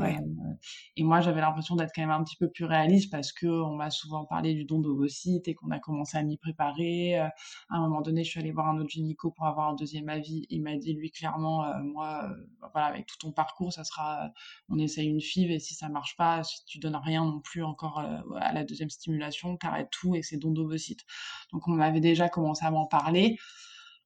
Euh, 0.00 0.54
et 0.96 1.04
moi, 1.04 1.20
j'avais 1.20 1.40
l'impression 1.40 1.76
d'être 1.76 1.92
quand 1.94 2.02
même 2.02 2.10
un 2.10 2.22
petit 2.22 2.36
peu 2.36 2.48
plus 2.50 2.64
réaliste 2.64 3.10
parce 3.10 3.32
que 3.32 3.46
on 3.46 3.74
m'a 3.74 3.90
souvent 3.90 4.24
parlé 4.24 4.54
du 4.54 4.64
don 4.64 4.80
d'ovocytes 4.80 5.48
et 5.48 5.54
qu'on 5.54 5.70
a 5.70 5.78
commencé 5.78 6.16
à 6.16 6.22
m'y 6.22 6.36
préparer. 6.36 7.18
Euh, 7.18 7.26
à 7.70 7.76
un 7.76 7.80
moment 7.80 8.00
donné, 8.00 8.24
je 8.24 8.30
suis 8.30 8.40
allée 8.40 8.52
voir 8.52 8.68
un 8.68 8.78
autre 8.78 8.90
gynéco 8.90 9.30
pour 9.30 9.46
avoir 9.46 9.68
un 9.68 9.74
deuxième 9.74 10.08
avis. 10.08 10.46
Il 10.50 10.62
m'a 10.62 10.76
dit, 10.76 10.94
lui, 10.94 11.10
clairement, 11.10 11.64
euh, 11.64 11.82
moi, 11.82 12.30
voilà, 12.72 12.86
avec 12.88 13.06
tout 13.06 13.16
ton 13.18 13.32
parcours, 13.32 13.72
ça 13.72 13.84
sera, 13.84 14.30
on 14.68 14.78
essaye 14.78 15.08
une 15.08 15.20
FIV 15.20 15.50
et 15.50 15.58
si 15.58 15.74
ça 15.74 15.88
marche 15.88 16.16
pas, 16.16 16.42
si 16.44 16.64
tu 16.66 16.78
donnes 16.78 16.96
rien 16.96 17.24
non 17.24 17.40
plus 17.40 17.62
encore 17.62 18.00
à 18.00 18.52
la 18.52 18.64
deuxième 18.64 18.90
stimulation, 18.90 19.56
t'arrêtes 19.56 19.90
tout 19.90 20.14
et 20.14 20.22
c'est 20.22 20.36
don 20.36 20.50
d'ovocytes. 20.50 21.04
Donc, 21.52 21.68
on 21.68 21.78
avait 21.80 22.00
déjà 22.00 22.28
commencé 22.28 22.64
à 22.64 22.70
m'en 22.70 22.86
parler. 22.86 23.36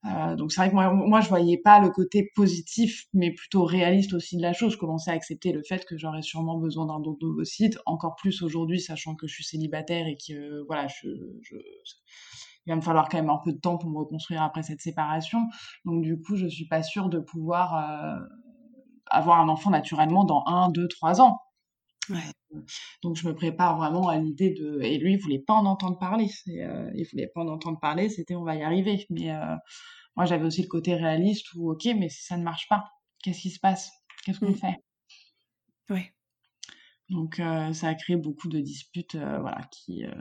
Euh, 0.05 0.35
donc 0.35 0.51
c'est 0.53 0.61
vrai 0.61 0.71
que 0.71 0.75
moi, 0.75 1.21
je 1.21 1.29
voyais 1.29 1.59
pas 1.59 1.79
le 1.79 1.91
côté 1.91 2.31
positif, 2.35 3.07
mais 3.13 3.31
plutôt 3.31 3.65
réaliste 3.65 4.15
aussi 4.15 4.37
de 4.37 4.43
la 4.43 4.53
chose. 4.53 4.73
Je 4.73 4.79
commençais 4.79 5.11
à 5.11 5.15
accepter 5.15 5.53
le 5.53 5.63
fait 5.63 5.85
que 5.85 5.97
j'aurais 5.97 6.23
sûrement 6.23 6.59
besoin 6.59 6.87
d'un 6.87 6.99
don 6.99 7.17
d'ovocytes, 7.21 7.79
encore 7.87 8.17
plus 8.17 8.43
aujourd'hui, 8.43 8.81
sachant 8.81 9.15
que 9.15 9.27
je 9.27 9.35
suis 9.35 9.45
célibataire 9.45 10.07
et 10.09 10.17
que 10.17 10.65
voilà, 10.67 10.89
je, 10.89 11.09
je, 11.43 11.57
il 12.67 12.71
va 12.71 12.77
me 12.77 12.81
falloir 12.81 13.09
quand 13.09 13.19
même 13.19 13.31
un 13.31 13.41
peu 13.45 13.53
de 13.53 13.59
temps 13.59 13.79
pour 13.79 13.91
me 13.91 13.99
reconstruire 13.99 14.43
après 14.43 14.63
cette 14.63 14.81
séparation. 14.81 15.39
Donc 15.85 16.03
du 16.03 16.21
coup, 16.21 16.37
je 16.37 16.47
suis 16.47 16.67
pas 16.67 16.83
sûre 16.83 17.09
de 17.09 17.19
pouvoir 17.19 17.77
euh, 17.77 18.21
avoir 19.07 19.41
un 19.41 19.49
enfant 19.49 19.71
naturellement 19.71 20.25
dans 20.25 20.45
un, 20.47 20.69
deux, 20.71 20.89
trois 20.89 21.21
ans. 21.21 21.39
Ouais. 22.11 22.63
Donc 23.03 23.17
je 23.17 23.27
me 23.29 23.35
prépare 23.35 23.77
vraiment 23.77 24.09
à 24.09 24.19
l'idée 24.19 24.51
de 24.51 24.81
et 24.83 24.99
lui 24.99 25.15
il 25.15 25.19
voulait 25.19 25.39
pas 25.39 25.55
en 25.55 25.67
entendre 25.67 25.99
parler. 25.99 26.29
Euh, 26.49 26.91
il 26.95 27.07
voulait 27.11 27.29
pas 27.29 27.43
en 27.43 27.49
entendre 27.49 27.79
parler. 27.81 28.09
C'était 28.09 28.35
on 28.35 28.45
va 28.45 28.57
y 28.57 28.63
arriver. 28.63 29.07
Mais 29.11 29.31
euh, 29.31 29.57
moi 30.17 30.25
j'avais 30.25 30.45
aussi 30.45 30.63
le 30.63 30.69
côté 30.69 30.95
réaliste 30.95 31.55
où 31.55 31.71
ok 31.71 31.87
mais 31.97 32.09
si 32.09 32.23
ça 32.25 32.37
ne 32.37 32.43
marche 32.43 32.69
pas, 32.69 32.85
qu'est-ce 33.23 33.41
qui 33.41 33.51
se 33.51 33.61
passe? 33.61 33.91
Qu'est-ce 34.25 34.41
qu'on 34.41 34.51
mmh. 34.51 34.57
fait? 34.57 34.77
Oui. 35.91 36.03
Donc 37.13 37.41
euh, 37.41 37.73
ça 37.73 37.89
a 37.89 37.95
créé 37.95 38.17
beaucoup 38.17 38.49
de 38.49 38.61
disputes 38.61 39.17
euh, 39.17 39.39
voilà 39.41 39.61
qui 39.71 40.05
euh, 40.05 40.15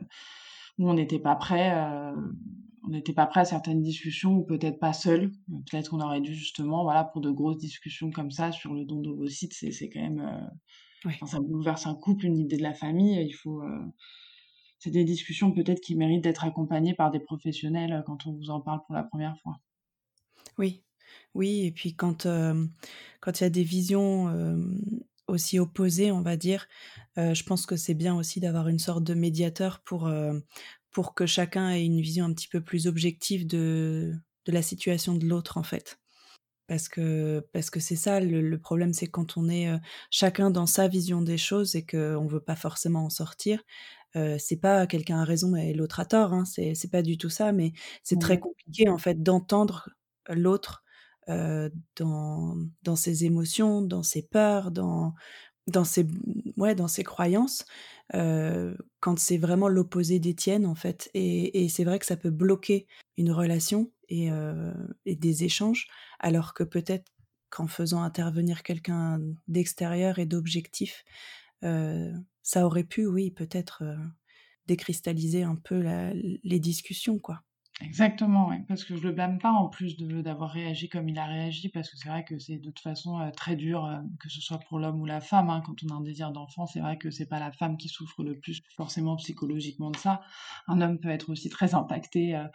où 0.78 0.90
on 0.90 0.94
n'était 0.94 1.20
pas 1.20 1.36
prêt. 1.36 1.72
on 2.84 2.90
n'était 2.90 3.14
pas 3.14 3.28
prêt 3.28 3.42
à 3.42 3.46
certaines 3.46 3.82
discussions 3.82 4.34
ou 4.34 4.44
peut-être 4.44 4.80
pas 4.80 4.94
seul. 4.94 5.32
Peut-être 5.70 5.92
qu'on 5.92 6.02
aurait 6.02 6.22
dû 6.22 6.34
justement 6.34 6.84
voilà 6.84 7.04
pour 7.04 7.22
de 7.22 7.30
grosses 7.30 7.58
discussions 7.58 8.12
comme 8.12 8.32
ça 8.32 8.52
sur 8.52 8.74
le 8.74 8.86
don 8.86 9.02
d'ovocytes 9.02 9.54
c'est 9.54 9.72
c'est 9.72 9.90
quand 9.90 10.02
même 10.02 10.50
ça 11.26 11.40
bouleverse 11.40 11.88
un 11.88 11.96
couple, 11.96 12.26
une 12.26 12.38
idée 12.38 12.58
de 12.58 12.64
la 12.64 12.74
famille. 12.74 13.20
Il 13.26 13.34
faut. 13.34 13.62
Euh, 13.62 13.86
c'est 14.80 14.92
des 14.92 15.04
discussions 15.04 15.52
peut-être 15.52 15.82
qui 15.82 15.96
méritent 15.96 16.24
d'être 16.24 16.44
accompagnées 16.44 16.96
par 16.96 17.12
des 17.12 17.20
professionnels 17.20 17.94
euh, 17.94 18.02
quand 18.02 18.26
on 18.26 18.34
vous 18.34 18.50
en 18.50 18.62
parle 18.62 18.82
pour 18.86 18.96
la 18.96 19.04
première 19.04 19.38
fois. 19.42 19.60
Oui, 20.58 20.84
oui. 21.34 21.66
Et 21.66 21.72
puis 21.72 21.96
quand 21.96 22.26
euh, 22.26 22.66
quand 23.20 23.40
il 23.40 23.44
y 23.44 23.48
a 23.48 23.52
des 23.52 23.64
visions 23.64 24.56
aussi 25.28 25.60
opposées, 25.60 26.12
on 26.12 26.22
va 26.22 26.36
dire, 26.36 26.68
je 27.16 27.44
pense 27.44 27.66
que 27.66 27.76
c'est 27.76 27.94
bien 27.94 28.16
aussi 28.16 28.40
d'avoir 28.40 28.68
une 28.68 28.80
sorte 28.80 29.04
de 29.04 29.14
médiateur 29.14 29.82
pour 29.82 30.12
pour 30.92 31.14
que 31.14 31.26
chacun 31.26 31.70
ait 31.70 31.86
une 31.86 32.02
vision 32.02 32.26
un 32.26 32.34
petit 32.34 32.48
peu 32.50 32.62
plus 32.62 32.88
objective 32.88 33.48
de 33.48 34.14
de 34.46 34.52
la 34.52 34.64
situation 34.64 35.16
de 35.16 35.26
l'autre 35.26 35.58
en 35.58 35.64
fait 35.64 36.01
parce 36.68 36.90
que 36.90 37.46
parce 37.54 37.70
que 37.70 37.80
c'est 37.80 37.96
ça 37.96 38.20
le, 38.20 38.58
problème 38.58 38.94
c'est 38.94 39.08
quand 39.08 39.38
on 39.38 39.50
est 39.50 39.70
chacun 40.10 40.50
dans 40.52 40.66
sa 40.66 40.88
vision 40.88 41.22
des 41.22 41.38
choses 41.38 41.76
et 41.76 41.86
qu'on 41.86 42.28
veut 42.28 42.40
pas 42.40 42.56
forcément 42.56 43.06
en 43.06 43.10
sortir 43.10 43.62
euh, 44.16 44.38
c'est 44.40 44.58
pas 44.58 44.88
quelqu'un 44.88 45.20
a 45.22 45.26
raison 45.26 45.56
et 45.56 45.74
l'autre 45.74 46.00
a 46.00 46.06
tort 46.06 46.34
hein, 46.34 46.46
c'est 46.46 46.76
c'est 46.76 46.92
pas 46.92 47.02
du 47.02 47.18
tout 47.18 47.30
ça 47.30 47.52
mais 47.52 47.74
c'est 48.04 48.20
très 48.20 48.40
compliqué 48.40 48.90
en 48.90 48.98
fait 48.98 49.22
d'entendre 49.22 49.90
l'autre 50.30 50.84
dans 51.28 52.58
dans 52.84 52.96
ses 52.96 53.26
émotions 53.26 53.82
dans 53.82 54.04
ses 54.04 54.22
peurs 54.22 54.72
dans 54.72 55.14
dans 55.68 55.86
ses 55.86 56.06
ouais 56.58 56.76
dans 56.76 56.88
ses 56.88 57.04
croyances 57.04 57.66
quand 59.02 59.20
c'est 59.20 59.38
vraiment 59.38 59.68
l'opposé 59.68 60.20
des 60.20 60.36
tiennes 60.36 60.66
en 60.66 60.76
fait. 60.76 61.10
Et, 61.14 61.64
et 61.66 61.70
c'est 61.70 61.84
vrai 61.84 62.00
que 62.00 62.06
ça 62.06 62.16
peut 62.16 62.30
bloquer 62.30 62.88
une 63.18 63.32
relation 63.32 63.92
et, 64.12 64.30
et 65.06 65.16
des 65.16 65.44
échanges 65.44 65.88
alors 66.20 66.54
que 66.54 66.64
peut-être 66.64 67.12
qu'en 67.50 67.68
faisant 67.68 68.04
intervenir 68.04 68.62
quelqu'un 68.64 69.20
d'extérieur 69.48 70.20
et 70.20 70.26
d'objectif 70.26 71.04
ça 71.62 72.66
aurait 72.66 72.84
pu 72.84 73.06
oui 73.06 73.32
peut-être 73.32 73.84
décristalliser 74.68 75.44
un 75.44 75.56
peu 75.56 75.84
les 76.44 76.60
discussions 76.60 77.20
quoi 77.20 77.42
Exactement, 77.84 78.50
ouais, 78.50 78.64
parce 78.68 78.84
que 78.84 78.96
je 78.96 79.02
le 79.02 79.12
blâme 79.12 79.40
pas 79.40 79.50
en 79.52 79.68
plus 79.68 79.98
de 79.98 80.22
d'avoir 80.22 80.52
réagi 80.52 80.88
comme 80.88 81.10
il 81.10 81.18
a 81.18 81.26
réagi, 81.26 81.68
parce 81.70 81.90
que 81.90 81.98
c'est 81.98 82.10
vrai 82.10 82.24
que 82.24 82.38
c'est 82.38 82.58
de 82.58 82.66
toute 82.70 82.80
façon 82.80 83.20
euh, 83.20 83.32
très 83.32 83.56
dur, 83.56 83.86
euh, 83.86 83.98
que 84.20 84.30
ce 84.30 84.40
soit 84.40 84.60
pour 84.70 84.78
l'homme 84.78 85.02
ou 85.02 85.06
la 85.06 85.20
femme. 85.20 85.50
Hein, 85.50 85.64
quand 85.66 85.74
on 85.84 85.94
a 85.94 85.98
un 85.98 86.02
désir 86.02 86.32
d'enfant, 86.32 86.68
c'est 86.68 86.80
vrai 86.80 86.98
que 87.00 87.10
c'est 87.10 87.26
pas 87.28 87.40
la 87.40 87.52
femme 87.52 87.78
qui 87.78 87.88
souffre 87.90 88.24
le 88.24 88.38
plus 88.40 88.62
forcément 88.78 89.16
psychologiquement 89.16 89.90
de 89.90 89.98
ça. 89.98 90.22
Un 90.68 90.80
homme 90.82 91.00
peut 91.00 91.10
être 91.10 91.30
aussi 91.32 91.50
très 91.50 91.74
impacté, 91.74 92.36
euh, 92.36 92.46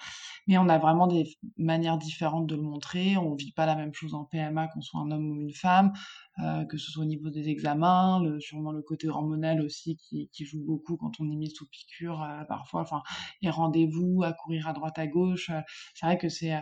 mais 0.46 0.58
on 0.58 0.68
a 0.68 0.78
vraiment 0.78 1.06
des 1.08 1.38
manières 1.56 1.98
différentes 1.98 2.46
de 2.46 2.56
le 2.56 2.62
montrer. 2.62 3.16
On 3.16 3.34
vit 3.34 3.52
pas 3.52 3.66
la 3.66 3.76
même 3.76 3.94
chose 3.94 4.14
en 4.14 4.24
PMA 4.24 4.68
qu'on 4.68 4.80
soit 4.82 5.00
un 5.00 5.10
homme 5.10 5.30
ou 5.30 5.40
une 5.42 5.54
femme. 5.54 5.92
Euh, 6.38 6.66
que 6.66 6.76
ce 6.76 6.90
soit 6.90 7.02
au 7.02 7.06
niveau 7.06 7.30
des 7.30 7.48
examens, 7.48 8.20
le, 8.22 8.40
sûrement 8.40 8.70
le 8.70 8.82
côté 8.82 9.08
hormonal 9.08 9.62
aussi 9.62 9.96
qui, 9.96 10.44
joue 10.44 10.62
beaucoup 10.62 10.98
quand 10.98 11.12
on 11.18 11.30
est 11.30 11.36
mis 11.36 11.50
sous 11.50 11.66
piqûre 11.66 12.22
euh, 12.22 12.44
parfois, 12.44 12.82
enfin 12.82 13.02
les 13.40 13.48
rendez-vous, 13.48 14.22
à 14.22 14.34
courir 14.34 14.68
à 14.68 14.74
droite 14.74 14.98
à 14.98 15.06
gauche, 15.06 15.48
euh, 15.48 15.60
c'est 15.94 16.04
vrai 16.04 16.18
que 16.18 16.28
c'est, 16.28 16.52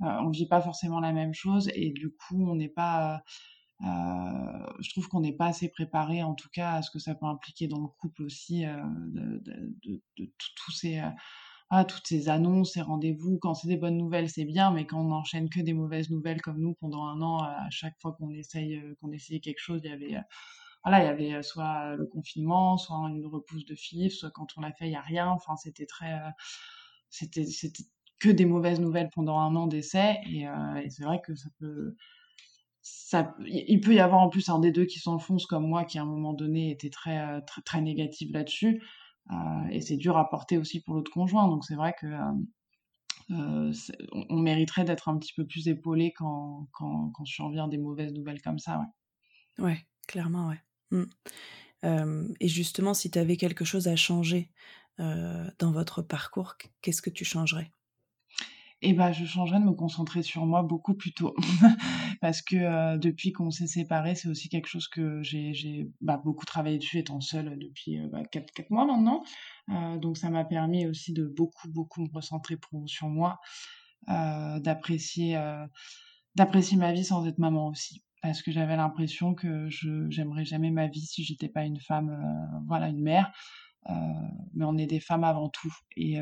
on 0.00 0.30
vit 0.30 0.48
pas 0.48 0.60
forcément 0.60 0.98
la 0.98 1.12
même 1.12 1.34
chose 1.34 1.70
et 1.74 1.92
du 1.92 2.10
coup 2.10 2.50
on 2.50 2.56
n'est 2.56 2.68
pas 2.68 3.22
je 3.80 4.90
trouve 4.90 5.08
qu'on 5.08 5.20
n'est 5.20 5.36
pas 5.36 5.46
assez 5.46 5.68
préparé, 5.68 6.22
en 6.22 6.34
tout 6.34 6.48
cas, 6.52 6.74
à 6.74 6.82
ce 6.82 6.90
que 6.90 7.00
ça 7.00 7.16
peut 7.16 7.26
impliquer 7.26 7.66
dans 7.66 7.80
le 7.80 7.88
couple 7.88 8.22
aussi, 8.22 8.64
de 8.64 9.42
tous 10.56 10.70
ces, 10.70 11.00
ah, 11.74 11.86
toutes 11.86 12.06
ces 12.06 12.28
annonces, 12.28 12.74
ces 12.74 12.82
rendez-vous. 12.82 13.38
Quand 13.38 13.54
c'est 13.54 13.66
des 13.66 13.78
bonnes 13.78 13.96
nouvelles, 13.96 14.28
c'est 14.28 14.44
bien, 14.44 14.70
mais 14.72 14.84
quand 14.84 15.00
on 15.00 15.08
n'enchaîne 15.08 15.48
que 15.48 15.58
des 15.58 15.72
mauvaises 15.72 16.10
nouvelles 16.10 16.42
comme 16.42 16.60
nous 16.60 16.74
pendant 16.74 17.06
un 17.06 17.22
an, 17.22 17.38
à 17.38 17.70
chaque 17.70 17.98
fois 17.98 18.12
qu'on 18.12 18.30
essaye, 18.30 18.76
euh, 18.76 18.94
qu'on 19.00 19.10
essayait 19.10 19.40
quelque 19.40 19.58
chose, 19.58 19.80
il 19.82 19.90
y 19.90 19.94
avait, 19.94 20.16
euh, 20.16 20.20
voilà, 20.84 21.02
il 21.02 21.06
y 21.06 21.08
avait 21.08 21.34
euh, 21.34 21.42
soit 21.42 21.96
le 21.96 22.04
confinement, 22.04 22.76
soit 22.76 22.98
une 23.08 23.24
repousse 23.24 23.64
de 23.64 23.74
FIF, 23.74 24.12
soit 24.12 24.30
quand 24.30 24.48
on 24.58 24.60
l'a 24.60 24.72
fait, 24.72 24.84
il 24.86 24.90
n'y 24.90 24.96
a 24.96 25.00
rien. 25.00 25.30
Enfin, 25.30 25.56
c'était 25.56 25.86
très, 25.86 26.20
c'était, 27.08 27.46
c'était 27.46 27.84
que 28.20 28.28
des 28.28 28.44
mauvaises 28.44 28.78
nouvelles 28.78 29.08
pendant 29.10 29.38
un 29.38 29.56
an 29.56 29.66
d'essai, 29.66 30.18
et, 30.26 30.42
et 30.42 30.90
c'est 30.90 31.04
vrai 31.04 31.22
que 31.24 31.34
ça 31.34 31.48
peut, 31.58 31.96
ça, 32.82 33.34
il 33.46 33.80
peut 33.80 33.94
y 33.94 34.00
avoir 34.00 34.20
en 34.20 34.28
plus 34.28 34.50
un 34.50 34.58
des 34.58 34.72
deux 34.72 34.84
qui 34.84 34.98
s'enfonce 34.98 35.46
comme 35.46 35.66
moi, 35.66 35.84
qui 35.86 35.98
à 35.98 36.02
un 36.02 36.06
moment 36.06 36.34
donné 36.34 36.70
était 36.70 36.90
très, 36.90 37.40
très, 37.46 37.62
très 37.62 37.80
négatif 37.80 38.30
là-dessus. 38.30 38.82
Euh, 39.30 39.68
et 39.70 39.80
c'est 39.80 39.96
dur 39.96 40.16
à 40.16 40.28
porter 40.28 40.58
aussi 40.58 40.80
pour 40.80 40.94
l'autre 40.94 41.10
conjoint. 41.10 41.48
Donc 41.48 41.64
c'est 41.64 41.74
vrai 41.74 41.94
que 41.98 42.06
euh, 42.06 42.32
euh, 43.30 43.72
on, 44.28 44.38
mériterait 44.38 44.84
d'être 44.84 45.08
un 45.08 45.18
petit 45.18 45.32
peu 45.34 45.46
plus 45.46 45.68
épaulé 45.68 46.12
quand, 46.12 46.68
quand, 46.72 47.10
quand 47.14 47.24
survient 47.24 47.68
des 47.68 47.78
mauvaises 47.78 48.12
nouvelles 48.12 48.42
comme 48.42 48.58
ça. 48.58 48.82
Ouais, 49.58 49.86
clairement, 50.06 50.48
ouais. 50.48 50.60
Mmh. 50.90 52.34
et 52.38 52.48
justement, 52.48 52.92
si 52.92 53.10
tu 53.10 53.18
avais 53.18 53.38
quelque 53.38 53.64
chose 53.64 53.88
à 53.88 53.96
changer 53.96 54.50
dans 54.98 55.72
votre 55.72 56.02
parcours, 56.02 56.56
qu'est-ce 56.82 57.00
que 57.00 57.08
tu 57.08 57.24
changerais? 57.24 57.72
Et 58.82 58.94
bah, 58.94 59.12
je 59.12 59.24
changerais 59.24 59.60
de 59.60 59.64
me 59.64 59.72
concentrer 59.72 60.22
sur 60.22 60.44
moi 60.44 60.62
beaucoup 60.62 60.94
plus 60.94 61.14
tôt. 61.14 61.34
Parce 62.20 62.42
que 62.42 62.56
euh, 62.56 62.98
depuis 62.98 63.32
qu'on 63.32 63.50
s'est 63.52 63.68
séparés, 63.68 64.16
c'est 64.16 64.28
aussi 64.28 64.48
quelque 64.48 64.66
chose 64.66 64.88
que 64.88 65.22
j'ai 65.22 65.88
bah, 66.00 66.20
beaucoup 66.22 66.44
travaillé 66.44 66.78
dessus 66.78 66.98
étant 66.98 67.20
seule 67.20 67.56
depuis 67.58 68.00
euh, 68.00 68.08
bah, 68.10 68.24
4, 68.24 68.70
mois 68.70 68.84
maintenant. 68.84 69.22
Euh, 69.70 69.98
donc 69.98 70.18
ça 70.18 70.30
m'a 70.30 70.44
permis 70.44 70.86
aussi 70.86 71.12
de 71.12 71.24
beaucoup, 71.24 71.68
beaucoup 71.68 72.02
me 72.02 72.12
recentrer 72.12 72.58
sur 72.86 73.08
moi, 73.08 73.38
euh, 74.08 74.58
d'apprécier 74.58 75.38
d'apprécier 76.34 76.76
ma 76.76 76.92
vie 76.92 77.04
sans 77.04 77.26
être 77.26 77.38
maman 77.38 77.68
aussi. 77.68 78.02
Parce 78.20 78.42
que 78.42 78.50
j'avais 78.50 78.76
l'impression 78.76 79.34
que 79.34 79.68
je 79.68 80.08
j'aimerais 80.10 80.44
jamais 80.44 80.70
ma 80.70 80.88
vie 80.88 81.06
si 81.06 81.22
j'étais 81.24 81.48
pas 81.48 81.64
une 81.64 81.78
femme, 81.80 82.16
voilà, 82.66 82.88
une 82.88 83.02
mère. 83.02 83.30
mais 84.54 84.64
on 84.64 84.76
est 84.76 84.86
des 84.86 85.00
femmes 85.00 85.24
avant 85.24 85.48
tout. 85.50 85.72
Et, 85.96 86.18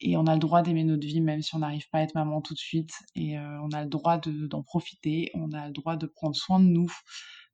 et 0.00 0.16
on 0.16 0.26
a 0.26 0.34
le 0.34 0.40
droit 0.40 0.62
d'aimer 0.62 0.84
notre 0.84 1.06
vie 1.06 1.20
même 1.20 1.42
si 1.42 1.54
on 1.54 1.58
n'arrive 1.58 1.88
pas 1.90 1.98
à 1.98 2.02
être 2.02 2.14
maman 2.14 2.40
tout 2.40 2.54
de 2.54 2.58
suite 2.58 2.92
et 3.14 3.38
euh, 3.38 3.60
on 3.62 3.70
a 3.70 3.82
le 3.82 3.88
droit 3.88 4.18
d'en 4.18 4.62
profiter 4.62 5.30
on 5.34 5.52
a 5.52 5.66
le 5.66 5.72
droit 5.72 5.96
de 5.96 6.06
prendre 6.06 6.36
soin 6.36 6.60
de 6.60 6.66
nous 6.66 6.90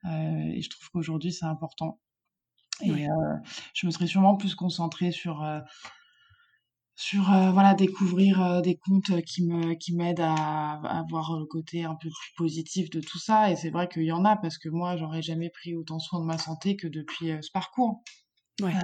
euh, 0.05 0.53
et 0.55 0.63
je 0.63 0.71
trouve 0.71 0.89
qu'aujourd'hui 0.91 1.33
c'est 1.33 1.47
important. 1.47 1.99
Et 2.83 3.09
euh, 3.09 3.35
je 3.73 3.87
me 3.87 3.91
serais 3.91 4.07
sûrement 4.07 4.37
plus 4.37 4.55
concentrée 4.55 5.11
sur 5.11 5.45
sur 6.95 7.25
voilà 7.25 7.75
découvrir 7.75 8.61
des 8.61 8.77
comptes 8.77 9.23
qui 9.23 9.47
me 9.47 9.75
qui 9.75 9.95
m'aident 9.95 10.21
à, 10.21 10.75
avoir 10.99 11.39
le 11.39 11.47
côté 11.47 11.85
un 11.85 11.95
peu 11.95 12.11
plus 12.11 12.33
positif 12.37 12.91
de 12.91 13.01
tout 13.01 13.19
ça 13.19 13.51
et 13.51 13.57
c'est 13.57 13.71
vrai 13.71 13.89
qu'il 13.89 14.05
y 14.05 14.13
en 14.13 14.27
a 14.27 14.37
parce 14.37 14.59
que 14.59 14.69
moi 14.69 14.97
j'aurais 14.97 15.23
jamais 15.23 15.49
pris 15.49 15.75
autant 15.75 15.99
soin 15.99 16.21
de 16.21 16.27
ma 16.27 16.37
santé 16.37 16.77
que 16.77 16.87
depuis 16.87 17.33
ce 17.41 17.51
parcours. 17.51 18.03
Ouais 18.61 18.75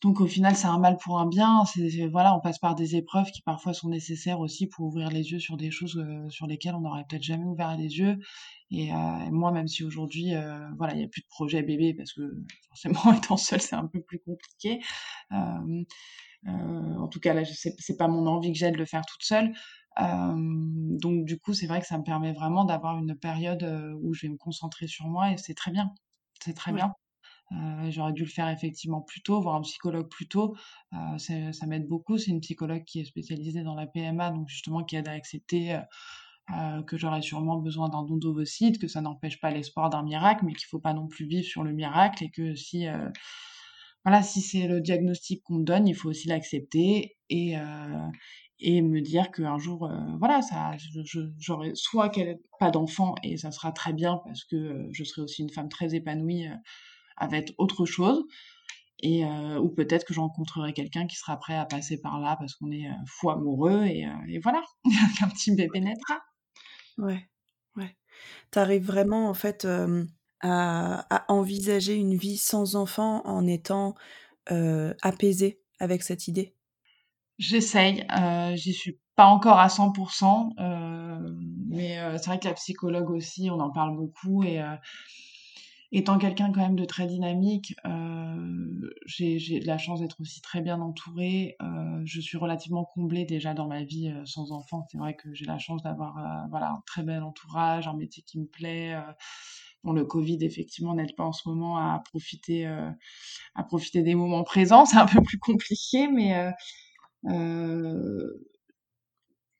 donc 0.00 0.20
au 0.20 0.26
final, 0.28 0.54
c'est 0.54 0.68
un 0.68 0.78
mal 0.78 0.96
pour 0.96 1.18
un 1.18 1.26
bien. 1.26 1.64
C'est 1.64 2.06
voilà, 2.06 2.34
on 2.36 2.40
passe 2.40 2.58
par 2.60 2.76
des 2.76 2.94
épreuves 2.94 3.30
qui 3.32 3.42
parfois 3.42 3.74
sont 3.74 3.88
nécessaires 3.88 4.38
aussi 4.38 4.68
pour 4.68 4.86
ouvrir 4.86 5.10
les 5.10 5.32
yeux 5.32 5.40
sur 5.40 5.56
des 5.56 5.72
choses 5.72 5.96
euh, 5.98 6.28
sur 6.30 6.46
lesquelles 6.46 6.76
on 6.76 6.80
n'aurait 6.80 7.04
peut-être 7.08 7.24
jamais 7.24 7.44
ouvert 7.44 7.76
les 7.76 7.98
yeux. 7.98 8.16
Et, 8.70 8.92
euh, 8.92 8.96
moi, 9.32 9.50
même 9.50 9.66
si 9.66 9.82
aujourd'hui, 9.82 10.34
euh, 10.34 10.68
voilà, 10.76 10.94
il 10.94 10.98
n'y 10.98 11.04
a 11.04 11.08
plus 11.08 11.22
de 11.22 11.26
projet 11.26 11.62
bébé 11.62 11.94
parce 11.94 12.12
que 12.12 12.22
forcément, 12.68 13.00
étant 13.16 13.36
seule, 13.36 13.60
c'est 13.60 13.74
un 13.74 13.86
peu 13.86 14.00
plus 14.00 14.20
compliqué. 14.20 14.80
en 15.30 17.08
tout 17.10 17.20
cas, 17.20 17.34
là, 17.34 17.42
c'est 17.44 17.96
pas 17.96 18.08
mon 18.08 18.26
envie 18.26 18.52
que 18.52 18.58
j'ai 18.58 18.70
de 18.70 18.76
le 18.76 18.86
faire 18.86 19.02
toute 19.04 19.24
seule. 19.24 19.52
donc 19.98 21.24
du 21.24 21.38
coup, 21.40 21.54
c'est 21.54 21.66
vrai 21.66 21.80
que 21.80 21.86
ça 21.86 21.98
me 21.98 22.04
permet 22.04 22.32
vraiment 22.32 22.64
d'avoir 22.64 22.98
une 22.98 23.16
période 23.16 23.64
où 24.02 24.14
je 24.14 24.26
vais 24.26 24.32
me 24.32 24.38
concentrer 24.38 24.86
sur 24.86 25.06
moi 25.08 25.32
et 25.32 25.36
c'est 25.38 25.54
très 25.54 25.72
bien. 25.72 25.92
C'est 26.40 26.54
très 26.54 26.72
bien. 26.72 26.94
Euh, 27.52 27.90
j'aurais 27.90 28.12
dû 28.12 28.24
le 28.24 28.28
faire 28.28 28.48
effectivement 28.48 29.00
plus 29.00 29.22
tôt, 29.22 29.40
voir 29.40 29.56
un 29.56 29.62
psychologue 29.62 30.08
plus 30.08 30.28
tôt. 30.28 30.54
Euh, 30.92 31.18
ça 31.18 31.66
m'aide 31.66 31.86
beaucoup. 31.86 32.18
C'est 32.18 32.30
une 32.30 32.40
psychologue 32.40 32.84
qui 32.84 33.00
est 33.00 33.04
spécialisée 33.04 33.62
dans 33.62 33.74
la 33.74 33.86
PMA, 33.86 34.30
donc 34.30 34.48
justement 34.48 34.84
qui 34.84 34.96
aide 34.96 35.08
à 35.08 35.12
accepter 35.12 35.78
euh, 36.54 36.82
que 36.82 36.96
j'aurais 36.96 37.22
sûrement 37.22 37.58
besoin 37.58 37.88
d'un 37.88 38.02
don 38.04 38.16
d'ovocytes, 38.16 38.78
que 38.78 38.88
ça 38.88 39.00
n'empêche 39.00 39.40
pas 39.40 39.50
l'espoir 39.50 39.90
d'un 39.90 40.02
miracle, 40.02 40.44
mais 40.44 40.52
qu'il 40.52 40.66
faut 40.66 40.78
pas 40.78 40.94
non 40.94 41.06
plus 41.08 41.26
vivre 41.26 41.46
sur 41.46 41.62
le 41.62 41.72
miracle 41.72 42.24
et 42.24 42.30
que 42.30 42.54
si 42.54 42.86
voilà, 44.04 44.22
si 44.22 44.40
c'est 44.40 44.66
le 44.68 44.80
diagnostic 44.80 45.42
qu'on 45.42 45.56
me 45.56 45.64
donne, 45.64 45.86
il 45.88 45.94
faut 45.94 46.08
aussi 46.08 46.28
l'accepter 46.28 47.16
et 47.30 47.54
et 48.60 48.82
me 48.82 49.00
dire 49.00 49.30
qu'un 49.30 49.56
jour, 49.58 49.90
voilà, 50.18 50.42
ça, 50.42 50.72
j'aurai 51.38 51.72
soit 51.74 52.10
pas 52.58 52.70
d'enfant 52.70 53.14
et 53.22 53.36
ça 53.36 53.52
sera 53.52 53.70
très 53.70 53.92
bien 53.92 54.20
parce 54.24 54.44
que 54.44 54.88
je 54.90 55.04
serai 55.04 55.22
aussi 55.22 55.42
une 55.42 55.50
femme 55.50 55.68
très 55.68 55.94
épanouie 55.94 56.48
avec 57.18 57.54
autre 57.58 57.86
chose. 57.86 58.24
Et, 59.00 59.24
euh, 59.24 59.58
ou 59.60 59.68
peut-être 59.68 60.04
que 60.04 60.12
je 60.12 60.20
rencontrerai 60.20 60.72
quelqu'un 60.72 61.06
qui 61.06 61.16
sera 61.16 61.36
prêt 61.36 61.56
à 61.56 61.64
passer 61.64 62.00
par 62.00 62.18
là 62.18 62.36
parce 62.36 62.54
qu'on 62.54 62.70
est 62.72 62.88
euh, 62.88 62.94
fou 63.06 63.30
amoureux 63.30 63.84
et, 63.84 64.04
euh, 64.06 64.10
et 64.28 64.38
voilà, 64.40 64.62
qu'un 65.18 65.28
petit 65.28 65.54
bébé 65.54 65.80
naîtra. 65.80 66.20
Ouais, 66.96 67.28
ouais. 67.76 67.96
Tu 68.50 68.58
arrives 68.58 68.84
vraiment 68.84 69.28
en 69.28 69.34
fait 69.34 69.66
à, 70.40 71.06
à, 71.10 71.32
envisager 71.32 71.94
une 71.94 72.16
vie 72.16 72.38
sans 72.38 72.74
enfant 72.74 73.24
en 73.24 73.46
étant 73.46 73.94
apaisée 75.02 75.60
avec 75.78 76.02
cette 76.02 76.26
idée? 76.26 76.54
J'essaye, 77.36 78.04
j'y 78.54 78.72
suis 78.72 78.98
pas 79.14 79.26
encore 79.26 79.60
à 79.60 79.68
100%, 79.68 80.54
mais 81.68 81.98
c'est 82.18 82.26
vrai 82.26 82.40
que 82.40 82.48
la 82.48 82.54
psychologue 82.54 83.10
aussi, 83.10 83.50
on 83.50 83.60
en 83.60 83.70
parle 83.70 83.94
beaucoup 83.94 84.42
et 84.42 84.60
étant 85.90 86.18
quelqu'un 86.18 86.52
quand 86.52 86.60
même 86.60 86.76
de 86.76 86.84
très 86.84 87.06
dynamique, 87.06 87.74
euh, 87.86 88.90
j'ai 89.06 89.60
la 89.60 89.78
chance 89.78 90.00
d'être 90.00 90.20
aussi 90.20 90.42
très 90.42 90.60
bien 90.60 90.80
entourée. 90.80 91.56
Euh, 91.62 92.02
je 92.04 92.20
suis 92.20 92.36
relativement 92.36 92.84
comblée 92.84 93.24
déjà 93.24 93.54
dans 93.54 93.66
ma 93.66 93.84
vie 93.84 94.08
euh, 94.08 94.24
sans 94.26 94.52
enfant. 94.52 94.86
C'est 94.90 94.98
vrai 94.98 95.16
que 95.16 95.32
j'ai 95.32 95.46
la 95.46 95.58
chance 95.58 95.82
d'avoir 95.82 96.16
voilà 96.50 96.70
un 96.70 96.82
très 96.86 97.02
bel 97.02 97.22
entourage, 97.22 97.88
un 97.88 97.96
métier 97.96 98.22
qui 98.22 98.38
me 98.38 98.46
plaît. 98.46 98.96
Bon, 99.84 99.92
le 99.92 100.04
Covid 100.04 100.38
effectivement 100.42 100.94
n'aide 100.94 101.14
pas 101.16 101.24
en 101.24 101.32
ce 101.32 101.48
moment 101.48 101.78
à 101.78 102.02
profiter 102.10 102.66
à 102.66 103.64
profiter 103.64 104.02
des 104.02 104.14
moments 104.14 104.44
présents. 104.44 104.84
C'est 104.84 104.98
un 104.98 105.06
peu 105.06 105.22
plus 105.22 105.38
compliqué, 105.38 106.08
mais 106.08 106.52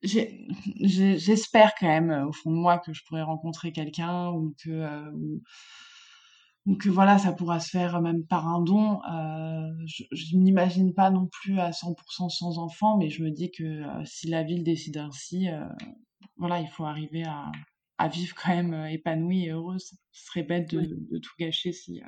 j'espère 0.02 1.72
quand 1.80 1.86
même 1.86 2.26
au 2.28 2.32
fond 2.32 2.50
de 2.50 2.56
moi 2.56 2.78
que 2.78 2.92
je 2.92 3.02
pourrais 3.04 3.22
rencontrer 3.22 3.72
quelqu'un 3.72 4.30
ou 4.30 4.54
que 4.62 5.10
donc 6.68 6.86
voilà, 6.86 7.16
ça 7.16 7.32
pourra 7.32 7.60
se 7.60 7.70
faire 7.70 8.02
même 8.02 8.26
par 8.26 8.46
un 8.46 8.60
don. 8.60 9.00
Euh, 9.10 9.72
je, 9.86 10.36
ne 10.36 10.42
m'imagine 10.42 10.92
pas 10.92 11.08
non 11.08 11.26
plus 11.26 11.58
à 11.58 11.70
100% 11.70 12.28
sans 12.28 12.58
enfant, 12.58 12.98
mais 12.98 13.08
je 13.08 13.22
me 13.22 13.30
dis 13.30 13.50
que 13.50 13.64
euh, 13.64 14.04
si 14.04 14.28
la 14.28 14.42
ville 14.42 14.64
décide 14.64 14.98
ainsi, 14.98 15.48
euh, 15.48 15.64
voilà, 16.36 16.60
il 16.60 16.68
faut 16.68 16.84
arriver 16.84 17.24
à, 17.24 17.50
à, 17.96 18.08
vivre 18.08 18.34
quand 18.34 18.54
même 18.54 18.74
épanouie 18.90 19.46
et 19.46 19.52
heureuse. 19.52 19.94
Ce 20.12 20.26
serait 20.26 20.42
bête 20.42 20.70
de, 20.70 20.82
de 21.10 21.18
tout 21.18 21.32
gâcher 21.38 21.72
si, 21.72 22.02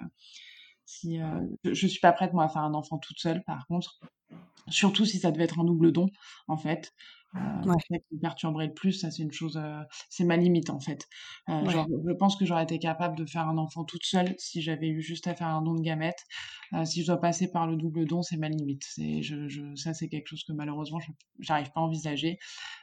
si 0.84 1.18
je, 1.64 1.72
je 1.72 1.86
suis 1.86 2.00
pas 2.00 2.12
prête 2.12 2.34
moi 2.34 2.44
à 2.44 2.50
faire 2.50 2.62
un 2.62 2.74
enfant 2.74 2.98
toute 2.98 3.18
seule. 3.18 3.42
Par 3.44 3.66
contre, 3.66 3.98
surtout 4.68 5.06
si 5.06 5.18
ça 5.18 5.30
devait 5.30 5.44
être 5.44 5.58
un 5.58 5.64
double 5.64 5.90
don, 5.90 6.10
en 6.48 6.58
fait. 6.58 6.92
Euh, 7.36 7.38
ouais. 7.64 7.76
Qui 7.86 8.16
me 8.16 8.20
perturberait 8.20 8.66
le 8.66 8.74
plus, 8.74 8.92
ça 8.92 9.10
c'est 9.10 9.22
une 9.22 9.30
chose, 9.30 9.56
euh, 9.56 9.80
c'est 10.08 10.24
ma 10.24 10.36
limite 10.36 10.68
en 10.68 10.80
fait. 10.80 11.06
Euh, 11.48 11.68
genre, 11.70 11.86
je 11.88 12.12
pense 12.14 12.36
que 12.36 12.44
j'aurais 12.44 12.64
été 12.64 12.78
capable 12.80 13.16
de 13.16 13.24
faire 13.24 13.46
un 13.46 13.56
enfant 13.56 13.84
toute 13.84 14.04
seule 14.04 14.34
si 14.38 14.62
j'avais 14.62 14.88
eu 14.88 15.00
juste 15.00 15.28
à 15.28 15.34
faire 15.34 15.46
un 15.46 15.62
don 15.62 15.74
de 15.74 15.80
gamètes. 15.80 16.24
Euh, 16.72 16.84
si 16.84 17.02
je 17.02 17.06
dois 17.06 17.20
passer 17.20 17.50
par 17.52 17.68
le 17.68 17.76
double 17.76 18.06
don, 18.06 18.22
c'est 18.22 18.36
ma 18.36 18.48
limite. 18.48 18.82
C'est, 18.84 19.22
je, 19.22 19.48
je, 19.48 19.74
ça 19.76 19.94
c'est 19.94 20.08
quelque 20.08 20.26
chose 20.26 20.42
que 20.42 20.52
malheureusement 20.52 20.98
j'arrive 21.38 21.70
pas 21.70 21.80
à 21.80 21.84
envisager. 21.84 22.38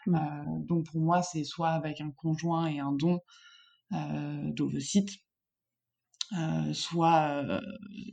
Mmh. 0.05 0.17
Donc 0.65 0.85
pour 0.85 1.01
moi, 1.01 1.21
c'est 1.23 1.43
soit 1.43 1.71
avec 1.71 1.99
un 1.99 2.11
conjoint 2.11 2.67
et 2.67 2.79
un 2.79 2.93
don 2.93 3.19
d'ovocytes, 3.91 5.11
soit, 6.73 7.61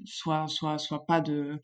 soit, 0.04 0.46
soit, 0.48 0.78
soit 0.78 1.06
pas 1.06 1.20
de, 1.20 1.60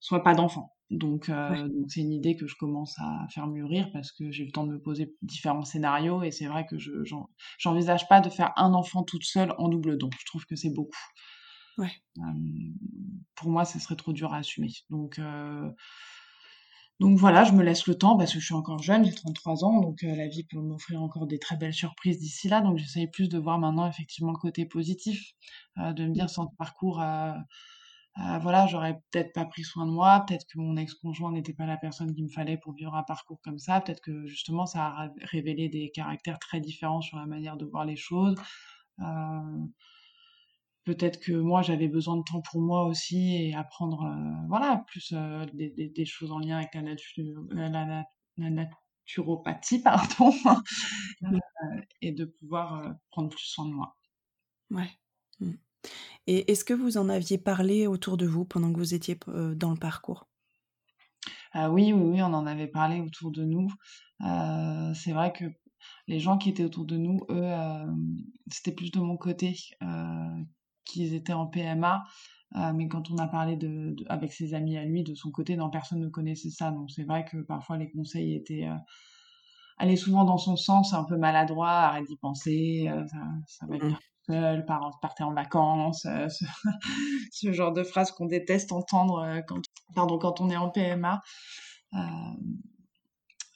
soit 0.00 0.22
pas 0.22 0.34
d'enfant. 0.34 0.72
Donc, 0.90 1.28
euh, 1.28 1.68
donc 1.68 1.86
c'est 1.88 2.00
une 2.00 2.12
idée 2.12 2.34
que 2.34 2.48
je 2.48 2.56
commence 2.56 2.98
à 2.98 3.26
faire 3.32 3.46
mûrir 3.46 3.90
parce 3.92 4.10
que 4.10 4.32
j'ai 4.32 4.42
eu 4.42 4.46
le 4.46 4.52
temps 4.52 4.66
de 4.66 4.72
me 4.72 4.80
poser 4.80 5.14
différents 5.22 5.64
scénarios 5.64 6.24
et 6.24 6.32
c'est 6.32 6.46
vrai 6.46 6.66
que 6.66 6.78
je 6.78 6.90
j'envisage 7.58 8.08
pas 8.08 8.20
de 8.20 8.28
faire 8.28 8.52
un 8.56 8.74
enfant 8.74 9.04
toute 9.04 9.22
seule 9.22 9.54
en 9.58 9.68
double 9.68 9.98
don. 9.98 10.10
Je 10.18 10.26
trouve 10.26 10.46
que 10.46 10.56
c'est 10.56 10.74
beaucoup. 10.74 10.98
Ouais. 11.78 11.92
Euh, 12.18 12.22
pour 13.36 13.50
moi, 13.50 13.64
ça 13.64 13.78
serait 13.78 13.94
trop 13.94 14.12
dur 14.12 14.34
à 14.34 14.38
assumer. 14.38 14.72
Donc 14.90 15.20
euh, 15.20 15.70
donc 17.00 17.18
voilà, 17.18 17.44
je 17.44 17.52
me 17.52 17.62
laisse 17.62 17.86
le 17.86 17.96
temps 17.96 18.16
parce 18.16 18.32
que 18.32 18.40
je 18.40 18.44
suis 18.44 18.54
encore 18.54 18.82
jeune, 18.82 19.04
j'ai 19.04 19.14
33 19.14 19.64
ans, 19.64 19.80
donc 19.80 20.02
la 20.02 20.28
vie 20.28 20.44
peut 20.44 20.60
m'offrir 20.60 21.02
encore 21.02 21.26
des 21.26 21.38
très 21.38 21.56
belles 21.56 21.74
surprises 21.74 22.18
d'ici 22.18 22.48
là. 22.48 22.60
Donc 22.60 22.76
j'essaye 22.78 23.08
plus 23.08 23.28
de 23.28 23.38
voir 23.38 23.58
maintenant 23.58 23.88
effectivement 23.88 24.32
le 24.32 24.38
côté 24.38 24.66
positif, 24.66 25.32
de 25.76 26.06
me 26.06 26.12
dire 26.12 26.28
sans 26.30 26.46
parcours 26.58 27.00
euh, 28.18 28.38
voilà, 28.38 28.66
j'aurais 28.66 29.00
peut-être 29.10 29.32
pas 29.32 29.44
pris 29.44 29.62
soin 29.62 29.86
de 29.86 29.92
moi, 29.92 30.24
peut-être 30.26 30.44
que 30.46 30.58
mon 30.58 30.76
ex-conjoint 30.76 31.32
n'était 31.32 31.54
pas 31.54 31.64
la 31.66 31.76
personne 31.76 32.12
qu'il 32.12 32.24
me 32.24 32.28
fallait 32.28 32.58
pour 32.58 32.74
vivre 32.74 32.94
un 32.94 33.04
parcours 33.04 33.40
comme 33.42 33.58
ça, 33.58 33.80
peut-être 33.80 34.00
que 34.00 34.26
justement 34.26 34.66
ça 34.66 34.86
a 34.86 35.08
révélé 35.22 35.68
des 35.68 35.90
caractères 35.90 36.38
très 36.38 36.60
différents 36.60 37.00
sur 37.00 37.18
la 37.18 37.26
manière 37.26 37.56
de 37.56 37.64
voir 37.66 37.84
les 37.84 37.96
choses. 37.96 38.34
Euh, 40.88 40.92
peut-être 40.92 41.20
que 41.20 41.32
moi 41.32 41.62
j'avais 41.62 41.88
besoin 41.88 42.16
de 42.16 42.22
temps 42.22 42.42
pour 42.42 42.60
moi 42.60 42.84
aussi 42.86 43.36
et 43.36 43.54
apprendre 43.54 44.04
euh, 44.04 44.46
voilà 44.48 44.84
plus 44.86 45.12
des, 45.54 45.70
des, 45.70 45.88
des, 45.88 46.04
choses 46.04 46.32
en 46.32 46.38
lien 46.38 46.58
avec 46.58 46.74
la, 46.74 46.82
nature, 46.82 47.42
la, 47.50 47.68
la, 47.68 48.50
naturopathie 48.50 49.82
pardon 49.82 50.32
et 52.00 52.12
de 52.12 52.24
pouvoir 52.24 52.94
prendre 53.10 53.28
plus 53.28 53.44
soin 53.44 53.66
de 53.66 53.72
moi. 53.72 53.96
Ouais. 54.70 54.90
Mmh. 55.40 55.52
Et 56.26 56.50
est-ce 56.50 56.64
que 56.64 56.74
vous 56.74 56.98
en 56.98 57.08
aviez 57.08 57.38
parlé 57.38 57.86
autour 57.86 58.16
de 58.16 58.26
vous 58.26 58.44
pendant 58.44 58.72
que 58.72 58.78
vous 58.78 58.94
étiez 58.94 59.18
dans 59.26 59.70
le 59.70 59.78
parcours? 59.78 60.28
Ah 61.52 61.70
oui, 61.70 61.92
oui, 61.92 62.12
oui, 62.12 62.22
on 62.22 62.32
en 62.32 62.46
avait 62.46 62.68
parlé 62.68 63.00
autour 63.00 63.32
de 63.32 63.44
nous. 63.44 63.68
Euh, 64.22 64.94
c'est 64.94 65.12
vrai 65.12 65.32
que 65.32 65.44
les 66.06 66.20
gens 66.20 66.38
qui 66.38 66.50
étaient 66.50 66.64
autour 66.64 66.84
de 66.84 66.96
nous, 66.96 67.20
eux, 67.30 67.42
euh, 67.42 67.86
c'était 68.50 68.72
plus 68.72 68.90
de 68.90 69.00
mon 69.00 69.16
côté 69.16 69.56
euh, 69.82 70.44
qu'ils 70.90 71.14
étaient 71.14 71.32
en 71.32 71.46
PMA. 71.46 72.04
mais 72.74 72.88
quand 72.88 73.10
on 73.10 73.18
a 73.18 73.26
parlé 73.26 73.56
de, 73.56 73.94
avec 74.08 74.32
ses 74.32 74.54
amis 74.54 74.76
à 74.76 74.84
lui, 74.84 75.02
de 75.04 75.14
son 75.14 75.30
côté, 75.30 75.56
non, 75.56 75.70
personne 75.70 76.00
ne 76.00 76.08
connaissait 76.08 76.50
ça. 76.50 76.70
Donc 76.70 76.90
c'est 76.90 77.04
vrai 77.04 77.24
que 77.24 77.38
parfois 77.38 77.76
les 77.76 77.90
conseils 77.90 78.34
étaient 78.34 78.68
allaient 79.78 79.96
souvent 79.96 80.24
dans 80.24 80.38
son 80.38 80.56
sens, 80.56 80.92
un 80.92 81.04
peu 81.04 81.16
maladroit, 81.16 81.70
arrête 81.70 82.06
d'y 82.06 82.16
penser, 82.16 82.90
ça, 83.10 83.18
ça 83.46 83.66
va 83.66 83.78
bien 83.78 83.98
seul, 84.30 84.64
partez 85.00 85.22
en 85.22 85.32
vacances, 85.32 86.06
euh, 86.06 86.28
ce, 87.32 87.52
genre 87.52 87.72
de 87.72 87.82
phrases 87.82 88.12
qu'on 88.12 88.26
déteste 88.26 88.72
entendre 88.72 89.22
euh, 89.22 89.40
quand, 89.46 89.60
pardon, 89.94 90.18
quand 90.18 90.40
on 90.40 90.50
est 90.50 90.56
en 90.56 90.70
PMA. 90.70 91.20
Euh, 91.94 91.98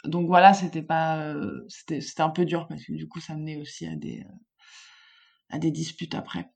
donc 0.04 0.26
voilà, 0.26 0.52
c'était 0.52 0.82
pas, 0.82 1.34
c'était 1.68 2.20
un 2.20 2.28
peu 2.28 2.44
dur 2.44 2.66
parce 2.68 2.84
que 2.84 2.92
du 2.92 3.08
coup, 3.08 3.20
ça 3.20 3.34
menait 3.34 3.56
aussi 3.56 3.86
à 3.86 3.96
des, 3.96 4.22
à 5.48 5.58
des 5.58 5.70
disputes 5.70 6.14
après. 6.14 6.50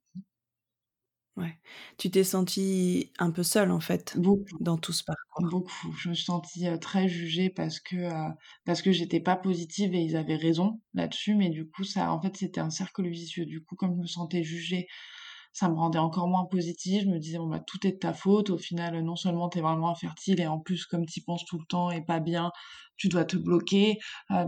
Ouais. 1.39 1.57
Tu 1.99 2.11
t'es 2.11 2.25
sentie 2.25 3.13
un 3.21 3.31
peu 3.31 3.45
seule 3.45 3.71
en 3.71 3.79
fait 3.79 4.19
dans 4.59 4.77
tout 4.77 4.93
ce 4.93 5.05
parcours. 5.05 5.49
Beaucoup. 5.49 5.95
Je 5.97 6.09
me 6.09 6.15
suis 6.15 6.25
sentie 6.25 6.67
très 6.81 7.09
jugée 7.09 7.49
parce 7.49 7.79
que 7.79 7.97
parce 8.65 8.83
que 8.83 8.91
j'étais 8.91 9.21
pas 9.21 9.37
positive 9.37 9.95
et 9.95 10.01
ils 10.01 10.17
avaient 10.17 10.35
raison 10.37 10.81
là-dessus, 10.95 11.37
mais 11.37 11.49
du 11.49 11.69
coup 11.69 11.85
ça, 11.85 12.11
en 12.11 12.21
fait, 12.21 12.37
c'était 12.37 12.61
un 12.61 12.71
cercle 12.71 13.07
vicieux. 13.09 13.47
Du 13.47 13.63
coup, 13.63 13.77
comme 13.77 13.95
je 13.95 14.01
me 14.01 14.07
sentais 14.07 14.43
jugée, 14.43 14.89
ça 15.53 15.69
me 15.69 15.75
rendait 15.77 16.01
encore 16.01 16.27
moins 16.27 16.45
positive. 16.45 17.03
Je 17.05 17.09
me 17.09 17.21
disais 17.21 17.39
bon 17.39 17.47
bah 17.47 17.61
tout 17.61 17.87
est 17.87 17.93
de 17.93 17.99
ta 17.99 18.13
faute. 18.13 18.51
Au 18.51 18.59
final, 18.59 19.01
non 19.05 19.15
seulement 19.15 19.49
t'es 19.49 19.61
vraiment 19.61 19.91
infertile 19.91 20.41
et 20.41 20.49
en 20.49 20.59
plus 20.59 20.87
comme 20.87 21.07
t'y 21.07 21.21
penses 21.23 21.45
tout 21.45 21.59
le 21.59 21.67
temps 21.67 21.93
et 21.93 22.05
pas 22.05 22.19
bien, 22.19 22.51
tu 22.97 23.09
dois 23.09 23.25
te 23.25 23.37
bloquer. 23.37 23.99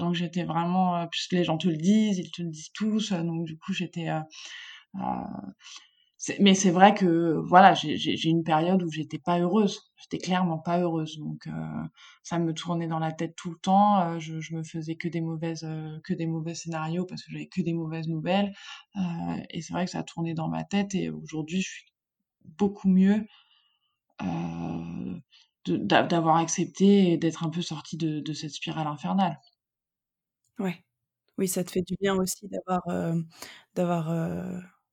donc 0.01 0.15
j'étais 0.15 0.43
vraiment, 0.43 1.07
puisque 1.07 1.33
les 1.33 1.45
gens 1.45 1.57
te 1.57 1.69
le 1.69 1.77
disent, 1.77 2.19
ils 2.19 2.33
te 2.33 2.43
le 2.43 2.49
disent 2.49 2.73
tous. 2.75 3.13
donc 3.13 3.45
du 3.45 3.57
coup 3.59 3.73
j'étais 3.73 4.09
mais 6.39 6.55
c'est 6.55 6.71
vrai 6.71 6.95
que 6.95 7.39
voilà, 7.47 7.73
j'ai 7.75 8.29
une 8.29 8.45
période 8.45 8.83
où 8.83 8.91
j'étais 8.91 9.19
pas 9.19 9.39
heureuse. 9.41 9.91
J'étais 9.97 10.19
clairement 10.19 10.59
pas 10.59 10.79
heureuse, 10.79 11.19
donc 11.19 11.47
euh, 11.47 11.53
ça 12.23 12.39
me 12.39 12.53
tournait 12.53 12.87
dans 12.87 12.99
la 12.99 13.13
tête 13.13 13.35
tout 13.37 13.51
le 13.51 13.59
temps. 13.59 14.01
Euh, 14.03 14.19
je, 14.19 14.39
je 14.41 14.55
me 14.55 14.63
faisais 14.63 14.97
que 14.97 15.09
des 15.09 15.23
mauvaises, 15.23 15.65
euh, 15.65 15.99
que 16.05 16.13
des 16.13 16.27
mauvais 16.27 16.55
scénarios 16.55 17.07
parce 17.07 17.23
que 17.23 17.33
j'avais 17.33 17.47
que 17.47 17.63
des 17.63 17.73
mauvaises 17.73 18.09
nouvelles. 18.09 18.53
et 19.51 19.63
c'est 19.63 19.73
vrai 19.73 19.87
que 19.87 19.91
ça 19.91 20.03
tournait 20.03 20.35
dans 20.35 20.49
ma 20.49 20.65
tête. 20.65 20.95
Et 20.95 21.09
aujourd'hui, 21.11 21.63
je 21.63 21.69
suis 21.71 21.87
beaucoup 22.45 22.89
mieux 22.89 23.27
d'avoir 25.67 26.37
accepté 26.37 27.13
et 27.13 27.17
d'être 27.17 27.45
un 27.45 27.51
peu 27.51 27.63
sortie 27.63 27.97
de, 27.97 28.21
de 28.21 28.33
cette 28.35 28.51
spirale 28.51 28.87
infernale. 28.87 29.39
Ouais. 30.59 30.85
Oui, 31.39 31.49
ça 31.49 31.65
te 31.65 31.71
fait 31.71 31.83
du 31.83 31.97
bien 32.01 32.15
aussi 32.17 32.47
d'avoir 32.49 32.83
d'avoir 33.75 34.11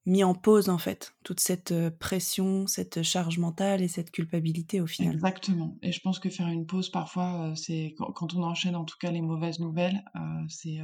mis 0.08 0.24
en 0.24 0.34
pause 0.34 0.70
en 0.70 0.80
fait 0.80 1.14
toute 1.24 1.39
cette 1.39 1.74
pression, 1.99 2.66
cette 2.66 3.03
charge 3.03 3.38
mentale 3.38 3.84
et 3.84 3.88
cette 3.88 4.10
culpabilité 4.10 4.82
au 4.82 4.88
final. 4.88 5.14
Exactement. 5.14 5.78
Et 5.84 5.91
je 5.91 5.99
pense 5.99 6.18
que 6.18 6.30
faire 6.30 6.47
une 6.47 6.66
pause 6.66 6.89
parfois, 6.89 7.53
c'est 7.55 7.93
quand, 7.97 8.34
on 8.34 8.41
enchaîne 8.41 8.76
en 8.76 8.86
tout 8.86 8.97
cas 8.99 9.12
les 9.12 9.22
mauvaises 9.22 9.60
nouvelles, 9.60 10.03
c'est 10.47 10.80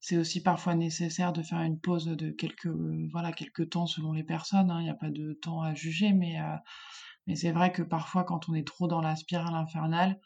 c'est 0.00 0.16
aussi 0.16 0.42
parfois 0.42 0.74
nécessaire 0.74 1.32
de 1.32 1.42
faire 1.42 1.60
une 1.60 1.78
pause 1.78 2.06
de 2.06 2.30
quelques 2.30 2.74
voilà 3.12 3.32
quelques 3.32 3.70
temps 3.70 3.86
selon 3.86 4.12
les 4.12 4.24
personnes. 4.24 4.70
Hein. 4.70 4.80
Il 4.80 4.84
n'y 4.84 4.90
a 4.90 4.94
pas 4.94 5.10
de 5.10 5.34
temps 5.34 5.62
à 5.62 5.74
juger, 5.74 6.12
mais 6.12 6.38
mais 7.26 7.36
c'est 7.36 7.52
vrai 7.52 7.70
que 7.70 7.82
parfois 7.82 8.24
quand 8.24 8.48
on 8.48 8.54
est 8.54 8.66
trop 8.66 8.88
dans 8.88 9.00
la 9.00 9.14
spirale 9.14 9.54
infernale, 9.54 10.18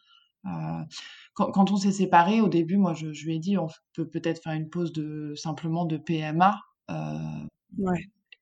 quand, 1.34 1.70
on 1.70 1.76
s'est 1.76 1.92
séparés, 1.92 2.40
au 2.40 2.48
début, 2.48 2.76
moi, 2.76 2.94
je, 2.94 3.06
lui 3.06 3.36
ai 3.36 3.38
dit, 3.38 3.58
on 3.58 3.68
peut 3.94 4.08
peut-être 4.08 4.42
faire 4.42 4.52
une 4.52 4.68
pause 4.68 4.92
de 4.92 5.34
simplement 5.36 5.84
de 5.84 5.96
PMA. 5.96 6.60
Euh, 6.90 7.46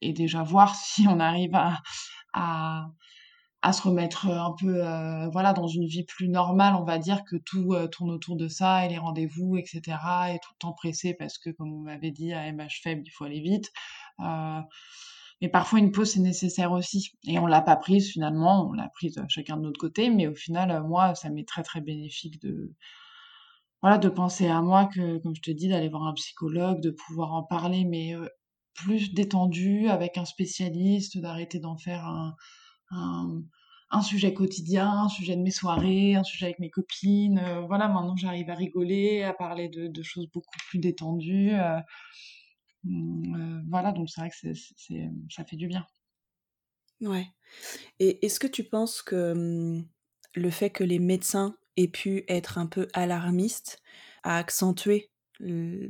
et 0.00 0.12
déjà 0.12 0.42
voir 0.42 0.74
si 0.84 1.06
on 1.08 1.20
arrive 1.20 1.54
à, 1.54 1.82
à, 2.32 3.72
se 3.72 3.82
remettre 3.82 4.26
un 4.26 4.54
peu 4.60 4.84
euh, 4.84 5.28
voilà 5.30 5.54
dans 5.54 5.66
une 5.66 5.86
vie 5.86 6.04
plus 6.04 6.28
normale 6.28 6.74
on 6.74 6.84
va 6.84 6.98
dire 6.98 7.24
que 7.24 7.36
tout 7.36 7.72
euh, 7.72 7.88
tourne 7.88 8.10
autour 8.10 8.36
de 8.36 8.46
ça 8.46 8.84
et 8.84 8.90
les 8.90 8.98
rendez-vous 8.98 9.56
etc 9.56 9.96
et 10.34 10.38
tout 10.38 10.50
le 10.52 10.58
temps 10.58 10.72
pressé 10.72 11.14
parce 11.14 11.38
que 11.38 11.48
comme 11.48 11.72
on 11.72 11.80
m'avait 11.80 12.10
dit 12.10 12.34
à 12.34 12.52
MH 12.52 12.80
faible 12.82 13.02
il 13.06 13.10
faut 13.10 13.24
aller 13.24 13.40
vite. 13.40 13.72
Euh, 14.20 14.60
mais 15.40 15.48
parfois 15.48 15.78
une 15.78 15.92
pause 15.92 16.12
c'est 16.12 16.20
nécessaire 16.20 16.72
aussi 16.72 17.12
et 17.26 17.38
on 17.38 17.46
l'a 17.46 17.62
pas 17.62 17.76
prise 17.76 18.10
finalement 18.10 18.68
on 18.68 18.72
l'a 18.72 18.88
prise 18.90 19.20
chacun 19.28 19.56
de 19.56 19.62
notre 19.62 19.80
côté 19.80 20.10
mais 20.10 20.26
au 20.26 20.34
final 20.34 20.82
moi 20.86 21.14
ça 21.14 21.30
m'est 21.30 21.48
très 21.48 21.62
très 21.62 21.80
bénéfique 21.80 22.40
de 22.42 22.74
voilà 23.82 23.98
de 23.98 24.08
penser 24.08 24.46
à 24.46 24.60
moi 24.62 24.86
que 24.86 25.18
comme 25.18 25.34
je 25.34 25.42
te 25.42 25.50
dis 25.50 25.68
d'aller 25.68 25.88
voir 25.88 26.04
un 26.04 26.14
psychologue 26.14 26.80
de 26.80 26.90
pouvoir 26.90 27.32
en 27.32 27.42
parler 27.42 27.84
mais 27.84 28.14
plus 28.74 29.14
détendu 29.14 29.88
avec 29.88 30.18
un 30.18 30.24
spécialiste, 30.24 31.18
d'arrêter 31.18 31.58
d'en 31.58 31.76
faire 31.76 32.04
un, 32.06 32.34
un, 32.90 34.02
sujet 34.02 34.34
quotidien, 34.34 34.90
un 34.90 35.08
sujet 35.08 35.36
de 35.36 35.42
mes 35.42 35.50
soirées, 35.50 36.16
un 36.16 36.24
sujet 36.24 36.46
avec 36.46 36.58
mes 36.58 36.70
copines. 36.70 37.38
Euh, 37.38 37.60
voilà, 37.62 37.88
maintenant 37.88 38.16
j'arrive 38.16 38.50
à 38.50 38.54
rigoler, 38.54 39.22
à 39.22 39.32
parler 39.32 39.68
de, 39.68 40.02
choses 40.02 40.28
beaucoup 40.32 40.56
plus 40.68 40.78
détendues. 40.78 41.54
Euh, 41.54 41.78
euh, 42.86 43.60
voilà, 43.68 43.92
donc 43.92 44.10
c'est 44.10 44.20
vrai 44.20 44.30
que 44.30 44.52
ça 45.30 45.44
fait 45.44 45.56
du 45.56 45.68
bien. 45.68 45.86
Ouais. 47.00 47.26
Et 47.98 48.24
est-ce 48.24 48.40
que 48.40 48.46
tu 48.46 48.64
penses 48.64 49.02
que 49.02 49.32
hum, 49.32 49.86
le 50.34 50.50
fait 50.50 50.70
que 50.70 50.84
les 50.84 50.98
médecins 50.98 51.56
aient 51.76 51.88
pu 51.88 52.24
être 52.28 52.58
un 52.58 52.66
peu 52.66 52.88
alarmistes 52.92 53.82
a 54.22 54.38
accentué 54.38 55.10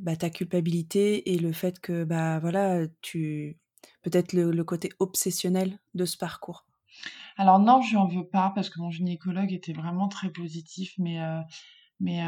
bah, 0.00 0.16
ta 0.16 0.30
culpabilité 0.30 1.32
et 1.32 1.38
le 1.38 1.52
fait 1.52 1.78
que 1.78 2.04
bah 2.04 2.38
voilà 2.38 2.86
tu 3.02 3.58
peut-être 4.02 4.32
le, 4.32 4.64
côté 4.64 4.90
obsessionnel 4.98 5.78
de 5.94 6.04
ce 6.04 6.16
parcours? 6.16 6.66
Alors 7.36 7.58
non, 7.58 7.80
je 7.82 7.94
n'en 7.94 8.06
veux 8.06 8.26
pas 8.26 8.52
parce 8.54 8.70
que 8.70 8.80
mon 8.80 8.90
gynécologue 8.90 9.52
était 9.52 9.72
vraiment 9.72 10.08
très 10.08 10.30
positif, 10.30 10.94
mais 10.98 11.18
mais 12.00 12.20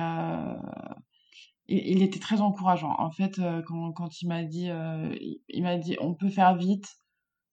il, 1.68 2.02
était 2.02 2.20
très 2.20 2.40
encourageant. 2.40 2.94
En 2.98 3.10
fait, 3.10 3.40
quand, 3.66 3.92
quand 3.92 4.22
il 4.22 4.28
m'a 4.28 4.42
dit 4.44 4.68
il, 5.48 5.62
m'a 5.62 5.76
dit 5.78 5.96
on 6.00 6.14
peut 6.14 6.30
faire 6.30 6.56
vite, 6.56 6.96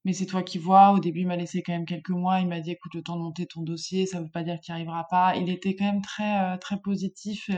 mais 0.06 0.14
c'est 0.14 0.26
toi 0.26 0.44
qui 0.44 0.58
vois. 0.58 0.92
Au 0.92 1.00
début, 1.00 1.22
il 1.22 1.28
m'a 1.28 1.38
laissé 1.38 1.64
quand 1.64 1.74
même 1.74 1.86
quelques 1.86 2.10
mois. 2.10 2.40
Il 2.40 2.48
m'a 2.48 2.60
dit 2.60 2.72
écoute 2.72 2.94
le 2.94 3.04
temps 3.04 3.16
de 3.16 3.22
monter 3.22 3.46
ton 3.46 3.62
dossier, 3.62 4.06
ça 4.06 4.20
ne 4.20 4.26
veut 4.26 4.32
pas 4.32 4.44
dire 4.44 4.60
qu'il 4.60 4.74
n'y 4.74 4.82
arrivera 4.82 5.08
pas. 5.10 5.36
Il 5.36 5.50
était 5.50 5.76
quand 5.76 5.86
même 5.86 6.02
très 6.02 6.58
très 6.60 6.80
positif 6.80 7.50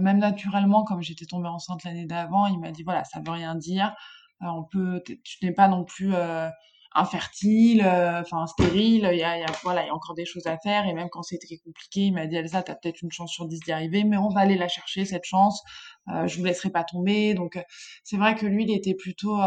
même 0.00 0.18
naturellement, 0.18 0.84
comme 0.84 1.02
j'étais 1.02 1.26
tombée 1.26 1.48
enceinte 1.48 1.84
l'année 1.84 2.06
d'avant, 2.06 2.46
il 2.46 2.58
m'a 2.58 2.70
dit 2.70 2.82
voilà, 2.82 3.04
ça 3.04 3.20
veut 3.20 3.32
rien 3.32 3.54
dire. 3.54 3.94
Euh, 4.42 4.46
on 4.46 4.64
peut, 4.64 5.02
tu 5.06 5.44
n'es 5.44 5.52
pas 5.52 5.68
non 5.68 5.84
plus 5.84 6.14
euh, 6.14 6.48
infertile, 6.94 7.82
euh, 7.84 8.20
enfin 8.20 8.46
stérile. 8.46 9.08
Il 9.12 9.18
y 9.18 9.22
a, 9.22 9.46
voilà, 9.62 9.82
il 9.84 9.86
y 9.86 9.90
a 9.90 9.94
encore 9.94 10.14
des 10.14 10.24
choses 10.26 10.46
à 10.46 10.58
faire. 10.58 10.86
Et 10.86 10.94
même 10.94 11.08
quand 11.10 11.22
c'était 11.22 11.58
compliqué, 11.58 12.06
il 12.06 12.12
m'a 12.14 12.26
dit 12.26 12.36
Elsa, 12.36 12.62
t'as 12.62 12.74
peut-être 12.74 13.02
une 13.02 13.12
chance 13.12 13.32
sur 13.32 13.46
dix 13.46 13.60
d'y 13.60 13.72
arriver, 13.72 14.04
mais 14.04 14.16
on 14.16 14.28
va 14.28 14.40
aller 14.40 14.56
la 14.56 14.68
chercher 14.68 15.04
cette 15.04 15.24
chance. 15.24 15.62
je 16.08 16.36
vous 16.38 16.44
laisserai 16.44 16.70
pas 16.70 16.84
tomber. 16.84 17.34
Donc 17.34 17.58
c'est 18.04 18.16
vrai 18.16 18.34
que 18.34 18.46
lui, 18.46 18.64
il 18.64 18.74
était 18.74 18.94
plutôt 18.94 19.38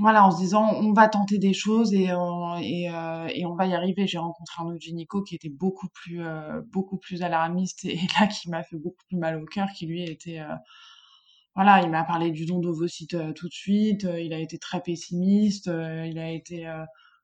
voilà, 0.00 0.26
en 0.26 0.30
se 0.32 0.38
disant 0.38 0.74
on 0.74 0.92
va 0.92 1.08
tenter 1.08 1.38
des 1.38 1.52
choses 1.52 1.94
et 1.94 2.12
on, 2.14 2.56
et, 2.56 2.90
euh, 2.90 3.28
et 3.32 3.46
on 3.46 3.54
va 3.54 3.66
y 3.66 3.74
arriver. 3.74 4.06
J'ai 4.06 4.18
rencontré 4.18 4.62
un 4.62 4.66
autre 4.66 4.80
gynéco 4.80 5.22
qui 5.22 5.34
était 5.36 5.50
beaucoup 5.50 5.88
plus 5.88 6.24
euh, 6.24 6.62
beaucoup 6.72 6.98
plus 6.98 7.22
alarmiste 7.22 7.84
et, 7.84 7.98
là 8.20 8.26
qui 8.26 8.50
m'a 8.50 8.62
fait 8.64 8.76
beaucoup 8.76 9.04
plus 9.08 9.16
mal 9.16 9.40
au 9.40 9.46
cœur, 9.46 9.68
qui 9.72 9.86
lui 9.86 10.02
était 10.04 10.40
euh, 10.40 10.54
voilà, 11.54 11.82
il 11.82 11.90
m'a 11.90 12.04
parlé 12.04 12.32
du 12.32 12.46
don 12.46 12.58
d'ovocytes 12.60 13.16
tout 13.34 13.48
de 13.48 13.52
suite. 13.54 14.06
il 14.18 14.32
a 14.32 14.38
été 14.40 14.58
très 14.58 14.80
pessimiste. 14.82 15.66
il 15.66 16.18
a 16.18 16.30
été 16.30 16.68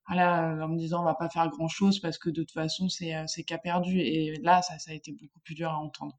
voilà, 0.06 0.64
en 0.64 0.68
me 0.68 0.78
disant 0.78 1.00
on 1.00 1.04
va 1.04 1.14
pas 1.14 1.28
faire 1.28 1.48
grand 1.48 1.68
chose 1.68 2.00
parce 2.00 2.18
que 2.18 2.30
de 2.30 2.42
toute 2.42 2.52
façon 2.52 2.88
c'est 2.88 3.12
c'est 3.26 3.42
qu'à 3.44 3.58
perdu. 3.58 4.00
Et 4.00 4.36
là 4.42 4.62
ça 4.62 4.74
a 4.88 4.94
été 4.94 5.12
beaucoup 5.12 5.40
plus 5.40 5.54
dur 5.54 5.70
à 5.70 5.78
entendre. 5.78 6.16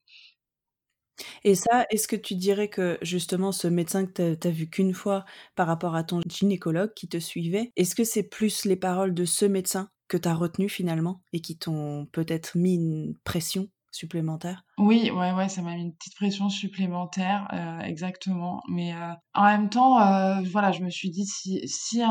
Et 1.43 1.55
ça, 1.55 1.85
est-ce 1.89 2.07
que 2.07 2.15
tu 2.15 2.35
dirais 2.35 2.69
que 2.69 2.97
justement 3.01 3.51
ce 3.51 3.67
médecin 3.67 4.05
que 4.05 4.35
tu 4.35 4.47
as 4.47 4.51
vu 4.51 4.69
qu'une 4.69 4.93
fois 4.93 5.25
par 5.55 5.67
rapport 5.67 5.95
à 5.95 6.03
ton 6.03 6.21
gynécologue 6.27 6.93
qui 6.95 7.07
te 7.07 7.17
suivait, 7.17 7.71
est-ce 7.75 7.95
que 7.95 8.03
c'est 8.03 8.23
plus 8.23 8.65
les 8.65 8.75
paroles 8.75 9.13
de 9.13 9.25
ce 9.25 9.45
médecin 9.45 9.89
que 10.07 10.17
tu 10.17 10.27
as 10.27 10.35
retenu 10.35 10.69
finalement 10.69 11.21
et 11.33 11.41
qui 11.41 11.57
t'ont 11.57 12.07
peut-être 12.11 12.57
mis 12.57 12.75
une 12.75 13.15
pression 13.23 13.67
supplémentaire? 13.91 14.63
Oui, 14.77 15.11
ouais, 15.11 15.31
ouais, 15.33 15.49
ça 15.49 15.61
m'a 15.61 15.75
mis 15.75 15.83
une 15.83 15.95
petite 15.95 16.15
pression 16.15 16.49
supplémentaire, 16.49 17.47
euh, 17.53 17.79
exactement. 17.81 18.61
Mais 18.69 18.93
euh, 18.93 19.13
en 19.33 19.45
même 19.45 19.69
temps, 19.69 20.01
euh, 20.01 20.41
voilà, 20.51 20.71
je 20.71 20.83
me 20.83 20.89
suis 20.89 21.09
dit 21.11 21.25
si, 21.25 21.61
si 21.67 22.01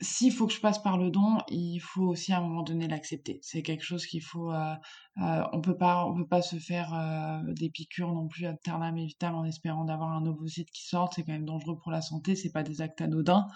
s'il 0.00 0.32
faut 0.32 0.46
que 0.46 0.52
je 0.52 0.60
passe 0.60 0.82
par 0.82 0.96
le 0.96 1.10
don, 1.10 1.38
il 1.48 1.78
faut 1.78 2.04
aussi 2.04 2.32
à 2.32 2.38
un 2.38 2.40
moment 2.40 2.62
donné 2.62 2.88
l'accepter. 2.88 3.38
C'est 3.42 3.62
quelque 3.62 3.84
chose 3.84 4.06
qu'il 4.06 4.22
faut. 4.22 4.52
Euh, 4.52 4.74
euh, 5.22 5.44
on 5.52 5.60
peut 5.60 5.76
pas, 5.76 6.10
peut 6.16 6.26
pas 6.26 6.42
se 6.42 6.56
faire 6.56 6.94
euh, 6.94 7.52
des 7.52 7.68
piqûres 7.70 8.12
non 8.12 8.26
plus 8.26 8.46
à 8.46 8.54
ternam 8.54 8.96
et 8.96 9.06
vitam 9.06 9.34
en 9.34 9.44
espérant 9.44 9.84
d'avoir 9.84 10.12
un 10.12 10.24
ovocyte 10.26 10.70
qui 10.70 10.86
sorte. 10.86 11.14
C'est 11.14 11.24
quand 11.24 11.32
même 11.32 11.44
dangereux 11.44 11.78
pour 11.78 11.92
la 11.92 12.00
santé. 12.00 12.34
C'est 12.34 12.52
pas 12.52 12.62
des 12.62 12.80
actes 12.80 13.00
anodins. 13.00 13.46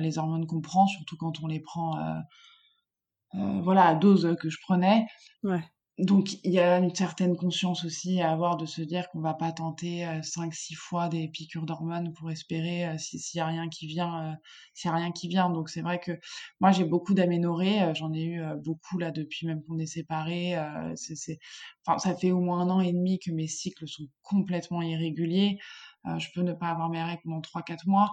les 0.00 0.18
hormones 0.18 0.46
qu'on 0.46 0.62
prend, 0.62 0.86
surtout 0.86 1.16
quand 1.18 1.42
on 1.42 1.46
les 1.46 1.60
prend, 1.60 2.22
voilà, 3.32 3.86
à 3.86 3.94
dose 3.94 4.36
que 4.40 4.48
je 4.48 4.58
prenais. 4.62 5.06
Ouais 5.42 5.62
donc 5.98 6.42
il 6.42 6.52
y 6.52 6.58
a 6.58 6.78
une 6.78 6.92
certaine 6.92 7.36
conscience 7.36 7.84
aussi 7.84 8.20
à 8.20 8.32
avoir 8.32 8.56
de 8.56 8.66
se 8.66 8.82
dire 8.82 9.08
qu'on 9.10 9.20
va 9.20 9.34
pas 9.34 9.52
tenter 9.52 10.04
euh, 10.04 10.22
cinq 10.22 10.52
six 10.52 10.74
fois 10.74 11.08
des 11.08 11.28
piqûres 11.28 11.66
d'hormones 11.66 12.12
pour 12.14 12.32
espérer 12.32 12.86
euh, 12.86 12.98
s'il 12.98 13.38
y 13.38 13.40
a 13.40 13.46
rien 13.46 13.68
qui 13.68 13.86
vient 13.86 14.32
euh, 14.32 14.34
s'il 14.74 14.90
a 14.90 14.94
rien 14.94 15.12
qui 15.12 15.28
vient. 15.28 15.50
Donc 15.50 15.68
c'est 15.68 15.82
vrai 15.82 16.00
que 16.00 16.18
moi 16.60 16.72
j'ai 16.72 16.84
beaucoup 16.84 17.14
d'aménorrhées 17.14 17.94
j'en 17.94 18.12
ai 18.12 18.24
eu 18.24 18.42
beaucoup 18.64 18.98
là 18.98 19.12
depuis 19.12 19.46
même 19.46 19.62
qu'on 19.62 19.78
est 19.78 19.86
séparés 19.86 20.56
c'est 20.96 21.38
ça 21.98 22.16
fait 22.16 22.32
au 22.32 22.40
moins 22.40 22.60
un 22.60 22.70
an 22.70 22.80
et 22.80 22.92
demi 22.92 23.20
que 23.20 23.30
mes 23.30 23.46
cycles 23.46 23.86
sont 23.86 24.08
complètement 24.22 24.82
irréguliers. 24.82 25.58
Je 26.04 26.26
peux 26.34 26.42
ne 26.42 26.52
pas 26.52 26.68
avoir 26.68 26.90
mes 26.90 27.02
règles 27.02 27.22
pendant 27.22 27.40
trois 27.40 27.62
quatre 27.62 27.86
mois 27.86 28.10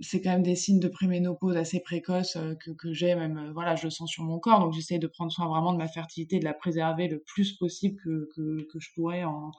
c'est 0.00 0.20
quand 0.20 0.30
même 0.30 0.42
des 0.42 0.56
signes 0.56 0.80
de 0.80 0.88
préménopause 0.88 1.56
assez 1.56 1.80
précoces 1.80 2.36
euh, 2.36 2.54
que, 2.54 2.70
que 2.70 2.92
j'ai, 2.92 3.14
même, 3.14 3.38
euh, 3.38 3.52
voilà, 3.52 3.76
je 3.76 3.84
le 3.84 3.90
sens 3.90 4.10
sur 4.10 4.24
mon 4.24 4.38
corps. 4.38 4.60
Donc, 4.60 4.72
j'essaie 4.72 4.98
de 4.98 5.06
prendre 5.06 5.32
soin 5.32 5.48
vraiment 5.48 5.72
de 5.72 5.78
ma 5.78 5.88
fertilité, 5.88 6.38
de 6.38 6.44
la 6.44 6.54
préserver 6.54 7.08
le 7.08 7.20
plus 7.20 7.52
possible 7.52 7.96
que, 8.02 8.28
que, 8.34 8.66
que 8.72 8.80
je 8.80 8.88
pourrais 8.94 9.24
en, 9.24 9.52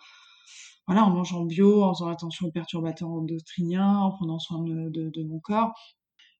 voilà, 0.87 1.05
en 1.05 1.11
mangeant 1.11 1.45
bio, 1.45 1.83
en 1.83 1.93
faisant 1.93 2.09
attention 2.09 2.47
aux 2.47 2.51
perturbateurs 2.51 3.09
endocriniens, 3.09 3.97
en 3.97 4.11
prenant 4.11 4.39
soin 4.39 4.63
de, 4.63 4.89
de, 4.89 5.23
mon 5.23 5.39
corps. 5.39 5.73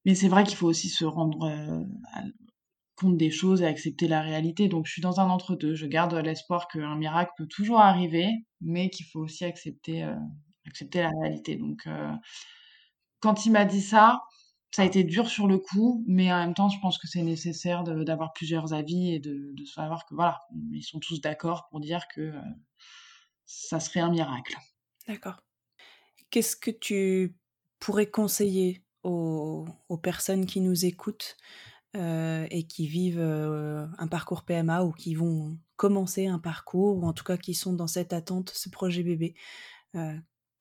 Mais 0.06 0.16
c'est 0.16 0.30
vrai 0.30 0.44
qu'il 0.44 0.58
faut 0.58 0.68
aussi 0.68 0.90
se 0.90 1.06
rendre 1.06 1.44
euh, 1.44 1.84
compte 2.96 3.18
des 3.18 3.32
choses 3.32 3.62
et 3.62 3.66
accepter 3.66 4.08
la 4.08 4.22
réalité. 4.22 4.68
Donc, 4.68 4.88
je 4.88 4.94
suis 4.94 5.02
dans 5.02 5.20
un 5.20 5.30
entre-deux. 5.30 5.76
Je 5.76 5.86
garde 5.86 6.14
l'espoir 6.16 6.68
qu'un 6.68 6.96
miracle 6.96 7.32
peut 7.38 7.48
toujours 7.48 7.80
arriver, 7.80 8.30
mais 8.62 8.90
qu'il 8.90 9.06
faut 9.06 9.20
aussi 9.22 9.46
accepter, 9.46 10.04
accepter 10.66 11.02
la 11.02 11.12
réalité. 11.22 11.56
Donc, 11.56 11.88
quand 13.22 13.46
il 13.46 13.52
m'a 13.52 13.66
dit 13.66 13.82
ça, 13.82 14.22
ça 14.72 14.84
a 14.84 14.86
été 14.86 15.04
dur 15.04 15.28
sur 15.28 15.48
le 15.48 15.58
coup, 15.58 16.04
mais 16.08 16.32
en 16.32 16.40
même 16.40 16.54
temps, 16.54 16.70
je 16.70 16.80
pense 16.80 16.98
que 16.98 17.08
c'est 17.08 17.22
nécessaire 17.22 17.84
d'avoir 17.84 18.34
plusieurs 18.34 18.74
avis 18.74 19.14
et 19.14 19.20
de, 19.20 19.54
savoir 19.66 20.06
que 20.06 20.16
voilà, 20.16 20.40
ils 20.72 20.84
sont 20.84 21.00
tous 21.00 21.22
d'accord 21.22 21.68
pour 21.70 21.80
dire 21.80 22.08
que 22.14 22.22
euh, 22.22 22.42
ça 23.46 23.80
serait 23.80 24.00
un 24.00 24.10
miracle. 24.10 24.56
D'accord. 25.08 25.44
Qu'est-ce 26.30 26.56
que 26.56 26.72
tu 26.72 27.36
pourrais 27.80 28.10
conseiller 28.10 28.84
aux, 29.04 29.68
personnes 30.02 30.46
qui 30.46 30.62
nous 30.62 30.86
écoutent 30.86 31.36
et 31.94 32.66
qui 32.70 32.88
vivent 32.88 33.20
un 33.20 34.08
parcours 34.08 34.44
PMA 34.44 34.84
ou 34.84 34.94
qui 34.94 35.14
vont 35.16 35.58
commencer 35.76 36.28
un 36.28 36.40
parcours 36.40 36.98
ou 36.98 37.06
en 37.06 37.12
tout 37.12 37.26
cas 37.26 37.36
qui 37.36 37.54
sont 37.54 37.74
dans 37.74 37.88
cette 37.88 38.14
attente, 38.14 38.52
ce 38.52 38.70
projet 38.70 39.04
bébé 39.04 39.36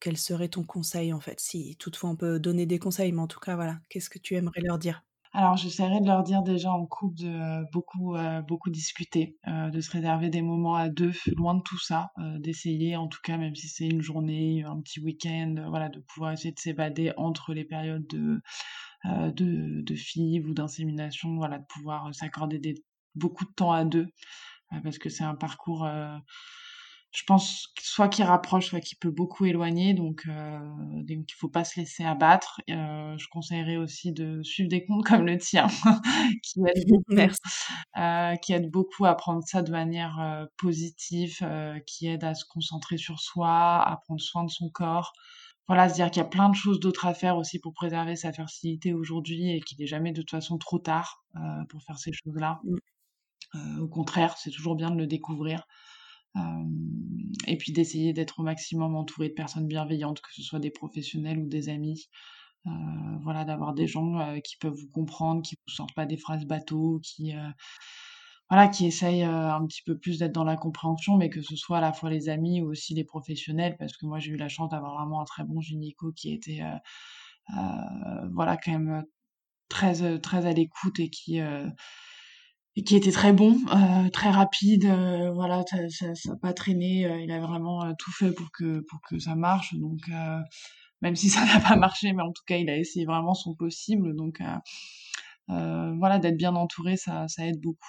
quel 0.00 0.16
serait 0.16 0.48
ton 0.48 0.64
conseil 0.64 1.12
en 1.12 1.20
fait 1.20 1.40
Si 1.40 1.76
toutefois 1.78 2.10
on 2.10 2.16
peut 2.16 2.40
donner 2.40 2.66
des 2.66 2.78
conseils, 2.78 3.12
mais 3.12 3.20
en 3.20 3.28
tout 3.28 3.40
cas, 3.40 3.54
voilà, 3.54 3.78
qu'est-ce 3.88 4.10
que 4.10 4.18
tu 4.18 4.34
aimerais 4.34 4.60
leur 4.62 4.78
dire? 4.78 5.02
Alors, 5.32 5.56
j'essaierai 5.56 6.00
de 6.00 6.06
leur 6.06 6.24
dire 6.24 6.42
déjà 6.42 6.72
en 6.72 6.86
couple 6.86 7.20
de 7.20 7.28
euh, 7.28 7.64
beaucoup, 7.72 8.16
euh, 8.16 8.42
beaucoup 8.42 8.68
discuter, 8.68 9.38
euh, 9.46 9.70
de 9.70 9.80
se 9.80 9.88
réserver 9.92 10.28
des 10.28 10.42
moments 10.42 10.74
à 10.74 10.88
deux, 10.88 11.12
loin 11.36 11.54
de 11.54 11.62
tout 11.62 11.78
ça, 11.78 12.10
d'essayer, 12.40 12.96
en 12.96 13.06
tout 13.06 13.20
cas, 13.22 13.36
même 13.36 13.54
si 13.54 13.68
c'est 13.68 13.86
une 13.86 14.02
journée, 14.02 14.64
un 14.64 14.80
petit 14.80 14.98
week-end, 14.98 15.54
voilà, 15.68 15.88
de 15.88 16.00
pouvoir 16.00 16.32
essayer 16.32 16.52
de 16.52 16.58
s'évader 16.58 17.12
entre 17.16 17.54
les 17.54 17.64
périodes 17.64 18.06
de, 18.08 18.40
de, 19.04 19.82
de 19.82 19.94
FIV 19.94 20.46
ou 20.46 20.54
d'insémination, 20.54 21.36
voilà, 21.36 21.58
de 21.58 21.66
pouvoir 21.66 22.12
s'accorder 22.12 22.60
beaucoup 23.14 23.44
de 23.44 23.52
temps 23.52 23.72
à 23.72 23.84
deux, 23.84 24.08
parce 24.82 24.98
que 24.98 25.08
c'est 25.08 25.24
un 25.24 25.36
parcours 25.36 25.88
je 27.12 27.24
pense 27.24 27.72
soit 27.80 28.08
qui 28.08 28.22
rapproche, 28.22 28.68
soit 28.68 28.80
qui 28.80 28.94
peut 28.94 29.10
beaucoup 29.10 29.44
éloigner. 29.44 29.94
Donc, 29.94 30.22
euh, 30.28 30.60
donc 31.02 31.26
il 31.28 31.34
faut 31.36 31.48
pas 31.48 31.64
se 31.64 31.80
laisser 31.80 32.04
abattre. 32.04 32.60
Euh, 32.70 33.16
je 33.18 33.26
conseillerais 33.30 33.76
aussi 33.76 34.12
de 34.12 34.42
suivre 34.42 34.68
des 34.68 34.84
comptes 34.84 35.04
comme 35.04 35.26
le 35.26 35.36
tien, 35.36 35.66
qui 36.44 36.60
aide 36.60 36.84
beaucoup, 36.88 37.14
euh, 37.98 38.36
qui 38.36 38.52
aide 38.52 38.70
beaucoup 38.70 39.06
à 39.06 39.14
prendre 39.16 39.42
ça 39.44 39.62
de 39.62 39.72
manière 39.72 40.46
positive, 40.56 41.38
qui 41.86 42.06
aide 42.06 42.24
à 42.24 42.34
se 42.34 42.44
concentrer 42.44 42.96
sur 42.96 43.18
soi, 43.20 43.82
à 43.82 43.96
prendre 44.04 44.20
soin 44.20 44.44
de 44.44 44.50
son 44.50 44.68
corps. 44.68 45.12
Voilà, 45.66 45.88
se 45.88 45.94
dire 45.94 46.10
qu'il 46.10 46.20
y 46.20 46.26
a 46.26 46.28
plein 46.28 46.48
de 46.48 46.56
choses 46.56 46.80
d'autres 46.80 47.06
à 47.06 47.14
faire 47.14 47.36
aussi 47.36 47.60
pour 47.60 47.72
préserver 47.74 48.16
sa 48.16 48.32
fertilité 48.32 48.92
aujourd'hui 48.92 49.50
et 49.50 49.60
qu'il 49.60 49.78
n'est 49.78 49.86
jamais 49.86 50.12
de 50.12 50.20
toute 50.20 50.30
façon 50.30 50.58
trop 50.58 50.78
tard 50.78 51.24
pour 51.68 51.82
faire 51.82 51.98
ces 51.98 52.12
choses-là. 52.12 52.60
Mmh. 53.54 53.80
au 53.80 53.88
contraire, 53.88 54.36
c'est 54.38 54.50
toujours 54.50 54.76
bien 54.76 54.90
de 54.90 54.96
le 54.96 55.06
découvrir 55.06 55.66
et 57.46 57.56
puis 57.56 57.72
d'essayer 57.72 58.12
d'être 58.12 58.40
au 58.40 58.42
maximum 58.42 58.94
entouré 58.94 59.28
de 59.28 59.34
personnes 59.34 59.66
bienveillantes, 59.66 60.20
que 60.20 60.32
ce 60.32 60.42
soit 60.42 60.60
des 60.60 60.70
professionnels 60.70 61.38
ou 61.38 61.48
des 61.48 61.68
amis. 61.68 62.08
Euh, 62.66 62.70
voilà, 63.22 63.44
d'avoir 63.44 63.72
des 63.72 63.86
gens 63.86 64.18
euh, 64.20 64.38
qui 64.40 64.56
peuvent 64.58 64.74
vous 64.74 64.90
comprendre, 64.90 65.42
qui 65.42 65.56
vous 65.56 65.74
sortent 65.74 65.94
pas 65.94 66.04
des 66.04 66.18
phrases 66.18 66.44
bateaux, 66.44 67.00
qui 67.02 67.34
euh, 67.34 67.48
voilà, 68.50 68.68
qui 68.68 68.86
essayent 68.86 69.22
un 69.22 69.64
petit 69.66 69.82
peu 69.82 69.96
plus 69.96 70.18
d'être 70.18 70.32
dans 70.32 70.44
la 70.44 70.56
compréhension, 70.56 71.16
mais 71.16 71.30
que 71.30 71.40
ce 71.40 71.56
soit 71.56 71.78
à 71.78 71.80
la 71.80 71.92
fois 71.92 72.10
les 72.10 72.28
amis 72.28 72.60
ou 72.60 72.70
aussi 72.70 72.94
les 72.94 73.04
professionnels, 73.04 73.76
parce 73.78 73.96
que 73.96 74.06
moi 74.06 74.18
j'ai 74.18 74.32
eu 74.32 74.36
la 74.36 74.48
chance 74.48 74.70
d'avoir 74.70 74.96
vraiment 74.96 75.20
un 75.20 75.24
très 75.24 75.44
bon 75.44 75.60
gynéco 75.60 76.12
qui 76.12 76.32
était 76.32 76.60
voilà 78.32 78.56
quand 78.56 78.72
même 78.72 79.04
très 79.68 80.18
très 80.20 80.46
à 80.46 80.52
l'écoute 80.52 80.98
et 80.98 81.10
qui 81.10 81.40
et 82.76 82.84
qui 82.84 82.96
était 82.96 83.10
très 83.10 83.32
bon, 83.32 83.58
euh, 83.72 84.08
très 84.10 84.30
rapide, 84.30 84.84
euh, 84.84 85.32
voilà, 85.32 85.64
ça, 85.68 86.14
ça, 86.14 86.36
pas 86.40 86.52
traîné, 86.52 87.04
euh, 87.04 87.20
il 87.20 87.30
a 87.32 87.40
vraiment 87.40 87.92
tout 87.94 88.12
fait 88.12 88.32
pour 88.32 88.50
que 88.52 88.80
pour 88.88 89.00
que 89.08 89.18
ça 89.18 89.34
marche, 89.34 89.74
donc 89.74 90.00
même 91.02 91.16
si 91.16 91.28
ça 91.30 91.44
n'a 91.44 91.60
pas 91.60 91.76
marché, 91.76 92.12
mais 92.12 92.22
en 92.22 92.32
tout 92.32 92.44
cas 92.46 92.56
il 92.56 92.70
a 92.70 92.76
essayé 92.76 93.04
vraiment 93.06 93.34
son 93.34 93.54
possible, 93.54 94.14
donc 94.14 94.40
voilà, 95.48 96.18
d'être 96.18 96.36
bien 96.36 96.54
entouré, 96.54 96.96
ça, 96.96 97.26
ça 97.28 97.46
aide 97.46 97.60
beaucoup. 97.60 97.88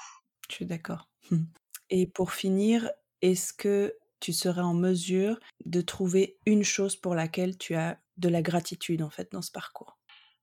Je 0.50 0.56
suis 0.56 0.66
d'accord. 0.66 1.10
Et 1.90 2.08
pour 2.08 2.32
finir, 2.32 2.90
est-ce 3.22 3.54
que 3.54 3.94
tu 4.20 4.34
serais 4.34 4.62
en 4.62 4.74
mesure 4.74 5.40
de 5.66 5.82
trouver 5.82 6.38
une 6.46 6.64
chose 6.64 6.96
pour 6.96 7.16
laquelle 7.16 7.58
tu 7.58 7.76
as 7.76 8.00
de 8.18 8.30
la 8.30 8.42
gratitude 8.42 9.02
en 9.02 9.10
fait 9.10 9.32
dans 9.32 9.42
ce 9.42 9.52
parcours? 9.52 10.00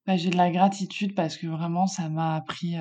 Bah, 0.07 0.17
J'ai 0.17 0.31
de 0.31 0.37
la 0.37 0.51
gratitude 0.51 1.15
parce 1.15 1.37
que 1.37 1.47
vraiment 1.47 1.87
ça 1.87 2.09
m'a 2.09 2.37
appris 2.37 2.77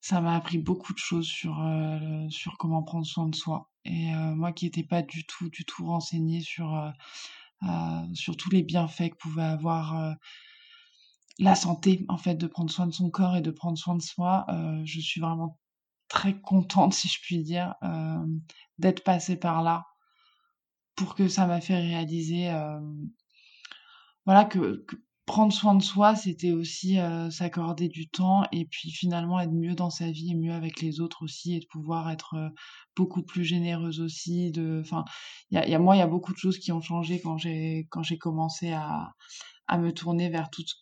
ça 0.00 0.20
m'a 0.20 0.36
appris 0.36 0.58
beaucoup 0.58 0.92
de 0.92 0.98
choses 0.98 1.26
sur 1.26 1.60
euh, 1.60 2.28
sur 2.30 2.56
comment 2.58 2.82
prendre 2.82 3.06
soin 3.06 3.28
de 3.28 3.34
soi. 3.34 3.70
Et 3.84 4.14
euh, 4.14 4.34
moi 4.34 4.52
qui 4.52 4.66
n'étais 4.66 4.84
pas 4.84 5.02
du 5.02 5.24
tout 5.26 5.48
du 5.50 5.64
tout 5.64 5.86
renseignée 5.86 6.40
sur 6.40 6.74
euh, 6.74 8.04
sur 8.14 8.36
tous 8.36 8.50
les 8.50 8.62
bienfaits 8.62 9.10
que 9.10 9.16
pouvait 9.16 9.42
avoir 9.42 10.16
la 11.40 11.54
santé 11.56 12.04
en 12.08 12.18
fait 12.18 12.36
de 12.36 12.46
prendre 12.46 12.70
soin 12.70 12.86
de 12.86 12.92
son 12.92 13.10
corps 13.10 13.36
et 13.36 13.40
de 13.40 13.50
prendre 13.50 13.76
soin 13.76 13.96
de 13.96 14.02
soi, 14.02 14.46
je 14.84 15.00
suis 15.00 15.20
vraiment 15.20 15.58
très 16.08 16.40
contente 16.40 16.94
si 16.94 17.08
je 17.08 17.20
puis 17.20 17.42
dire 17.42 17.74
d'être 18.78 19.02
passée 19.02 19.36
par 19.36 19.62
là 19.62 19.86
pour 20.94 21.16
que 21.16 21.28
ça 21.28 21.46
m'a 21.46 21.60
fait 21.60 21.80
réaliser 21.80 22.52
voilà 24.24 24.44
que 24.44 24.86
prendre 25.28 25.52
soin 25.52 25.74
de 25.74 25.82
soi, 25.82 26.16
c'était 26.16 26.52
aussi 26.52 26.98
euh, 26.98 27.30
s'accorder 27.30 27.88
du 27.88 28.08
temps 28.08 28.44
et 28.50 28.64
puis 28.64 28.90
finalement 28.90 29.38
être 29.38 29.52
mieux 29.52 29.74
dans 29.74 29.90
sa 29.90 30.10
vie 30.10 30.30
et 30.32 30.34
mieux 30.34 30.54
avec 30.54 30.80
les 30.80 31.00
autres 31.00 31.22
aussi 31.22 31.54
et 31.54 31.60
de 31.60 31.66
pouvoir 31.66 32.10
être 32.10 32.34
euh, 32.34 32.48
beaucoup 32.96 33.22
plus 33.22 33.44
généreuse 33.44 34.00
aussi. 34.00 34.50
Enfin, 34.80 35.04
y 35.50 35.58
a, 35.58 35.68
y 35.68 35.74
a, 35.74 35.78
moi, 35.78 35.96
il 35.96 35.98
y 35.98 36.02
a 36.02 36.06
beaucoup 36.06 36.32
de 36.32 36.38
choses 36.38 36.58
qui 36.58 36.72
ont 36.72 36.80
changé 36.80 37.20
quand 37.20 37.36
j'ai 37.36 37.86
quand 37.90 38.02
j'ai 38.02 38.16
commencé 38.16 38.72
à, 38.72 39.12
à 39.66 39.76
me 39.76 39.92
tourner 39.92 40.30
vers 40.30 40.48
toutes 40.50 40.74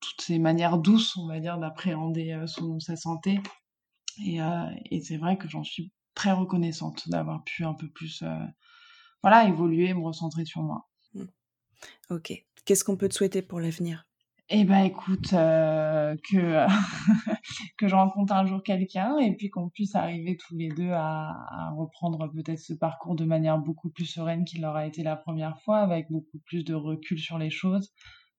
toutes 0.00 0.22
ces 0.22 0.38
manières 0.38 0.78
douces, 0.78 1.14
on 1.18 1.26
va 1.26 1.38
dire, 1.38 1.58
d'appréhender 1.58 2.32
euh, 2.32 2.46
sa 2.78 2.96
santé. 2.96 3.38
Et, 4.24 4.38
et 4.90 5.02
c'est 5.02 5.18
vrai 5.18 5.36
que 5.36 5.46
j'en 5.46 5.62
suis 5.62 5.92
très 6.14 6.32
reconnaissante 6.32 7.10
d'avoir 7.10 7.44
pu 7.44 7.66
un 7.66 7.74
peu 7.74 7.90
plus, 7.90 8.24
voilà, 9.22 9.46
évoluer, 9.46 9.92
me 9.92 10.00
recentrer 10.00 10.46
sur 10.46 10.62
moi. 10.62 10.88
Mmh. 11.12 11.24
Ok. 12.08 12.45
Qu'est-ce 12.66 12.82
qu'on 12.82 12.96
peut 12.96 13.08
te 13.08 13.14
souhaiter 13.14 13.42
pour 13.42 13.60
l'avenir? 13.60 14.06
Eh 14.48 14.64
ben 14.64 14.84
écoute, 14.84 15.32
euh, 15.32 16.16
que 16.30 16.66
que 17.78 17.88
je 17.88 17.94
rencontre 17.94 18.32
un 18.32 18.44
jour 18.44 18.62
quelqu'un 18.62 19.18
et 19.18 19.34
puis 19.34 19.50
qu'on 19.50 19.68
puisse 19.68 19.94
arriver 19.94 20.36
tous 20.36 20.56
les 20.56 20.68
deux 20.68 20.90
à, 20.90 21.72
reprendre 21.76 22.28
peut-être 22.32 22.58
ce 22.58 22.74
parcours 22.74 23.14
de 23.14 23.24
manière 23.24 23.58
beaucoup 23.58 23.90
plus 23.90 24.04
sereine 24.04 24.44
qu'il 24.44 24.64
aura 24.64 24.86
été 24.86 25.02
la 25.02 25.16
première 25.16 25.60
fois, 25.62 25.78
avec 25.78 26.10
beaucoup 26.10 26.38
plus 26.44 26.64
de 26.64 26.74
recul 26.74 27.18
sur 27.18 27.38
les 27.38 27.50
choses, 27.50 27.92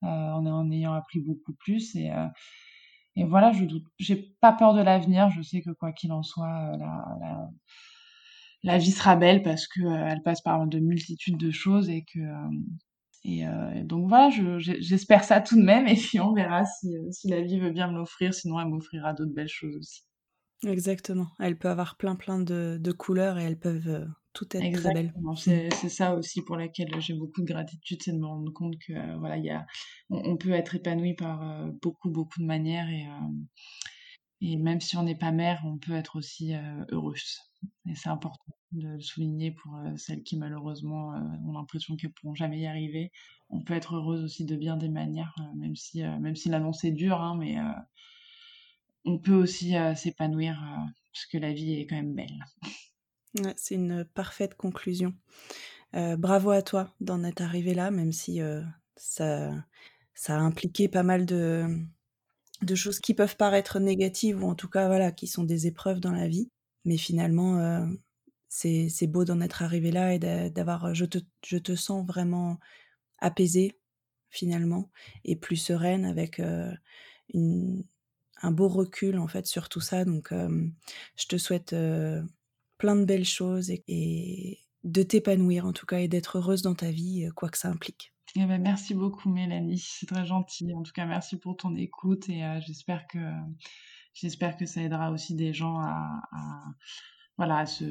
euh, 0.04 0.08
en, 0.08 0.72
ayant 0.72 0.94
appris 0.94 1.20
beaucoup 1.20 1.54
plus 1.54 1.96
et 1.96 2.12
euh, 2.12 2.28
et 3.18 3.24
voilà, 3.24 3.52
je 3.52 3.66
doute, 3.66 3.84
j'ai 3.98 4.36
pas 4.42 4.54
peur 4.54 4.76
de 4.76 4.82
l'avenir. 4.82 5.32
Je 5.32 5.42
sais 5.42 5.62
que 5.62 5.72
quoi 5.72 5.92
qu'il 5.92 6.12
en 6.12 6.22
soit, 6.22 6.78
la, 6.78 7.50
la, 8.62 8.78
vie 8.78 8.92
sera 8.92 9.16
belle 9.16 9.42
parce 9.42 9.68
que 9.68 9.82
euh, 9.82 10.08
elle 10.08 10.22
passe 10.22 10.42
par 10.42 10.68
de 10.68 10.80
multitudes 10.80 11.38
de 11.38 11.50
choses 11.50 11.90
et 11.90 12.06
que 12.06 12.20
euh, 13.26 13.72
et, 13.74 13.84
donc 13.84 14.08
voilà, 14.08 14.30
j'espère 14.60 15.24
ça 15.24 15.42
tout 15.42 15.56
de 15.56 15.64
même, 15.64 15.88
et 15.88 15.96
puis 15.96 16.20
on 16.20 16.34
verra 16.34 16.64
si, 16.66 16.96
euh, 16.96 17.12
si 17.12 17.28
la 17.30 17.42
vie 17.42 17.60
veut 17.60 17.72
bien 17.72 17.92
me 17.92 17.98
l'offrir, 17.98 18.34
sinon 18.34 18.60
elle 18.60 18.68
m'offrira 18.68 19.14
d'autres 19.14 19.34
belles 19.34 19.48
choses 19.48 19.76
aussi. 19.76 20.04
Exactement, 20.66 21.28
elle 21.40 21.58
peut 21.58 21.70
avoir 21.70 21.98
plein 21.98 22.16
plein 22.16 22.40
de, 22.40 22.78
de 22.80 22.92
couleurs 22.92 23.38
et 23.38 23.44
elles 23.44 23.60
peuvent 23.60 23.88
euh, 23.88 24.06
toutes 24.34 24.56
être 24.56 24.82
très 24.82 24.94
belles. 24.94 25.14
C'est 25.36 25.90
ça 25.90 26.16
aussi 26.16 26.42
pour 26.42 26.58
laquelle 26.58 26.90
j'ai 27.00 27.14
beaucoup 27.14 27.42
de 27.42 27.48
gratitude, 27.48 28.02
c'est 28.02 28.14
de 28.14 28.18
me 28.18 28.26
rendre 28.26 28.52
compte 28.54 28.76
que 28.88 29.20
voilà, 29.20 29.38
y 29.38 29.50
a, 29.50 29.66
on, 30.10 30.38
peut 30.38 30.52
être 30.52 30.76
épanoui 30.76 31.14
par 31.14 31.68
beaucoup 31.82 32.10
beaucoup 32.10 32.40
de 32.40 32.46
manières 32.46 32.90
et, 32.90 33.06
et 34.42 34.58
même 34.58 34.82
si 34.82 34.98
on 34.98 35.04
n'est 35.04 35.16
pas 35.16 35.32
mère, 35.32 35.62
on 35.66 35.78
peut 35.78 35.96
être 35.96 36.16
aussi 36.18 36.54
heureuse. 36.92 37.40
Et 37.90 37.96
c'est 37.96 38.10
important 38.10 38.54
de 38.72 38.88
le 38.88 39.00
souligner 39.00 39.52
pour 39.52 39.76
euh, 39.78 39.96
celles 39.98 40.24
qui 40.24 40.38
malheureusement 40.38 41.14
euh, 41.14 41.20
ont 41.46 41.54
l'impression 41.54 41.96
qu'elles 41.96 42.12
pourront 42.12 42.36
jamais 42.36 42.60
y 42.60 42.68
arriver. 42.68 43.12
On 43.50 43.62
peut 43.62 43.74
être 43.74 43.96
heureuse 43.96 44.24
aussi 44.24 44.46
de 44.46 44.56
bien 44.56 44.78
des 44.78 44.90
manières, 44.90 45.34
euh, 45.40 45.56
même 45.56 45.76
si 45.76 46.02
même 46.02 46.36
si 46.36 46.50
l'annonce 46.50 46.84
est 46.84 46.92
dure, 46.92 47.22
hein, 47.22 47.38
mais 47.38 47.56
on 49.06 49.18
peut 49.20 49.34
aussi 49.34 49.74
s'épanouir 49.96 50.62
parce 51.14 51.26
que 51.28 51.38
la 51.38 51.54
vie 51.54 51.74
est 51.76 51.88
quand 51.88 51.96
même 51.96 52.14
belle. 52.14 52.44
c'est 53.56 53.76
une 53.76 54.04
parfaite 54.04 54.56
conclusion. 54.56 55.14
bravo 55.94 56.52
à 56.52 56.62
toi 56.62 56.94
d'en 57.00 57.24
être 57.24 57.42
arrivé 57.42 57.74
là, 57.74 57.90
même 57.90 58.12
si 58.12 58.42
ça, 58.98 59.54
ça 60.14 60.36
a 60.36 60.40
impliqué 60.40 60.90
pas 60.90 61.04
mal 61.04 61.26
de, 61.26 61.68
de 62.62 62.76
choses 62.76 63.00
qui 63.00 63.14
peuvent 63.14 63.38
paraître 63.38 63.80
négatives 63.80 64.44
ou 64.44 64.48
en 64.48 64.56
tout 64.56 64.70
cas 64.70 64.88
voilà 64.88 65.12
qui 65.12 65.28
sont 65.28 65.44
des 65.44 65.68
épreuves 65.68 66.00
dans 66.00 66.12
la 66.12 66.28
vie. 66.28 66.50
Mais 66.86 66.98
finalement, 66.98 67.86
c'est 68.50 69.08
beau 69.08 69.26
d'en 69.26 69.42
être 69.42 69.62
arrivé 69.62 69.92
là 69.92 70.14
et 70.14 70.20
d'avoir. 70.50 70.94
Je 70.96 71.06
te, 71.06 71.20
je 71.46 71.58
te 71.58 71.76
sens 71.76 72.06
vraiment 72.06 72.60
apaisée, 73.20 73.78
finalement, 74.30 74.90
et 75.26 75.36
plus 75.36 75.58
sereine 75.58 76.06
avec 76.06 76.42
une, 77.34 77.84
un 78.42 78.52
beau 78.52 78.68
recul, 78.68 79.20
en 79.20 79.28
fait, 79.28 79.48
sur 79.48 79.70
tout 79.70 79.82
ça. 79.82 80.06
Donc, 80.06 80.32
je 80.32 81.28
te 81.28 81.38
souhaite 81.38 81.76
plein 82.78 82.96
de 82.96 83.06
belles 83.06 83.26
choses 83.26 83.70
et, 83.70 84.60
de 84.84 85.04
t'épanouir, 85.04 85.66
en 85.66 85.74
tout 85.74 85.86
cas, 85.86 86.00
et 86.00 86.08
d'être 86.08 86.38
heureuse 86.38 86.62
dans 86.62 86.76
ta 86.76 86.92
vie, 86.92 87.30
quoi 87.36 87.50
que 87.50 87.58
ça 87.58 87.70
implique. 87.70 88.14
Eh 88.36 88.46
ben, 88.46 88.62
merci 88.62 88.94
beaucoup, 88.94 89.30
Mélanie. 89.30 89.80
C'est 89.80 90.06
très 90.06 90.26
gentil. 90.26 90.74
En 90.74 90.84
tout 90.84 90.92
cas, 90.92 91.06
merci 91.06 91.38
pour 91.38 91.58
ton 91.58 91.76
écoute 91.76 92.30
et 92.30 92.44
j'espère 92.66 93.08
que 93.08 93.20
j'espère 94.14 94.58
que 94.58 94.66
ça 94.66 94.82
aidera 94.82 95.12
aussi 95.12 95.36
des 95.36 95.54
gens 95.54 95.80
à 95.80 96.22
voilà, 97.38 97.60
à, 97.60 97.66
se, 97.66 97.86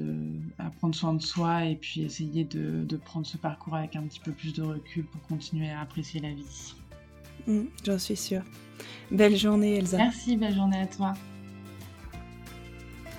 à 0.58 0.70
prendre 0.70 0.94
soin 0.94 1.14
de 1.14 1.22
soi 1.22 1.64
et 1.64 1.76
puis 1.76 2.02
essayer 2.02 2.44
de, 2.44 2.84
de, 2.84 2.96
prendre 2.96 3.26
ce 3.26 3.36
parcours 3.36 3.76
avec 3.76 3.94
un 3.94 4.02
petit 4.02 4.18
peu 4.20 4.32
plus 4.32 4.52
de 4.52 4.62
recul 4.62 5.04
pour 5.04 5.22
continuer 5.22 5.70
à 5.70 5.80
apprécier 5.80 6.20
la 6.20 6.30
vie. 6.30 6.74
Mm, 7.46 7.66
j'en 7.84 7.98
suis 7.98 8.16
sûre. 8.16 8.42
Belle 9.10 9.36
journée, 9.36 9.76
Elsa. 9.76 9.98
Merci, 9.98 10.36
belle 10.36 10.54
journée 10.54 10.80
à 10.80 10.86
toi. 10.86 11.14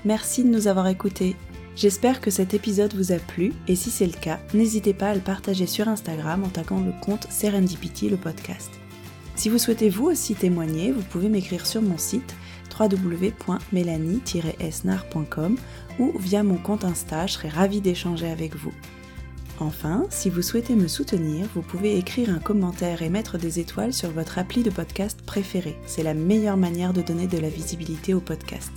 Merci 0.03 0.43
de 0.43 0.49
nous 0.49 0.67
avoir 0.67 0.87
écoutés. 0.87 1.35
J'espère 1.77 2.19
que 2.21 2.31
cet 2.31 2.55
épisode 2.55 2.95
vous 2.95 3.11
a 3.11 3.19
plu 3.19 3.53
et 3.67 3.75
si 3.75 3.91
c'est 3.91 4.07
le 4.07 4.19
cas, 4.19 4.39
n'hésitez 4.55 4.95
pas 4.95 5.11
à 5.11 5.13
le 5.13 5.21
partager 5.21 5.67
sur 5.67 5.87
Instagram 5.87 6.43
en 6.43 6.49
taguant 6.49 6.81
le 6.81 6.91
compte 7.05 7.27
Serendipity 7.29 8.09
le 8.09 8.17
podcast. 8.17 8.71
Si 9.35 9.47
vous 9.47 9.59
souhaitez 9.59 9.91
vous 9.91 10.05
aussi 10.05 10.33
témoigner, 10.33 10.91
vous 10.91 11.03
pouvez 11.03 11.29
m'écrire 11.29 11.67
sur 11.67 11.83
mon 11.83 11.99
site 11.99 12.35
www.mélanie-esnar.com 12.79 15.57
ou 15.99 16.17
via 16.17 16.41
mon 16.41 16.57
compte 16.57 16.83
Insta, 16.83 17.27
je 17.27 17.33
serai 17.33 17.49
ravie 17.49 17.81
d'échanger 17.81 18.31
avec 18.31 18.55
vous. 18.55 18.73
Enfin, 19.59 20.07
si 20.09 20.31
vous 20.31 20.41
souhaitez 20.41 20.73
me 20.73 20.87
soutenir, 20.87 21.45
vous 21.53 21.61
pouvez 21.61 21.99
écrire 21.99 22.31
un 22.31 22.39
commentaire 22.39 23.03
et 23.03 23.09
mettre 23.09 23.37
des 23.37 23.59
étoiles 23.59 23.93
sur 23.93 24.09
votre 24.09 24.39
appli 24.39 24.63
de 24.63 24.71
podcast 24.71 25.21
préféré. 25.27 25.77
C'est 25.85 26.01
la 26.01 26.15
meilleure 26.15 26.57
manière 26.57 26.93
de 26.93 27.03
donner 27.03 27.27
de 27.27 27.37
la 27.37 27.49
visibilité 27.49 28.15
au 28.15 28.19
podcast. 28.19 28.71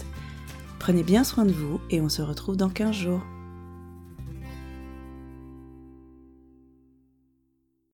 Prenez 0.81 1.03
bien 1.03 1.24
soin 1.24 1.45
de 1.45 1.53
vous 1.53 1.78
et 1.91 2.01
on 2.01 2.09
se 2.09 2.22
retrouve 2.22 2.57
dans 2.57 2.70
15 2.70 2.93
jours. 2.95 3.20